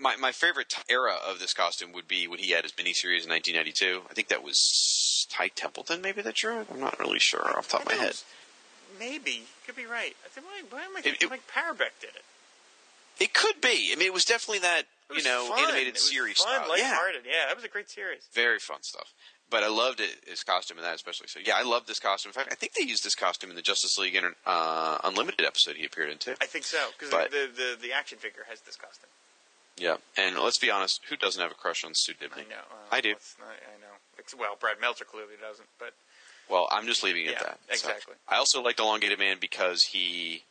[0.00, 3.30] my my favorite era of this costume would be when he had his miniseries in
[3.30, 4.02] 1992.
[4.10, 6.68] I think that was Ty Templeton, maybe that drew it.
[6.72, 9.00] I'm not really sure off the top of my I think it head.
[9.00, 9.30] Maybe.
[9.32, 10.14] You could be right.
[10.24, 12.24] I think, why, why am I It- thinking it- Mike Parobeck did it?
[13.20, 13.90] It could be.
[13.92, 14.82] I mean, it was definitely that
[15.14, 15.64] you know fun.
[15.64, 16.76] animated It series fun, style.
[16.78, 17.22] Yeah, lighthearted.
[17.26, 18.22] Yeah, that was a great series.
[18.32, 19.12] very fun stuff.
[19.50, 21.26] But I loved it, his costume in that especially.
[21.28, 22.28] So yeah, I love this costume.
[22.30, 25.46] In fact, I think they used this costume in the Justice League Inter- uh, Unlimited
[25.46, 26.34] episode he appeared in too.
[26.40, 29.08] I think so because the, the the action figure has this costume.
[29.78, 32.56] Yeah, and let's be honest, who doesn't have a crush on Sue I know.
[32.70, 33.10] Uh, I do.
[33.10, 33.94] not- I know.
[34.18, 35.94] Ex- Well, Brad Meltzer clearly doesn't, but
[36.50, 37.58] Well, I'm just leaving it Yeah, at that.
[37.78, 38.14] So, exactly.
[38.28, 40.42] I also liked Elongated Man because he,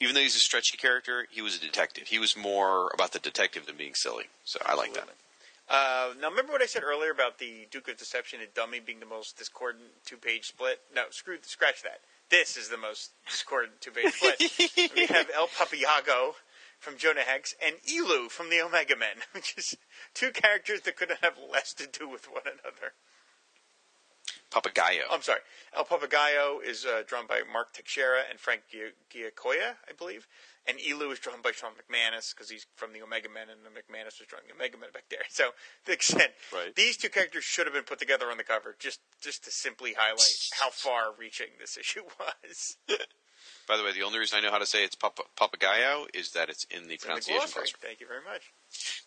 [0.00, 2.08] even though he's a stretchy character, he was a detective.
[2.08, 4.24] He was more about the detective than being silly.
[4.44, 5.08] So I like that.
[5.68, 8.98] Uh, now, remember what I said earlier about the Duke of Deception and Dummy being
[8.98, 10.80] the most discordant two-page split?
[10.94, 12.00] No, screw, scratch that.
[12.28, 14.92] This is the most discordant two-page split.
[14.96, 16.34] we have El Papayago
[16.80, 19.76] from Jonah Hex and Elu from the Omega Men, which is
[20.12, 22.94] two characters that couldn't have less to do with one another.
[24.50, 25.02] Papagayo.
[25.10, 25.40] I'm sorry.
[25.76, 30.26] El Papagayo is uh, drawn by Mark Texeira and Frank Gia- Giacoia, I believe.
[30.66, 33.70] And Elu is drawn by Shawn McManus because he's from the Omega Men, and the
[33.70, 35.20] McManus was drawing the Omega Men back there.
[35.30, 35.52] So, to
[35.86, 36.74] the extent, Right.
[36.74, 39.94] these two characters should have been put together on the cover just just to simply
[39.96, 42.76] highlight how far-reaching this issue was.
[43.68, 46.32] By the way, the only reason I know how to say it's Papa, Papagayo is
[46.32, 47.62] that it's in the It's in the pronunciation glossary.
[47.62, 47.80] glossary.
[47.80, 48.52] Thank you very much.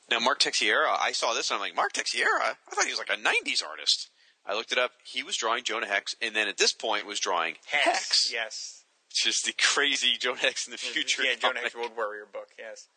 [0.09, 2.55] Now, Mark Texeira, I saw this and I'm like, Mark Texeira?
[2.55, 4.09] I thought he was like a 90s artist.
[4.45, 4.91] I looked it up.
[5.05, 8.31] He was drawing Jonah Hex, and then at this point was drawing Hex.
[8.31, 8.83] Yes.
[9.13, 11.23] Just the crazy Jonah Hex in the future.
[11.23, 11.59] Yeah, Jonah.
[11.61, 12.87] Hex Road Warrior book, yes.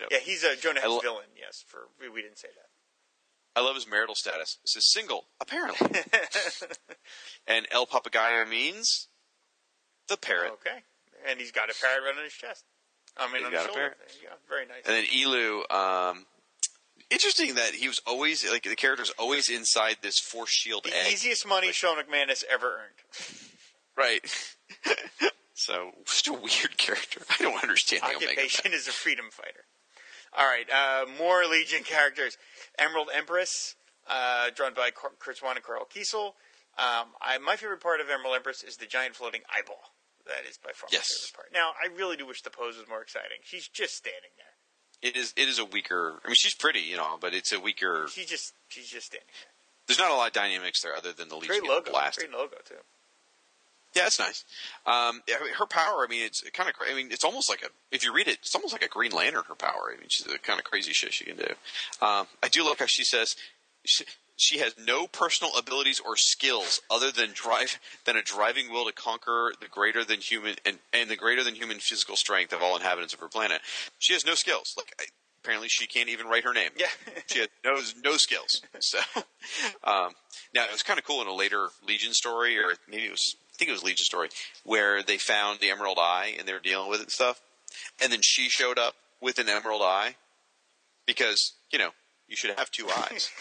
[0.00, 0.08] Yep.
[0.12, 1.64] Yeah, he's a Jonah Hex lo- villain, yes.
[1.66, 3.60] For we, we didn't say that.
[3.60, 4.58] I love his marital status.
[4.62, 5.88] It says single, apparently.
[7.46, 9.08] and El Papagayo means
[10.08, 10.52] the parrot.
[10.52, 10.78] Okay.
[11.28, 12.64] And he's got a parrot right on his chest.
[13.16, 13.72] I mean, He's on his shoulder.
[13.80, 13.96] parrot.
[13.98, 14.34] There you go.
[14.48, 14.82] Very nice.
[14.84, 16.26] And then Elu, um,
[17.10, 21.12] interesting that he was always, like, the character's always inside this force shield the egg.
[21.12, 23.00] easiest money Shawn McManus ever earned.
[23.98, 24.20] Right.
[25.54, 27.22] so, such a weird character.
[27.30, 29.64] I don't understand Occupation is a freedom fighter.
[30.36, 32.36] All right, uh, more Legion characters.
[32.78, 33.74] Emerald Empress,
[34.06, 36.34] uh, drawn by Cor- Curt Swan and Karl Kesel.
[36.76, 39.80] Um, I, my favorite part of Emerald Empress is the giant floating eyeball.
[40.26, 41.08] That is by far Yes.
[41.08, 41.52] my favorite part.
[41.54, 43.38] Now, I really do wish the pose was more exciting.
[43.44, 44.55] She's just standing there.
[45.02, 47.60] It is, it is a weaker, I mean, she's pretty, you know, but it's a
[47.60, 49.50] weaker, She's just she's just standing there.
[49.86, 51.90] there's not a lot of dynamics there other than the Legion Great logo.
[51.90, 52.18] blast.
[52.18, 52.74] Great logo too.
[53.94, 54.44] Yeah, it's nice.
[54.84, 56.04] Um, I mean, her power.
[56.04, 56.74] I mean, it's kind of.
[56.86, 57.68] I mean, it's almost like a.
[57.90, 59.44] If you read it, it's almost like a Green Lantern.
[59.48, 59.90] Her power.
[59.90, 61.46] I mean, she's the kind of crazy shit she can do.
[62.02, 63.36] Um, I do like how she says
[63.86, 64.04] she,
[64.36, 68.92] she has no personal abilities or skills other than drive than a driving will to
[68.92, 72.76] conquer the greater than human and, and the greater than human physical strength of all
[72.76, 73.60] inhabitants of her planet.
[73.98, 74.74] She has no skills.
[74.76, 75.04] Like I,
[75.42, 76.70] apparently, she can't even write her name.
[76.76, 76.86] Yeah.
[77.26, 78.60] she has no no skills.
[78.80, 78.98] So
[79.84, 80.12] um,
[80.54, 83.36] now it was kind of cool in a later Legion story, or maybe it was
[83.54, 84.28] I think it was Legion story,
[84.64, 87.40] where they found the Emerald Eye and they were dealing with it and stuff,
[88.02, 90.16] and then she showed up with an Emerald Eye
[91.06, 91.90] because you know
[92.28, 93.30] you should have two eyes.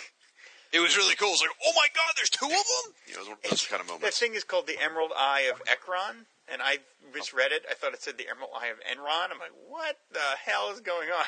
[0.76, 1.30] It was really cool.
[1.30, 2.86] It was like, oh my god, there's two of them.
[3.08, 5.12] You know, it was one of those kind of That thing is called the Emerald
[5.16, 6.80] Eye of Ekron, and I
[7.16, 7.64] misread it.
[7.72, 9.32] I thought it said the Emerald Eye of Enron.
[9.32, 11.26] I'm like, what the hell is going on?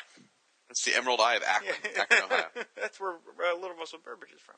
[0.68, 2.44] It's the Emerald Eye of Akron, Akron, Ohio.
[2.76, 4.56] That's where uh, Little Russell Burbage is from.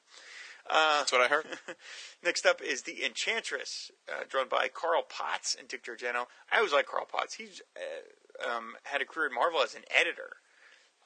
[0.69, 1.47] Uh, That's what I heard.
[2.25, 6.27] Next up is the Enchantress, uh, drawn by Carl Potts and Dick Giordano.
[6.53, 7.35] I always like Carl Potts.
[7.35, 10.43] He's uh, um, had a career at Marvel as an editor.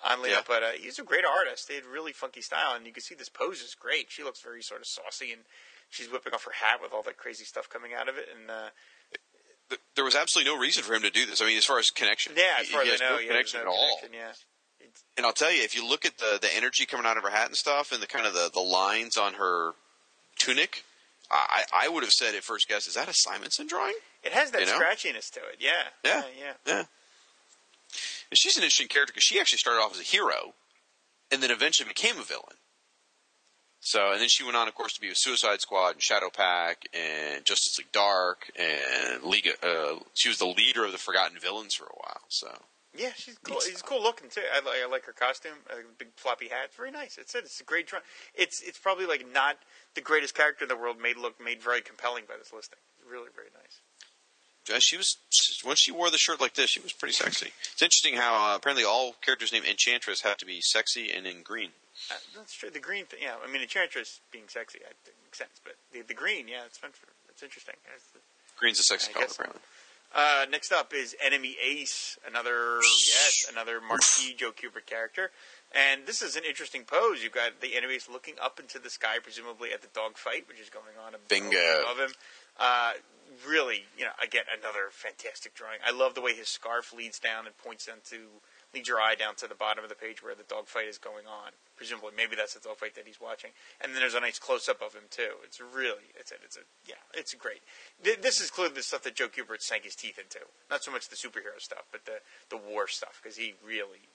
[0.05, 0.37] Oddly Yeah.
[0.37, 1.67] enough, but uh, he's a great artist.
[1.69, 4.11] They had really funky style, and you can see this pose is great.
[4.11, 5.43] She looks very sort of saucy, and
[5.91, 8.29] she's whipping off her hat with all that crazy stuff coming out of it.
[8.39, 8.69] And uh,
[9.97, 11.41] There was absolutely no reason for him to do this.
[11.41, 13.61] I mean, as far as connection, yeah, as far as I know, no yeah, connection
[13.61, 13.97] no at all.
[14.01, 14.31] connection, Yeah,
[14.87, 17.23] It's- And I'll tell you, if you look at the the energy coming out of
[17.23, 19.73] her hat and stuff, and the kind of the, the lines on her
[20.37, 20.85] tunic,
[21.31, 23.95] I I would have said at first guess, is that a Simonson drawing?
[24.23, 24.79] it has that You know?
[24.79, 25.57] scratchiness to it.
[25.61, 26.23] Yeah, Yeah.
[26.39, 26.53] yeah.
[26.67, 26.79] Yeah.
[26.79, 26.89] And
[28.37, 30.55] she's an interesting character because she actually started off as a hero,
[31.31, 32.57] and then eventually became a villain.
[33.81, 36.87] So, and then she went on, of course, to be with Suicide Squad and Shadowpact
[36.95, 39.47] and Justice League Dark and League.
[39.63, 42.23] Uh, she was the leader of the Forgotten Villains for a while.
[42.29, 42.49] So,
[42.97, 43.61] Yeah, she's cool.
[43.61, 44.41] She's cool looking too.
[44.55, 46.73] I like, I like her costume, a big floppy hat.
[46.73, 47.19] It's very nice.
[47.19, 47.45] It's it.
[47.45, 48.05] It's a great drawing.
[48.35, 49.59] It's it's probably like not
[49.95, 52.81] the greatest character in the world, made look made very compelling by this listing.
[53.05, 53.84] Really very nice.
[54.73, 55.17] Uh, she was
[55.65, 57.51] once she wore the shirt like this, she was pretty sexy.
[57.73, 61.43] It's interesting how uh, apparently all characters named Enchantress have to be sexy and in
[61.43, 61.71] green.
[62.11, 62.71] Uh, that's true.
[62.71, 63.37] The green thing, yeah.
[63.43, 65.61] I mean, Enchantress being sexy, I think makes sense.
[65.63, 67.07] But the the green, yeah, it's meant for.
[67.29, 67.75] It's interesting.
[67.95, 68.21] It's the-
[68.57, 69.61] Green's a sexy I color, guess apparently.
[70.15, 75.33] Uh, next up is Enemy Ace, another yes, another marquee Joe Kubert character,
[75.75, 77.21] and this is an interesting pose.
[77.25, 80.61] You've got the Enemy Ace looking up into the sky, presumably at the dogfight, which
[80.61, 81.59] is going on above, Bingo.
[81.99, 82.13] him.
[82.61, 82.93] Uh,
[83.47, 85.79] really, you know, again, another fantastic drawing.
[85.87, 88.41] I love the way his scarf leads down and points down to
[88.75, 91.27] leads your eye down to the bottom of the page where the dogfight is going
[91.31, 91.55] on.
[91.77, 93.51] Presumably, maybe that's the dogfight that he's watching,
[93.81, 95.39] and then there's a nice close up of him too.
[95.43, 97.63] It's really, it's a, it's a, yeah, it's great.
[98.03, 100.39] Th- This is clearly the stuff that Joe Kubert sank his teeth into.
[100.71, 102.19] Not so much the superhero stuff, but the
[102.51, 104.07] the war stuff, because he really,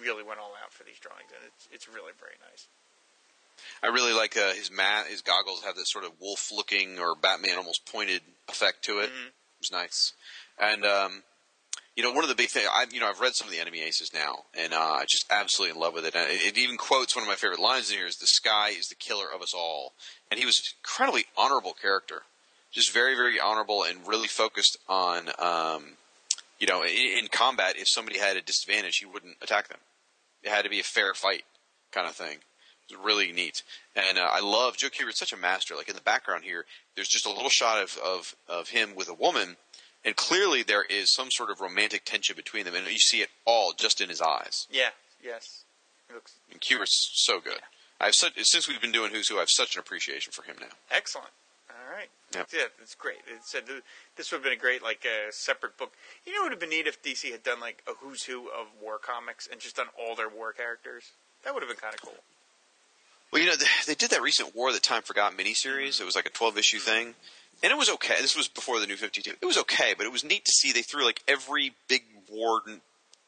[0.00, 2.66] really went all out for these drawings, and it's it's really very nice.
[3.82, 5.06] I really like uh, his mat.
[5.06, 9.10] His goggles have this sort of wolf-looking or Batman almost pointed effect to it.
[9.10, 9.26] Mhm.
[9.28, 10.12] It was nice,
[10.58, 11.22] and um,
[11.96, 12.68] you know, one of the big things.
[12.70, 15.24] I, you know, I've read some of the Enemy Aces now, and uh, I'm just
[15.30, 16.14] absolutely in love with it.
[16.14, 18.68] And it, it even quotes one of my favorite lines in here: "Is the sky
[18.68, 19.94] is the killer of us all."
[20.30, 22.22] And he was an incredibly honorable character,
[22.70, 25.96] just very, very honorable, and really focused on, um,
[26.58, 27.76] you know, in, in combat.
[27.78, 29.78] If somebody had a disadvantage, he wouldn't attack them.
[30.42, 31.44] It had to be a fair fight,
[31.92, 32.38] kind of thing.
[32.88, 33.62] It was really neat,
[33.94, 35.74] and uh, I love Joe Kubert's such a master.
[35.74, 39.08] Like in the background here, there's just a little shot of, of of him with
[39.08, 39.56] a woman,
[40.04, 43.30] and clearly there is some sort of romantic tension between them, and you see it
[43.44, 44.66] all just in his eyes.
[44.70, 44.90] Yeah.
[45.22, 45.64] Yes.
[46.08, 47.60] It looks And Kubert's so good.
[48.00, 50.56] I've such since we've been doing Who's Who, I have such an appreciation for him
[50.60, 50.74] now.
[50.90, 51.30] Excellent.
[51.70, 52.08] All right.
[52.34, 52.48] Yep.
[52.52, 53.18] Yeah, it's great.
[53.26, 53.64] It said
[54.16, 55.92] this would have been a great like uh, separate book.
[56.24, 58.48] You know, it would have been neat if DC had done like a who's who
[58.48, 61.12] of war comics and just done all their war characters.
[61.44, 62.18] That would have been kind of cool.
[63.32, 66.00] Well, you know, they, they did that recent War That Time Forgot miniseries.
[66.00, 67.14] It was like a 12 issue thing.
[67.62, 68.16] And it was okay.
[68.20, 69.30] This was before the new 52.
[69.40, 72.60] It was okay, but it was neat to see they threw like every big war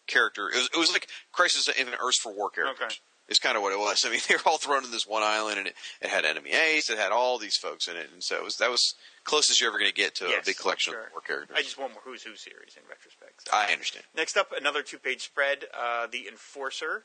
[0.07, 0.49] character.
[0.49, 2.77] It was, it was like Crisis Infinite Earths for war characters.
[2.85, 2.95] Okay.
[3.29, 4.05] It's kind of what it was.
[4.07, 6.51] I mean, they were all thrown in this one island, and it, it had Enemy
[6.51, 6.91] Ace.
[6.91, 8.95] It had all these folks in it, and so it was that was
[9.25, 11.05] closest you're ever going to get to Yes, a big collection sure.
[11.05, 11.57] of war characters.
[11.59, 13.47] I just want more who's who series in retrospect.
[13.47, 13.51] So.
[13.53, 14.05] I understand.
[14.17, 15.65] Next up, another two page spread.
[15.79, 17.05] Uh, the Enforcer.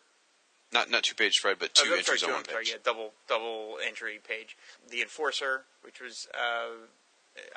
[0.74, 2.76] Not not two page spread, but Oh, two sorry, entries two, on one sorry, yeah,
[2.84, 4.58] double double entry page.
[4.90, 6.28] The Enforcer, which was.
[6.34, 6.88] Uh,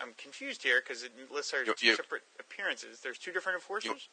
[0.01, 3.01] I'm confused here because it lists our You- two you- separate appearances.
[3.01, 4.09] There's two different enforcers.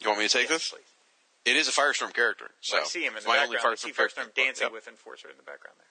[0.00, 0.70] You want me to take yes, this?
[0.70, 0.90] please.
[1.44, 2.50] It is a Firestorm character.
[2.60, 3.72] So I see him in the my only background.
[3.74, 4.72] I see Firestorm Firestorm dancing Yep.
[4.72, 5.86] with Enforcer in the background there.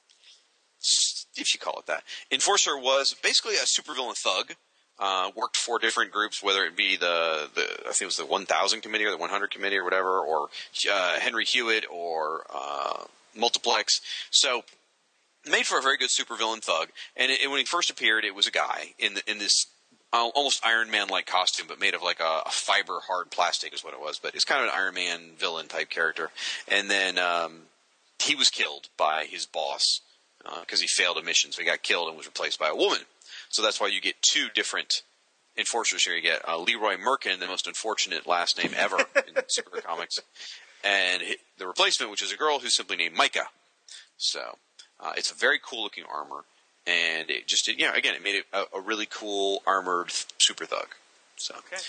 [1.35, 2.03] if you call it that.
[2.31, 4.55] Enforcer was basically a supervillain thug.
[4.99, 8.27] Uh, worked for different groups, whether it be the, the I think it was the
[8.27, 10.49] 1000 committee or the 100 committee or whatever, or
[10.89, 13.05] uh, Henry Hewitt or uh,
[13.35, 14.01] Multiplex.
[14.29, 14.63] So
[15.49, 16.89] made for a very good supervillain thug.
[17.17, 19.65] And it, when he first appeared, it was a guy in the, in this
[20.13, 23.83] almost Iron Man like costume, but made of like a, a fiber hard plastic is
[23.83, 24.19] what it was.
[24.19, 26.29] But it's kind of an Iron Man villain type character.
[26.67, 27.63] And then um,
[28.19, 30.01] he was killed by his boss
[30.61, 32.99] because he failed a mission, so he got killed and was replaced by a woman.
[33.53, 35.03] So that's why you get two different
[35.55, 36.15] enforcers here.
[36.15, 40.19] You get uh, Leroy Merkin, the most unfortunate last name ever in superhero comics,
[40.83, 41.21] and
[41.59, 43.45] the replacement, which is a girl who's simply named Micah.
[44.17, 44.57] So
[44.99, 46.45] uh, it's a very cool looking armor,
[46.87, 50.25] and it just you know again it made it a, a really cool armored th-
[50.39, 50.87] super thug.
[51.37, 51.81] So Okay.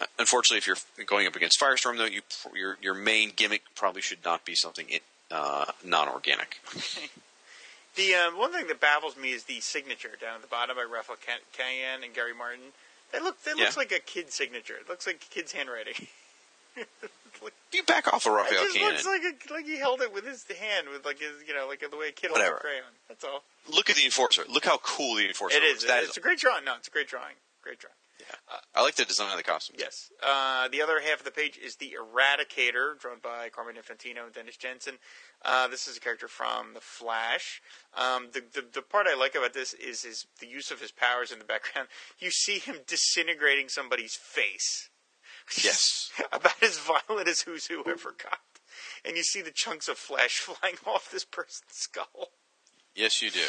[0.00, 2.22] uh, unfortunately, if you're going up against Firestorm, though, you
[2.54, 4.86] your your main gimmick probably should not be something
[5.32, 6.60] uh, non-organic.
[7.98, 10.84] The um, one thing that baffles me is the signature down at the bottom by
[10.84, 12.72] Raphael Ca- Cayenne and Gary Martin.
[13.12, 14.74] That look that looks like a kid's signature.
[14.74, 16.06] It looks like a kid's handwriting.
[17.72, 20.44] You back off it Raphael just looks like a, like he held it with his
[20.58, 22.50] hand, with like his you know like the way a kid Whatever.
[22.52, 22.84] holds a crayon.
[23.08, 23.42] That's all.
[23.72, 24.42] Look at the Enforcer.
[24.48, 25.82] Look how cool the Enforcer It looks.
[25.82, 25.88] is.
[25.88, 26.64] That it's is a great drawing.
[26.64, 27.34] No, it's a great drawing.
[27.62, 27.94] Great drawing.
[28.74, 29.76] I like the design of the costume.
[29.78, 30.10] Yes.
[30.22, 34.34] Uh, the other half of the page is the Eradicator, drawn by Carmen Infantino and
[34.34, 34.94] Dennis Jensen.
[35.44, 37.60] Uh, this is a character from The Flash.
[37.96, 40.92] Um, the, the the part I like about this is his the use of his
[40.92, 41.88] powers in the background.
[42.18, 44.90] You see him disintegrating somebody's face.
[45.64, 46.10] Yes.
[46.30, 48.40] about as violent as Who's Who ever got.
[49.04, 52.30] And you see the chunks of flesh flying off this person's skull.
[52.94, 53.40] Yes, you do.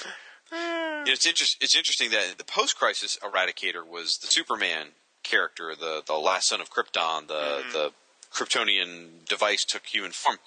[0.51, 4.89] You know, it's interest, It's interesting that the post-crisis Eradicator was the Superman
[5.23, 7.27] character, the the last son of Krypton.
[7.27, 7.71] The Mm-hmm.
[7.73, 7.91] the
[8.33, 10.37] Kryptonian device took human form,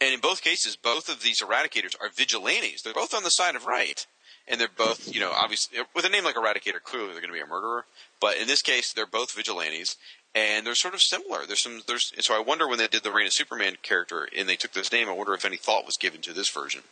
[0.00, 2.82] And in both cases, both of these eradicators are vigilantes.
[2.82, 4.06] They're both on the side of right.
[4.48, 7.34] And they're both, you know, obviously, with a name like Eradicator, clearly they're going to
[7.34, 7.84] be a murderer.
[8.20, 9.96] But in this case, they're both vigilantes.
[10.34, 11.46] And they're sort of similar.
[11.46, 14.48] There's some, there's, so I wonder when they did the Reign of Superman character and
[14.48, 16.82] they took this name, I wonder if any thought was given to this version.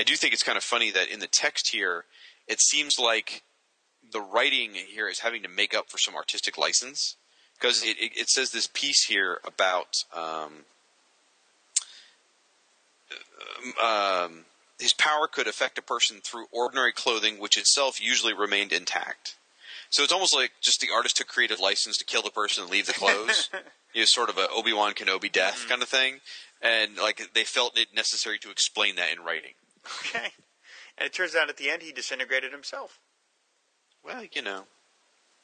[0.00, 2.06] I do think it's kind of funny that in the text here,
[2.48, 3.42] it seems like
[4.12, 7.16] the writing here is having to make up for some artistic license
[7.54, 10.64] because it, it, it says this piece here about um,
[13.84, 14.44] um,
[14.78, 19.36] his power could affect a person through ordinary clothing, which itself usually remained intact.
[19.90, 22.72] So it's almost like just the artist took creative license to kill the person and
[22.72, 23.50] leave the clothes.
[23.92, 26.20] you know, sort of a Obi Wan Kenobi death kind of thing,
[26.62, 29.52] and like they felt it necessary to explain that in writing.
[30.00, 30.28] Okay.
[30.98, 32.98] And it turns out at the end he disintegrated himself.
[34.04, 34.60] Well, you know,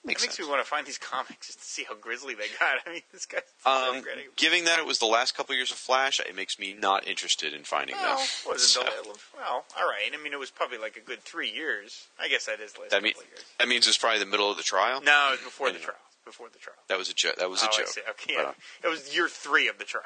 [0.05, 0.47] It makes makes sense.
[0.47, 2.79] me want to find these comics just to see how grisly they got.
[2.87, 4.25] I mean, this guy's Um, disintegrating.
[4.37, 7.53] given that it was the last couple years of Flash, it makes me not interested
[7.55, 8.27] in finding Well, them.
[8.47, 10.11] wasn't So, the, well, all right.
[10.13, 12.07] I mean, it was probably like a good three years.
[12.21, 13.45] I guess that is the last that, mean, couple of years.
[13.59, 15.01] that means it's probably the middle of the trial.
[15.03, 15.97] No, it was before the trial.
[16.25, 16.77] Before the trial.
[16.89, 17.37] That was a joke.
[17.37, 17.89] That was a oh, joke.
[18.11, 18.49] Okay, But, yeah.
[18.49, 18.53] uh,
[18.85, 20.03] it was year three of the trial.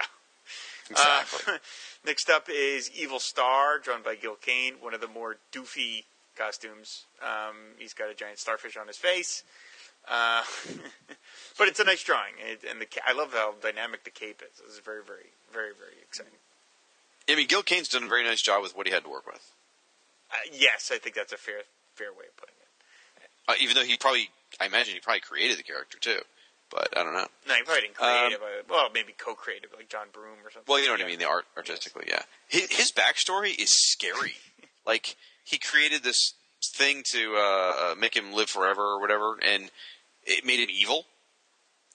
[0.95, 1.55] exactly.
[1.55, 1.59] Uh,
[2.07, 4.75] next up is Evil Star, drawn by Gil Kane.
[4.81, 6.05] One of the more doofy
[6.37, 7.07] costumes.
[7.23, 9.45] Um, he's got a giant starfish on his face.
[10.09, 10.43] Uh,
[11.59, 14.61] but it's a nice drawing, it, and the I love how dynamic the cape is.
[14.67, 16.33] It's very, very, very, very exciting.
[17.29, 19.27] I mean, Gil Kane's done a very nice job with what he had to work
[19.27, 19.53] with.
[20.33, 21.63] Uh, yes, I think that's a fair,
[21.95, 23.31] fair way of putting it.
[23.47, 24.31] Uh, even though he probably,
[24.61, 26.21] I imagine he probably created the character too.
[26.71, 27.27] But I don't know.
[27.49, 30.61] No, he probably didn't create it, but, well, maybe co-creative, like John Broome or something.
[30.61, 31.19] Um, Well, you know what I mean.
[31.19, 32.23] The art artistically, yeah.
[32.49, 34.35] His, his backstory is scary.
[34.87, 36.35] like he created this
[36.77, 39.71] thing to uh, uh, make him live forever or whatever, and
[40.25, 41.07] it made him evil.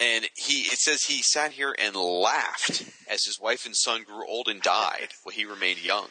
[0.01, 4.27] And he, it says he sat here and laughed as his wife and son grew
[4.27, 6.07] old and died while he remained young.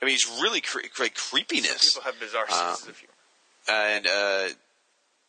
[0.00, 1.94] I mean, he's really cre- like creepiness.
[1.94, 3.14] People have bizarre Uh, senses of humor.
[3.68, 4.48] and uh,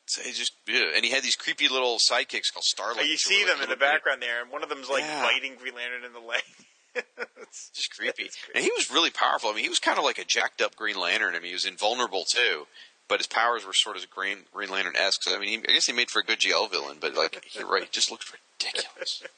[0.06, 0.92] so he just yeah.
[0.96, 3.00] and he had these creepy little sidekicks called Starlight.
[3.02, 5.22] Oh, you see like, them in the background there, and one of them's like Yeah.
[5.24, 6.44] biting Green Lantern in the leg.
[6.96, 8.24] It's- just creepy.
[8.24, 9.50] it's And he was really powerful.
[9.50, 11.34] I mean, he was kind of like a jacked up Green Lantern.
[11.36, 12.68] I mean, he was invulnerable too,
[13.08, 15.24] but his powers were sort of Green Green Lantern esque.
[15.28, 17.68] I mean, he, I guess he made for a good GL villain, but like you're
[17.68, 19.24] right, he just looked ridiculous.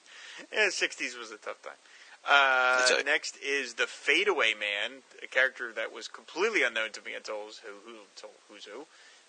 [0.51, 1.79] Yeah, sixties was a tough time.
[2.27, 7.35] Uh, next is the Fadeaway Man, a character that was completely unknown to me until
[7.63, 8.85] who who until who's who.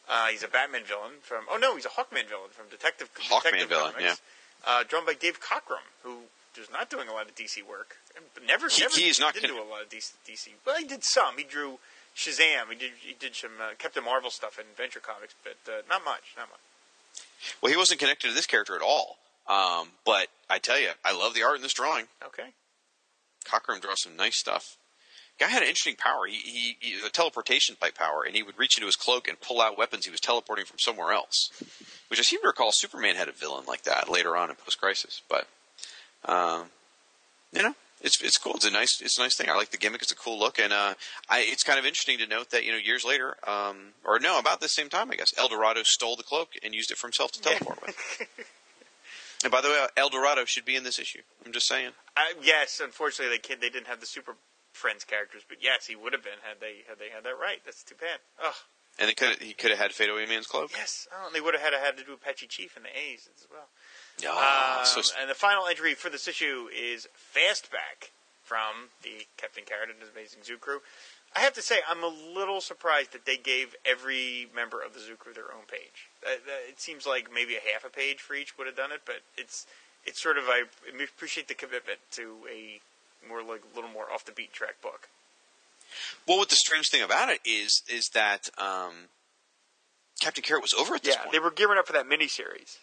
[0.09, 1.45] Uh, he's a Batman villain from.
[1.51, 4.21] Oh no, he's a Hawkman villain from Detective Hawkman Detective villain, Comics,
[4.67, 6.23] Uh, drawn by Dave Cockrum, who
[6.59, 7.97] is not doing a lot of DC work.
[8.47, 10.55] Never, He- never he is not did gonna- do a lot of DC, DC.
[10.65, 11.37] Well, he did some.
[11.37, 11.79] He drew
[12.17, 12.71] Shazam.
[12.71, 16.05] He did he did some uh, Captain Marvel stuff in Adventure Comics, but uh, not
[16.05, 16.35] much.
[16.37, 16.61] Not much.
[17.61, 19.19] Well, he wasn't connected to this character at all.
[19.49, 22.07] Um, but I tell you, I love the art in this drawing.
[22.25, 22.53] Okay.
[23.45, 24.77] Cockrum draws some nice stuff.
[25.39, 26.27] Guy had an interesting power.
[26.27, 29.41] He, he, he a teleportation type power, and he would reach into his cloak and
[29.41, 31.51] pull out weapons he was teleporting from somewhere else.
[32.09, 34.81] Which I seem to recall Superman had a villain like that later on in Post
[34.81, 35.21] Crisis.
[35.29, 35.47] But
[36.25, 36.67] um,
[37.53, 38.55] you know, it's it's cool.
[38.55, 39.51] It's a nice it's a nice thing.
[39.51, 40.03] I like the gimmick.
[40.03, 40.95] It's a cool look, and uh,
[41.29, 44.39] I, it's kind of interesting to note that you know years later, um, or no,
[44.39, 47.09] about the same time, I guess, El Dorado stole the cloak and used it for
[47.09, 47.97] himself to teleport with.
[49.45, 51.21] And by the way, El Dorado should be in this issue.
[51.45, 51.91] I'm just saying.
[52.17, 54.35] Uh, yes, unfortunately, they kid they didn't have the Super
[54.77, 57.65] Friends characters, but yes, he would have been had they had they had that right.
[57.65, 58.21] That's too bad.
[58.45, 58.55] Ugh.
[58.99, 60.71] And they could he could have had Fadeaway Man's cloak.
[60.77, 63.29] Yes, oh, and they would have had had to do Apache Chief and the A's
[63.35, 63.69] as well.
[64.29, 68.13] Ah, Um, so and the final entry for this issue is Fastback
[68.43, 70.81] from the Captain Carrot and His Amazing Zoo Crew.
[71.35, 75.01] I have to say, I'm a little surprised that they gave every member of the
[75.01, 76.09] Zoo Crew their own page.
[76.25, 78.93] Uh, uh, it seems like maybe a half a page for each would have done
[78.93, 79.67] it, but it's
[80.07, 80.63] it's sort of I
[81.03, 82.81] appreciate the commitment to a
[83.29, 85.09] more like a little more off the beat track book.
[86.27, 88.93] well, what the strange thing about it is is that um,
[90.21, 92.79] Captain Carrot was over at this Yeah, point, they were gearing up for that miniseries.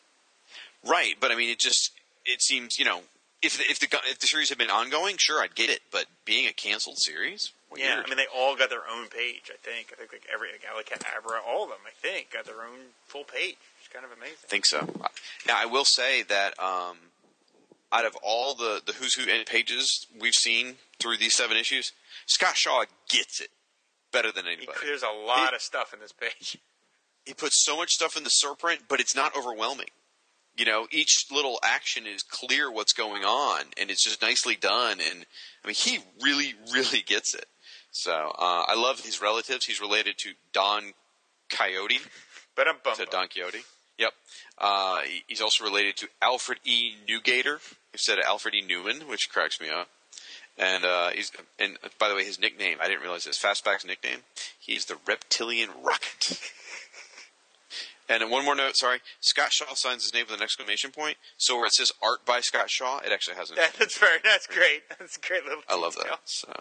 [0.86, 1.16] right?
[1.20, 1.92] But I mean, it just
[2.26, 3.02] it seems you know
[3.42, 5.82] if the, if the if the series had been ongoing, sure, I'd get it.
[5.92, 8.02] But being a canceled series, Yeah.
[8.06, 9.52] I mean they all got their own page.
[9.52, 9.92] I think.
[9.92, 11.80] I think like every like Alicat Abra, all of them.
[11.86, 13.58] I think got their own full page.
[13.80, 14.38] It's kind of amazing.
[14.46, 14.88] I think so.
[15.46, 16.98] Now, I will say that um,
[17.94, 21.92] out of all the the Who's Who end pages we've seen through these seven issues,
[22.26, 23.50] Scott Shaw gets it
[24.12, 24.78] better than He, anybody.
[24.84, 26.58] there's a lot of stuff in this page.
[27.26, 29.88] he puts so much stuff in the surprint, but it's not overwhelming.
[30.56, 35.00] You know, each little action is clear what's going on, and it's just nicely done.
[35.00, 35.26] And
[35.64, 37.46] I mean, he really, really gets it.
[37.90, 39.66] So uh, I love his relatives.
[39.66, 40.94] He's related to Don
[41.50, 42.00] Coyote,
[42.56, 42.98] But I'm bummed.
[42.98, 43.64] to Don Quixote.
[43.98, 44.12] Yep.
[44.60, 46.94] Uh, he's also related to Alfred E.
[47.10, 47.58] Newgater
[47.94, 48.62] instead of Alfred E.
[48.62, 49.88] Newman, which cracks me up.
[50.58, 53.42] And uh, he's and by the way, his nickname I didn't realize this.
[53.42, 54.20] Fastback's nickname.
[54.60, 56.40] He's the Reptilian Rocket.
[58.10, 58.76] and then one more note.
[58.76, 61.18] Sorry, Scott Shaw signs his name with an exclamation point.
[61.38, 63.56] So where it says "Art by Scott Shaw," it actually has an.
[63.56, 64.20] That, that's very.
[64.24, 64.84] That's great.
[65.00, 65.64] That's a great little.
[65.68, 66.12] I love detail.
[66.12, 66.20] that.
[66.26, 66.54] So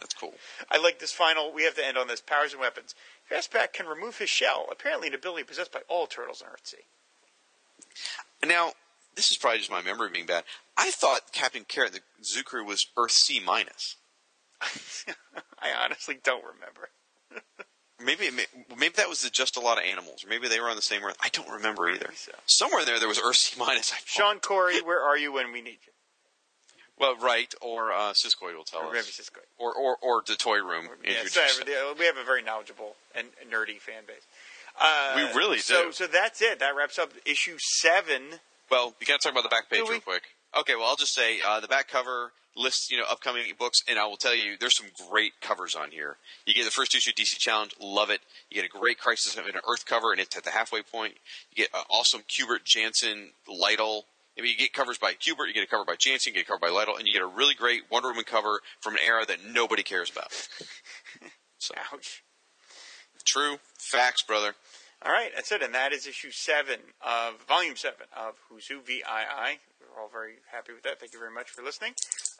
[0.00, 0.32] that's cool.
[0.70, 1.52] I like this final.
[1.52, 2.22] We have to end on this.
[2.22, 2.94] Powers and weapons.
[3.30, 4.66] Fastback can remove his shell.
[4.72, 6.78] Apparently, an ability possessed by all turtles on Earth C.
[8.46, 8.72] Now,
[9.16, 10.44] this is probably just my memory being bad.
[10.76, 13.96] I thought Captain Carrot, the Zoo Crew, was Earth C minus.
[15.60, 16.90] I honestly don't remember.
[17.98, 18.44] Maybe, may-
[18.78, 21.02] maybe that was just a lot of animals, or maybe they were on the same
[21.02, 21.16] Earth.
[21.18, 22.10] I don't remember either.
[22.14, 22.30] so.
[22.44, 23.90] Somewhere there, there was Earth C minus.
[24.04, 25.92] Sean Corey, where are you when we need you?
[26.98, 30.88] Well, right, or uh, Siskoid will tell Or us, or, or or the toy room.
[31.04, 31.40] Yeah, so
[31.98, 34.26] we have a very knowledgeable and nerdy fan base.
[34.78, 35.92] Uh, We really so, do.
[35.92, 36.58] So that's it.
[36.58, 38.40] That wraps up issue seven.
[38.70, 40.22] Well, you got to talk about the back page real quick.
[40.58, 43.98] Okay, well, I'll just say uh, the back cover lists, you know, upcoming books, and
[43.98, 46.16] I will tell you, there's some great covers on here.
[46.46, 48.20] You get the first issue of DC Challenge, love it.
[48.50, 51.14] You get a great Crisis of an Earth cover, and it's at the halfway point.
[51.50, 54.06] You get an awesome Kubert Janson Lytle.
[54.38, 56.48] I mean, you get covers by Kubert, you get a cover by Janson, you get
[56.48, 59.00] a cover by Lytle, and you get a really great Wonder Woman cover from an
[59.06, 60.32] era that nobody cares about.
[61.58, 62.22] So, Ouch.
[63.24, 64.54] true facts, brother.
[65.06, 68.80] All right, that's it, and that is issue seven of volume seven of Who's Who
[68.80, 69.02] VII.
[69.06, 70.98] We're all very happy with that.
[70.98, 71.92] Thank you very much for listening.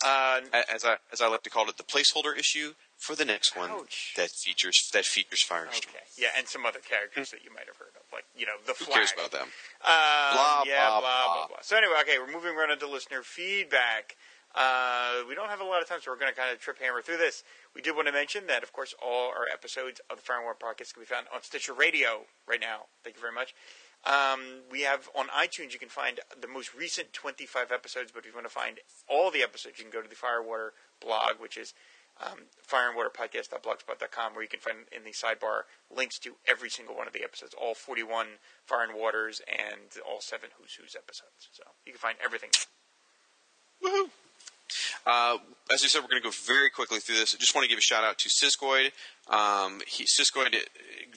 [0.04, 3.56] Uh, As I as I like to call it, the placeholder issue for the next
[3.56, 4.14] one Ouch.
[4.16, 5.78] that features that features Firestorm.
[5.88, 8.58] okay, yeah, and some other characters that you might have heard of, like you know
[8.66, 8.96] the Who flag.
[8.98, 9.46] cares about them?
[9.84, 11.46] Uh, Blah, yeah, blah, blah, blah, blah.
[11.48, 11.56] blah.
[11.62, 14.16] So anyway, okay, we're moving right into listener feedback.
[14.56, 16.80] Uh, we don't have a lot of time, so we're going to kind of trip
[16.80, 17.44] hammer through this.
[17.74, 20.46] We did want to mention that, of course, all our episodes of the Fire and
[20.46, 22.88] Water podcast can be found on Stitcher Radio right now.
[23.04, 23.54] Thank you very much.
[24.06, 28.26] Um, we have on iTunes, you can find the most recent 25 episodes, but if
[28.26, 28.78] you want to find
[29.08, 30.72] all the episodes, you can go to the Firewater
[31.02, 31.74] blog, which is
[32.24, 35.62] um, fireandwaterpodcast.blogspot.com, where you can find in the sidebar
[35.94, 38.26] links to every single one of the episodes, all 41
[38.64, 41.48] Fire and Waters and all seven Who's Who's episodes.
[41.52, 42.50] So you can find everything.
[43.84, 44.08] Woohoo!
[45.06, 45.38] Uh,
[45.72, 47.34] as I said, we're going to go very quickly through this.
[47.34, 48.90] I just want to give a shout out to Siskoid.
[49.28, 50.54] Um, he, Siskoid,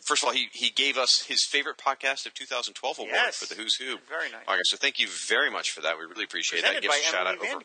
[0.05, 3.37] first of all, he, he gave us his favorite podcast of 2012 award Yes.
[3.37, 3.97] for the Who's Who.
[4.07, 4.41] Very nice.
[4.47, 5.97] Okay, so thank you very much for that.
[5.97, 6.67] We really appreciate that.
[6.75, 7.63] Presented Give us by a shout Emily out over.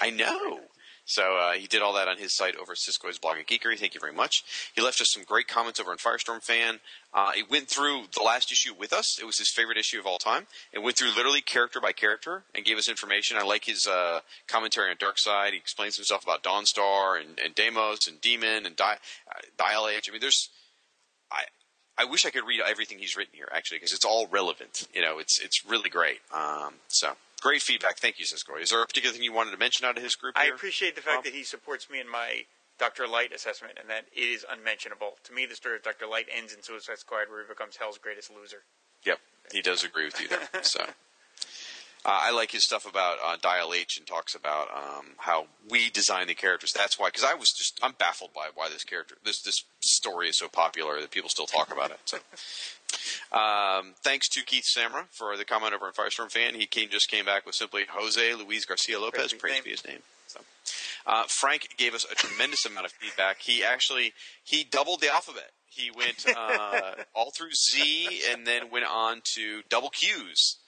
[0.00, 0.60] I know.
[1.06, 3.78] So uh, he did all that on his site over at Siskoid's Blog and Geekery.
[3.78, 4.42] Thank you very much.
[4.74, 6.80] He left us some great comments over on Firestorm Fan.
[7.12, 9.18] Uh, he went through the last issue with us.
[9.20, 10.46] It was his favorite issue of all time.
[10.72, 13.36] It went through literally character by character and gave us information.
[13.36, 15.50] I like his uh, commentary on Darkseid.
[15.50, 18.98] He explains himself about Dawnstar and, and Deimos and Demon and Di-
[19.30, 20.08] uh, Dial H.
[20.08, 20.48] I mean, there's
[21.30, 21.44] I
[21.96, 24.88] I wish I could read everything he's written here actually because it's all relevant.
[24.94, 26.20] You know, it's it's really great.
[26.32, 27.12] Um, so
[27.44, 27.98] great feedback.
[27.98, 28.62] Thank you, Siskoid.
[28.62, 30.34] Is there a particular thing you wanted to mention out of his group?
[30.36, 31.24] I appreciate the fact Rob?
[31.24, 32.46] that he supports me in my
[32.78, 33.06] Dr.
[33.06, 35.18] Light assessment and that it is unmentionable.
[35.24, 36.06] To me, the story of Dr.
[36.06, 38.64] Light ends in Suicide Squad where he becomes Hell's greatest loser.
[39.04, 39.18] Yep,
[39.52, 40.48] he does agree with you there.
[40.62, 40.86] so.
[42.06, 45.88] Uh, I like his stuff about uh, Dial H and talks about um, how we
[45.88, 46.72] design the characters.
[46.72, 50.28] That's why, because I was just I'm baffled by why this character, this this story
[50.28, 51.98] is so popular that people still talk about it.
[52.04, 52.18] So,
[53.32, 56.54] um, thanks to Keith Samra for the comment over on Firestorm Fan.
[56.54, 59.32] He came just came back with simply Jose Luis Garcia Lopez.
[59.32, 59.62] Praise be his Praise name.
[59.64, 59.98] be his name.
[60.26, 60.40] So,
[61.06, 63.38] uh, Frank gave us a tremendous amount of feedback.
[63.40, 64.12] He actually
[64.44, 65.52] he doubled the alphabet.
[65.68, 70.58] He went uh, all through Z and then went on to double Q's.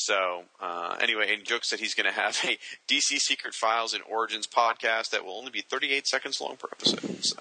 [0.00, 2.58] So uh, anyway, and jokes that he's going to have a
[2.88, 7.24] DC Secret Files and Origins podcast that will only be 38 seconds long per episode.
[7.24, 7.36] So.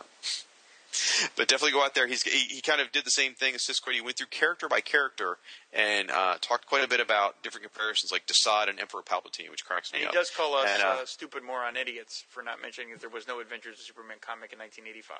[1.37, 2.07] But definitely go out there.
[2.07, 3.93] He's he, he kind of did the same thing as Siskoid.
[3.93, 5.37] He went through character by character
[5.71, 9.63] and uh, talked quite a bit about different comparisons, like Desaad and Emperor Palpatine, which
[9.63, 10.01] cracks me up.
[10.01, 10.21] And he up.
[10.25, 13.27] does call us And, uh, uh, stupid moron idiots for not mentioning that there was
[13.27, 15.17] no Adventures of Superman comic in 1985.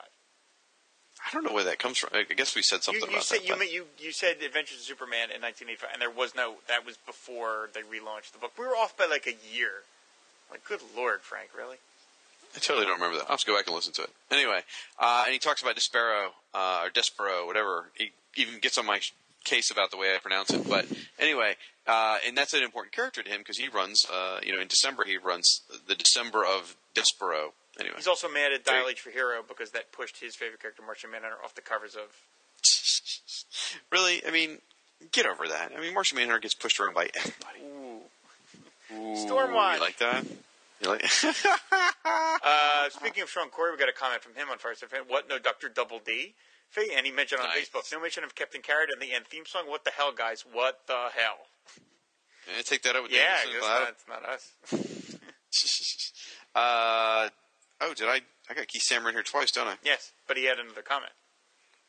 [1.26, 2.10] I don't know where that comes from.
[2.14, 3.48] I guess we said something You, you about said that.
[3.48, 6.56] you, but- you you said Adventures of Superman in 1985, and there was no.
[6.68, 8.54] That was before they relaunched the book.
[8.58, 9.84] We were off by like a year.
[10.50, 11.78] Like, good lord, Frank, really?
[12.56, 13.26] I totally don't remember that.
[13.26, 14.10] I'll have to go back and listen to it.
[14.32, 14.62] Anyway,
[14.98, 17.86] uh, and he talks about Despero, uh, or Despero, whatever.
[17.94, 19.00] He even gets on my
[19.44, 20.68] case about the way I pronounce it.
[20.68, 20.88] But
[21.20, 21.56] anyway,
[21.86, 24.68] uh, and that's an important character to him because he runs, uh, you know, in
[24.68, 27.52] December he runs the December of Despero.
[27.80, 30.82] Anyway, He's also mad at Dial H for Hero because that pushed his favorite character,
[30.86, 32.16] Martian Manhunter, off the covers of.
[33.92, 34.58] really, I mean,
[35.12, 35.72] get over that.
[35.76, 37.60] I mean, Martian Manhunter gets pushed around by everybody.
[37.64, 38.02] Ooh.
[38.92, 39.76] Ooh, Stormwatch.
[39.76, 40.26] You like that?
[40.82, 41.06] You like?
[42.44, 45.02] Uh, speaking of Sean Corey, we got a comment from him on Firestorm Fan.
[45.08, 45.30] What?
[45.30, 46.34] No, Doctor Double D.
[46.96, 47.70] And he mentioned on Nice.
[47.70, 49.64] Facebook, no mention of Captain Carrot in the end theme song.
[49.68, 50.44] What the hell, guys?
[50.52, 51.48] What the hell?
[52.48, 53.86] Yeah, take that out with Yeah, Danielson I Cloud.
[53.86, 56.10] guess that's not us.
[56.56, 57.30] Uh,
[57.82, 58.22] oh, did I?
[58.50, 59.76] I got Keith Samra in here twice, don't I?
[59.84, 61.12] Yes, but he had another comment.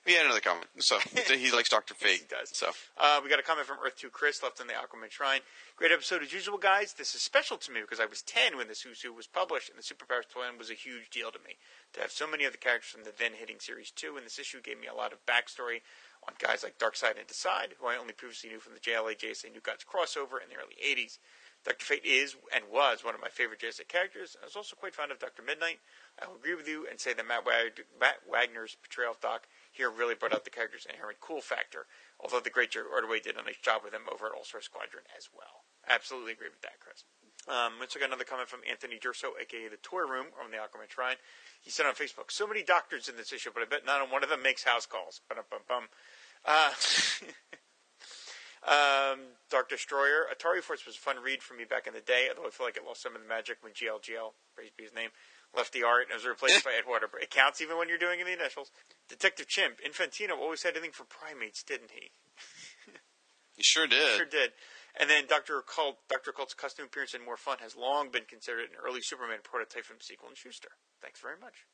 [0.07, 0.67] He had another comment.
[0.79, 0.99] So
[1.29, 2.21] he likes Doctor Fate.
[2.21, 2.57] he does.
[2.57, 5.41] So Uh, we got a comment from Earth 2 Chris left in the Aquaman Shrine.
[5.77, 6.95] Great episode as usual, guys.
[6.95, 9.69] This is special to me because I was 10 when this Who's Who was published,
[9.69, 11.57] and the Superpowers Twin was a huge deal to me.
[11.95, 14.39] To have so many of the characters from the then hitting Series 2 in this
[14.39, 15.83] issue gave me a lot of backstory
[16.27, 19.53] on guys like Darkseid and Desaad, who I only previously knew from the JLA JSA
[19.53, 21.19] New Gods crossover in the early 80s.
[21.65, 21.85] Dr.
[21.85, 24.37] Fate is and was one of my favorite JSA characters.
[24.41, 25.43] I was also quite fond of Dr.
[25.43, 25.79] Midnight.
[26.17, 29.45] I will agree with you and say that Matt, Wag- Matt Wagner's portrayal of Doc
[29.71, 31.87] here really brought out the character's inherent cool factor,
[32.19, 34.63] although the great Joe Ordway did a nice job with him over at All Star
[34.63, 35.69] Squadron as well.
[35.87, 37.05] Absolutely agree with that, Chris.
[37.49, 40.91] Um, let's got another comment from Anthony Durso, aka the Toy Room, on the Aquaman
[40.91, 41.17] Shrine.
[41.61, 44.23] He said on Facebook, "So many doctors in this issue, but I bet not one
[44.23, 45.23] of them makes house calls."
[46.45, 46.73] Uh,
[48.67, 52.29] um, Dark Destroyer, Atari Force was a fun read for me back in the day,
[52.29, 54.95] although I feel like it lost some of the magic when GLGL, praise be his
[54.95, 55.11] name,
[55.57, 57.09] left the art and was replaced by Edgewater.
[57.11, 58.71] But it counts even when you're doing the initials.
[59.09, 62.13] Detective Chimp, Infantino always had anything for primates, didn't he?
[63.57, 64.17] he sure did.
[64.17, 64.53] Sure did.
[64.99, 65.59] And then Dr.
[65.59, 66.31] Occult, Dr.
[66.31, 70.01] Occult's costume appearance in More Fun has long been considered an early Superman prototype from
[70.01, 70.77] Siegel and Shuster.
[71.01, 71.65] Thanks very much.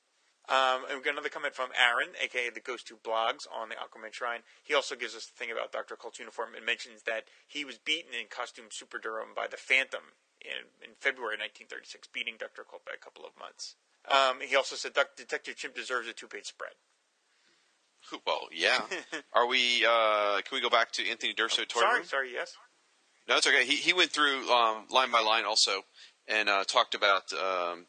[0.48, 3.74] Um, and we've got another comment from Aaron, aka the Ghost Two Blogs on the
[3.74, 4.40] Aquaman Shrine.
[4.62, 5.94] He also gives us the thing about Dr.
[5.94, 10.14] Occult's uniform and mentions that he was beaten in costume Super Durham by the Phantom
[10.40, 12.62] in, in February 1936, beating Dr.
[12.62, 13.74] Cult by a couple of months.
[14.06, 16.78] Um, he also said Detective Chimp deserves a two-page spread.
[18.24, 18.82] Well, yeah.
[19.32, 19.84] Are we?
[19.84, 21.66] Uh, can we go back to Anthony Durso?
[21.66, 22.06] Toy sorry, Room?
[22.06, 22.54] sorry, yes.
[23.28, 23.64] No, it's okay.
[23.64, 25.82] He he went through um, line by line also,
[26.28, 27.86] and uh, talked about um,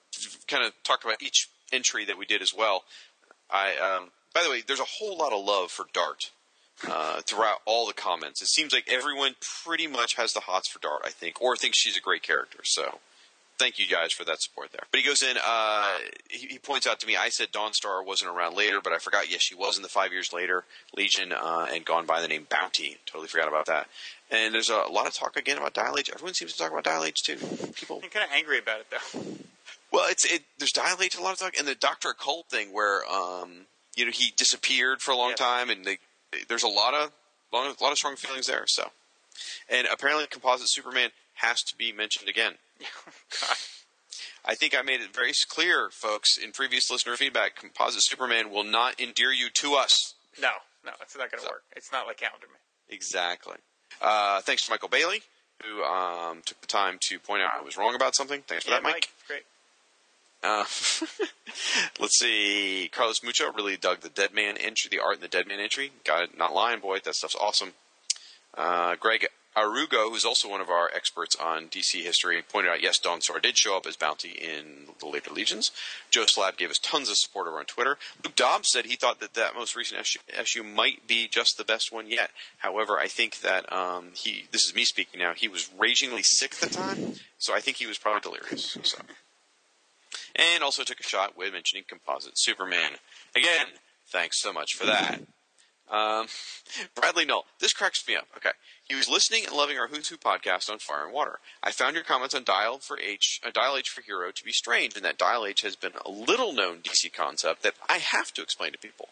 [0.47, 2.83] kind of talked about each entry that we did as well.
[3.49, 6.31] I um, by the way, there's a whole lot of love for Dart
[6.87, 8.41] uh, throughout all the comments.
[8.41, 11.79] It seems like everyone pretty much has the hots for Dart, I think, or thinks
[11.79, 12.59] she's a great character.
[12.63, 12.99] So.
[13.59, 14.83] Thank you guys for that support there.
[14.91, 15.35] But he goes in.
[15.43, 15.97] Uh,
[16.29, 17.15] he, he points out to me.
[17.15, 19.31] I said Dawnstar wasn't around later, but I forgot.
[19.31, 20.63] Yes, she was in the five years later
[20.95, 22.97] Legion uh, and gone by the name Bounty.
[23.07, 23.87] Totally forgot about that.
[24.29, 26.11] And there's a lot of talk again about Dial H.
[26.13, 27.37] Everyone seems to talk about Dial H too.
[27.73, 28.01] People.
[28.03, 29.21] I'm kind of angry about it, though.
[29.91, 30.43] Well, it's it.
[30.59, 34.11] There's H a lot of talk, and the Doctor Occult thing where um you know
[34.11, 35.35] he disappeared for a long Yeah.
[35.35, 35.97] time, and they,
[36.47, 37.11] there's a lot of
[37.53, 38.65] of, lot of strong feelings there.
[38.67, 38.91] So,
[39.69, 42.53] and apparently, Composite Superman has to be mentioned again.
[43.41, 43.55] God.
[44.45, 47.55] I think I made it very clear, folks, in previous listener feedback.
[47.57, 50.13] Composite Superman will not endear you to us.
[50.41, 50.49] No,
[50.85, 51.63] no, it's not going to So- work.
[51.75, 52.59] It's not like Calendar Man.
[52.89, 53.55] Exactly.
[54.01, 55.21] Uh, thanks to Michael Bailey,
[55.63, 58.41] who um, took the time to point out I was wrong about something.
[58.47, 59.09] Thanks for Yeah, that, Mike.
[59.27, 59.43] Great.
[60.43, 60.65] Uh,
[61.99, 62.89] let's see.
[62.91, 65.91] Carlos Mucho really dug the Dead Man entry, the art in the Dead Man entry.
[66.05, 66.37] Got it.
[66.37, 66.99] Not lying, boy.
[67.03, 67.73] That stuff's awesome.
[68.55, 69.27] Uh, Greg
[69.57, 73.57] Arugo, who's also one of our experts on DC history, pointed out yes, Dawnstar did
[73.57, 75.71] show up as Bounty in the later Legions.
[76.11, 77.97] Joe Slab gave us tons of support over on Twitter.
[78.23, 81.63] Luke Dobbs said he thought that that most recent issue, issue might be just the
[81.63, 82.29] best one yet.
[82.59, 86.53] However, I think that um, he, this is me speaking now, he was ragingly sick
[86.53, 88.77] at the time, so I think he was probably delirious.
[88.83, 88.99] So
[90.37, 92.91] and also took a shot with mentioning Composite Superman.
[93.35, 93.67] Again,
[94.11, 95.21] thanks so much for that.
[95.89, 96.27] Um,
[96.95, 98.27] Bradley Null, this cracks me up.
[98.37, 98.51] Okay,
[98.87, 101.39] he was listening and loving our Who's Who podcast on Fire and Water.
[101.61, 104.51] I found your comments on Dial for H, uh, Dial H for Hero to be
[104.51, 108.33] strange, and that Dial H has been a little known DC concept that I have
[108.33, 109.09] to explain to people.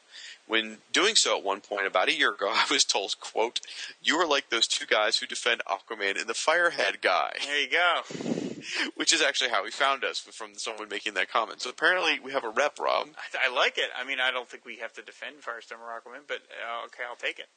[0.47, 3.59] When doing so at one point about a year ago, I was told, "quote
[4.01, 7.69] You are like those two guys who defend Aquaman and the Firehead guy." There you
[7.69, 8.01] go.
[8.95, 11.61] which is actually how he found us from someone making that comment.
[11.61, 13.09] So apparently we have a rep, Rob.
[13.33, 13.89] I, I like it.
[13.95, 17.03] I mean, I don't think we have to defend Firestorm or Aquaman, but uh, okay,
[17.07, 17.47] I'll take it.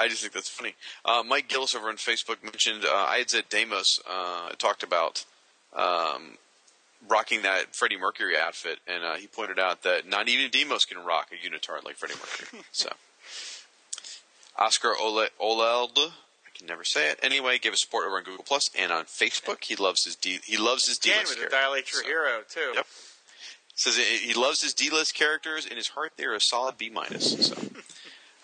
[0.00, 0.74] I just think that's funny.
[1.04, 5.24] Uh, Mike Gillis over on Facebook mentioned uh, I had said Damos uh, talked about
[5.74, 6.36] um,
[7.08, 10.98] rocking that Freddie Mercury outfit, and uh, he pointed out that not even Demos can
[11.04, 12.62] rock a unitard like Freddie Mercury.
[12.72, 12.88] so
[14.58, 15.98] Oscar Ole- Oleld.
[15.98, 17.18] I can never say it.
[17.22, 19.64] Anyway, give us support over on Google Plus and on Facebook.
[19.64, 20.40] He loves his D.
[20.44, 21.56] He loves his D Again, with character.
[21.56, 22.72] Dial H for So- Hero, too.
[22.74, 22.86] Yep.
[23.76, 25.64] Says he he loves his D-list characters.
[25.64, 27.46] In his heart, they're a solid B minus.
[27.48, 27.54] So,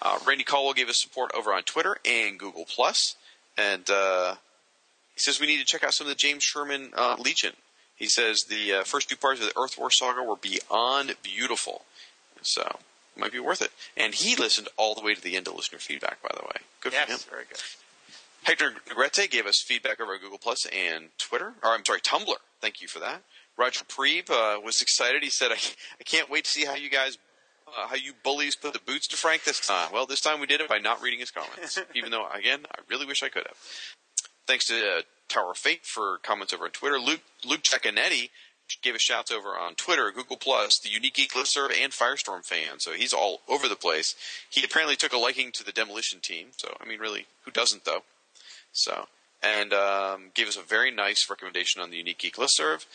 [0.02, 3.16] uh, Randy Caldwell gave us support over on Twitter and Google Plus,
[3.56, 4.34] and uh,
[5.14, 7.52] he says we need to check out some of the James Sherman uh, Legion.
[7.96, 11.82] He says the uh, first two parts of the Earth War saga were beyond beautiful,
[12.42, 13.70] so it might be worth it.
[13.96, 16.20] And he listened all the way to the end to listener feedback.
[16.22, 17.06] By the way, good for him.
[17.08, 17.58] Yes, very good.
[18.44, 22.36] Hector Negrete gave us feedback over Google Plus and Twitter, or I'm sorry, Tumblr.
[22.60, 23.22] Thank you for that.
[23.56, 25.22] Roger Preeb uh, was excited.
[25.24, 25.56] He said, I,
[25.98, 27.16] "I can't wait to see how you guys,
[27.68, 30.46] uh, how you bullies put the boots to Frank this time." Well, this time we
[30.46, 33.46] did it by not reading his comments, even though, again, I really wish I could
[33.46, 33.56] have.
[34.46, 36.98] Thanks to uh, Tower of Fate for comments over on Twitter.
[36.98, 38.30] Luke Luke Giaconetti
[38.82, 42.78] gave us shouts over on Twitter, Google Plus, the Unique Geek listserv, and Firestorm fan.
[42.78, 44.14] So he's all over the place.
[44.50, 46.48] He apparently took a liking to the demolition team.
[46.56, 48.02] So I mean, really, who doesn't though?
[48.72, 49.06] So
[49.42, 52.86] and um, gave us a very nice recommendation on the Unique Geek listserv.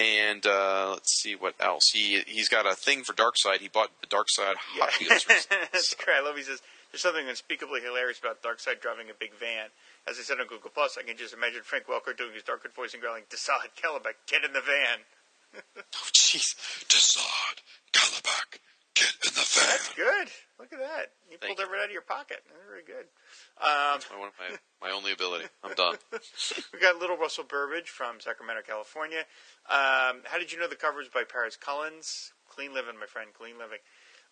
[0.00, 1.90] And uh, let's see what else.
[1.92, 3.58] He he's got a thing for Darkseid.
[3.60, 5.26] He bought the Darkseid Hot Wheels.
[5.72, 6.16] That's great.
[6.16, 6.36] I love.
[6.36, 9.68] He says there's something unspeakably hilarious about Darkseid driving a big van.
[10.08, 12.72] As I said on Google Plus, I can just imagine Frank Welker doing his Darkwood
[12.72, 15.04] voice and growling, "Desaad, Kalibak, get in the van."
[15.76, 16.56] oh, jeez,
[16.88, 17.60] Desaad,
[17.92, 18.56] Kalibak,
[18.94, 19.68] get in the van.
[19.68, 20.28] That's good.
[20.70, 21.06] Look at that.
[21.30, 21.72] You Thank pulled you.
[21.72, 22.42] it right out of your pocket.
[22.68, 23.10] Very good.
[23.58, 25.46] Um, That's my, one of my, my only ability.
[25.64, 25.96] I'm done.
[26.72, 29.26] we got Little Russell Burbage from Sacramento, California.
[29.68, 32.32] Um, how did you know the cover was by Paris Cullins?
[32.48, 33.30] Clean living, my friend.
[33.36, 33.78] Clean living.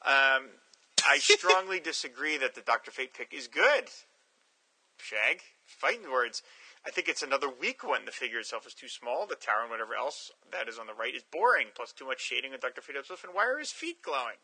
[0.07, 0.55] Um,
[1.07, 3.91] I strongly disagree that the Doctor Fate pick is good.
[4.99, 6.43] Shag, fighting words.
[6.87, 8.05] I think it's another weak one.
[8.05, 9.27] The figure itself is too small.
[9.27, 11.69] The tower and whatever else that is on the right is boring.
[11.75, 13.25] Plus, too much shading on Doctor Fate himself.
[13.25, 14.39] And why are his feet glowing?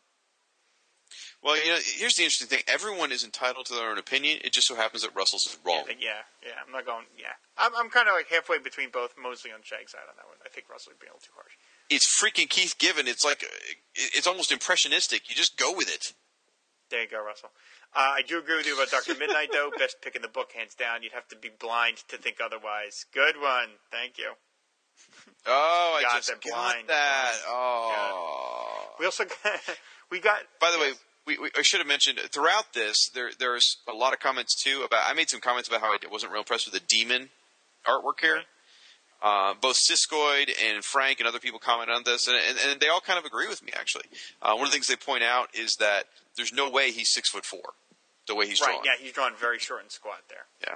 [1.43, 2.63] Well, you know, here's the interesting thing.
[2.67, 4.39] Everyone is entitled to their own opinion.
[4.43, 5.85] It just so happens that Russell's is wrong.
[5.99, 6.53] Yeah, yeah.
[6.65, 7.05] I'm not going.
[7.17, 10.25] Yeah, I'm, I'm kind of like halfway between both, mostly on Shag's side on that
[10.27, 10.37] one.
[10.45, 11.53] I think Russell would be a little too harsh.
[11.89, 13.07] It's freaking Keith Giffen.
[13.07, 13.45] It's like,
[13.93, 15.29] it's almost impressionistic.
[15.29, 16.13] You just go with it.
[16.89, 17.49] There you go, Russell.
[17.95, 19.71] Uh, I do agree with you about Doctor Midnight, though.
[19.77, 21.01] Best pick in the book, hands down.
[21.03, 23.05] You'd have to be blind to think otherwise.
[23.13, 23.69] Good one.
[23.91, 24.31] Thank you.
[25.45, 26.87] Oh, I Got just that got blind.
[26.87, 27.33] that.
[27.47, 28.95] Oh.
[28.99, 29.37] We also got,
[30.11, 30.39] we got.
[30.59, 30.91] By the way,
[31.27, 34.83] we, we, I should have mentioned throughout this, there there's a lot of comments too
[34.85, 35.03] about.
[35.09, 37.29] I made some comments about how I wasn't real impressed with the demon
[37.87, 38.41] artwork here.
[39.23, 42.89] Uh, both Siskoid and Frank and other people comment on this, and, and, and they
[42.89, 43.71] all kind of agree with me.
[43.75, 44.05] Actually,
[44.41, 46.03] uh, one of the things they point out is that
[46.35, 47.73] there's no way he's six foot four,
[48.27, 48.83] the way he's right, drawn.
[48.85, 50.45] yeah, he's drawn very short and squat there.
[50.61, 50.75] Yeah.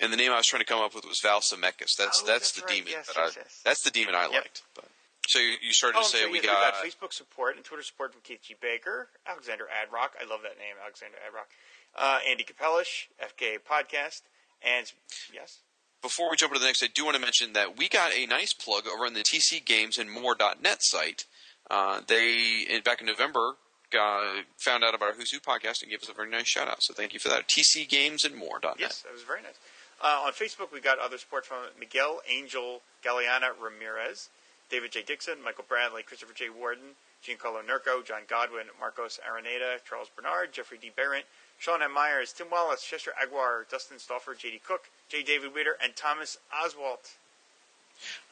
[0.00, 1.96] And the name I was trying to come up with was Val Semeiks.
[1.96, 2.74] That's Oh, that's, that's the right.
[2.74, 2.90] demon.
[2.92, 3.60] Yes, that yes, I, yes.
[3.64, 4.32] That's the demon I Yep.
[4.32, 4.62] liked.
[4.74, 4.84] But,
[5.26, 6.74] so you, started Oh, to say we yes, got.
[6.74, 8.56] Facebook support and Twitter support from Keith G.
[8.60, 10.10] Baker, Alexander Adrock.
[10.20, 11.48] I love that name, Alexander Adrock.
[11.96, 14.22] Uh, Andy Capellish, FKA Podcast,
[14.62, 14.90] and
[15.32, 15.58] yes,
[16.00, 18.26] before we jump into the next, I do want to mention that we got a
[18.26, 21.26] nice plug over on the TC Games and More.net site.
[21.70, 23.52] Uh, they in, back in November
[23.90, 26.66] got, found out about our Who's Who podcast and gave us a very nice shout
[26.66, 26.82] out.
[26.82, 27.44] So thank you for that.
[27.48, 28.76] TC Games and More.net.
[28.78, 29.54] Yes, that was very nice.
[30.02, 34.30] Uh, on Facebook, we got other support from Miguel Angel Galeana Ramirez,
[34.72, 35.02] David J.
[35.02, 36.48] Dixon, Michael Bradley, Christopher J.
[36.48, 40.90] Warden, Giancarlo Nurko, John Godwin, Marcos Araneda, Charles Bernard, Jeffrey D.
[40.96, 41.26] Barrett,
[41.58, 41.92] Sean M.
[41.92, 44.62] Myers, Tim Wallace, Chester Aguar, Dustin Stauffer, J.D.
[44.66, 45.22] Cook, J.
[45.22, 46.98] David Witter, and Thomas Oswald.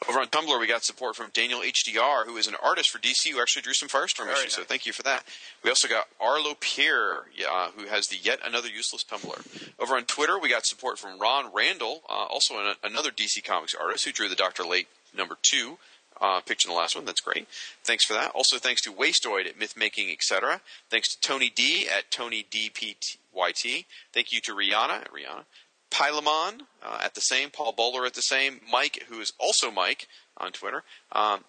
[0.09, 3.29] Over on Tumblr, we got support from Daniel HDR, who is an artist for DC
[3.29, 4.55] who actually drew some Firestorm Very issues.
[4.55, 5.23] So thank you for that.
[5.63, 9.71] We also got Arlo Pierre, uh, who has the Yet Another Useless Tumblr.
[9.79, 13.75] Over on Twitter, we got support from Ron Randall, uh, also an, another DC Comics
[13.75, 15.77] artist who drew the Doctor Late number two.
[16.21, 17.03] Uh, picture in the last one.
[17.03, 17.47] That's great.
[17.83, 18.29] Thanks for that.
[18.35, 20.61] Also, thanks to Wastoid at Mythmaking, etc.
[20.91, 23.85] Thanks to Tony D at Tony DPYT.
[24.13, 25.45] Thank you to Rihanna at Rihanna.
[25.91, 30.07] Pylamon uh, at the same, Paul Bowler at the same, Mike, who is also Mike
[30.37, 31.43] on Twitter, um,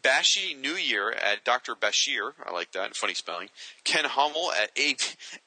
[0.00, 1.74] Bashi New Year at Dr.
[1.74, 3.48] Bashir, I like that, funny spelling,
[3.84, 4.94] Ken Hummel at A-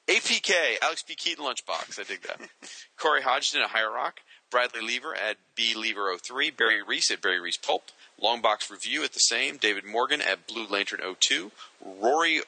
[0.08, 0.52] APK,
[0.82, 1.16] Alex B.
[1.16, 2.42] Keaton Lunchbox, I dig that,
[2.98, 4.20] Corey Hodgson at Higher Rock,
[4.50, 7.84] Bradley Lever at B Lever 03, Barry Reese at Barry Reese Pulp,
[8.22, 11.52] Longbox Review at the same, David Morgan at Blue Lantern 02,
[11.84, 12.42] Rory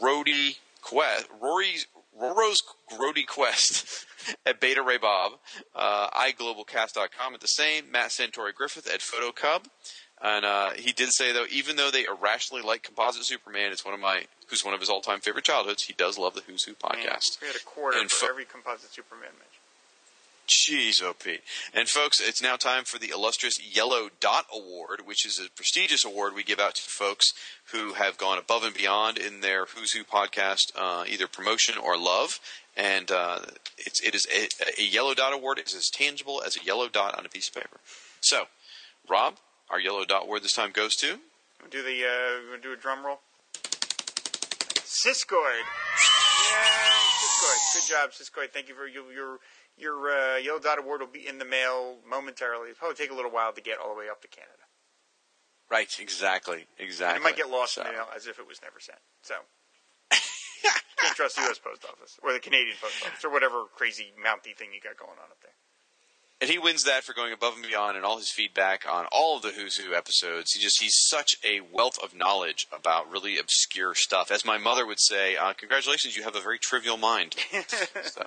[0.00, 1.86] Grody Quest, Rory's
[2.18, 2.62] Roro's
[2.92, 4.06] Grody Quest
[4.46, 5.32] at Beta Ray Bob,
[5.74, 9.64] uh, iGlobalCast.com at the same, Matt Santori Griffith at PhotoCub.
[10.22, 13.94] And uh, he did say though, even though they irrationally like Composite Superman, it's one
[13.94, 15.82] of my who's one of his all time favorite childhoods.
[15.82, 17.40] He does love the Who's Who podcast.
[17.40, 19.53] We had a quarter And for fo- every composite Superman mention.
[20.46, 21.40] Jeez, Pete.
[21.72, 26.04] And folks, it's now time for the illustrious Yellow Dot Award, which is a prestigious
[26.04, 27.32] award we give out to folks
[27.72, 31.96] who have gone above and beyond in their Who's Who podcast, uh, either promotion or
[31.96, 32.40] love.
[32.76, 33.40] And uh,
[33.78, 34.48] it's it is a,
[34.80, 37.54] a Yellow Dot Award It's as tangible as a yellow dot on a piece of
[37.54, 37.78] paper.
[38.20, 38.44] So,
[39.08, 39.36] Rob,
[39.70, 41.20] our Yellow Dot Award this time goes to.
[41.60, 43.20] We'll do the uh, we're gonna do a drum roll.
[44.84, 45.62] Siskoid.
[46.44, 46.60] Yeah,
[47.24, 47.74] Siskoid.
[47.74, 48.52] Good job, Siskoid.
[48.52, 49.38] Thank you for your your
[49.76, 52.70] your uh, Yellow Dot Award will be in the mail momentarily.
[52.70, 54.52] It'll probably take a little while to get all the way up to Canada.
[55.70, 57.20] Right, exactly, And exactly.
[57.20, 58.98] it might get lost So- in the mail as if it was never sent.
[59.22, 59.34] So
[60.10, 61.58] can't trust the U.S.
[61.58, 65.18] Post Office or the Canadian Post Office or whatever crazy mounty thing you got going
[65.18, 65.52] on up there.
[66.40, 69.36] and he wins that for going above and beyond and all his feedback on all
[69.36, 70.52] of the Who's Who episodes.
[70.52, 74.30] He just he's such a wealth of knowledge about really obscure stuff.
[74.30, 77.34] As my mother would say, uh, "Congratulations, you have a very trivial mind."
[78.04, 78.26] So,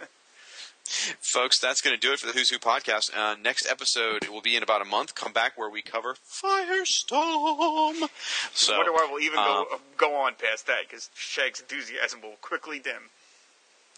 [0.88, 3.15] Folks, that's going to do it for the Who's Who podcast.
[3.15, 5.15] Uh, next episode will be in about a month.
[5.15, 8.09] Come back where we cover Firestorm.
[8.53, 12.22] So, I wonder why we'll even go um, go on past that because Shag's enthusiasm
[12.22, 13.09] will quickly dim.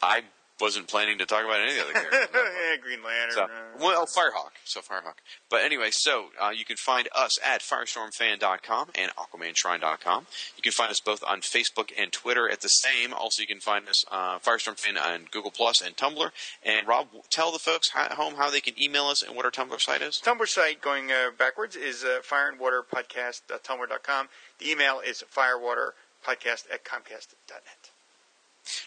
[0.02, 0.24] I
[0.60, 2.28] wasn't planning to talk about any of the other characters.
[2.34, 3.36] yeah, Green Lantern.
[3.36, 3.48] So, uh,
[3.80, 4.52] well, Firehawk.
[4.66, 5.16] So Firehawk.
[5.50, 10.28] But anyway, so uh, you can find us at firestormfan.com and aquamanshrine.com.
[10.56, 13.14] You can find us both on Facebook and Twitter at the same.
[13.14, 16.30] Also, you can find us uh, Firestorm Fan on Google Plus and Tumblr.
[16.64, 19.52] And Rob, tell the folks at home how they can email us and what our
[19.52, 20.22] Tumblr site is.
[20.24, 24.30] Tumblr site going uh, backwards is uh, fireandwaterpodcast.tumblr.com.
[24.60, 27.89] The email is firewaterpodcast at comcast.net.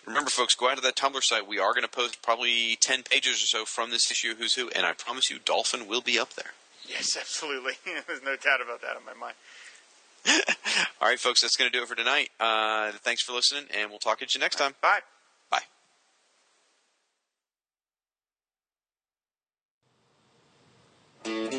[0.07, 1.47] Remember, folks, go out to that Tumblr site.
[1.47, 4.69] We are going to post probably 10 pages or so from this issue Who's Who,
[4.71, 6.53] and I promise you, Dolphin will be up there.
[6.89, 7.75] Yes, absolutely.
[8.07, 9.35] There's no doubt about that in my mind.
[11.01, 12.31] All right, folks, that's going to do it for tonight.
[12.39, 14.75] Uh, thanks for listening, and we'll talk to you next time.
[14.81, 15.01] Bye.
[21.25, 21.59] Bye.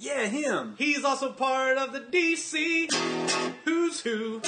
[0.00, 0.76] Yeah, him.
[0.78, 2.92] He's also part of the DC
[3.64, 4.40] Who's Who.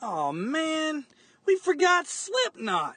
[0.00, 1.04] Oh man,
[1.44, 2.96] we forgot Slipknot.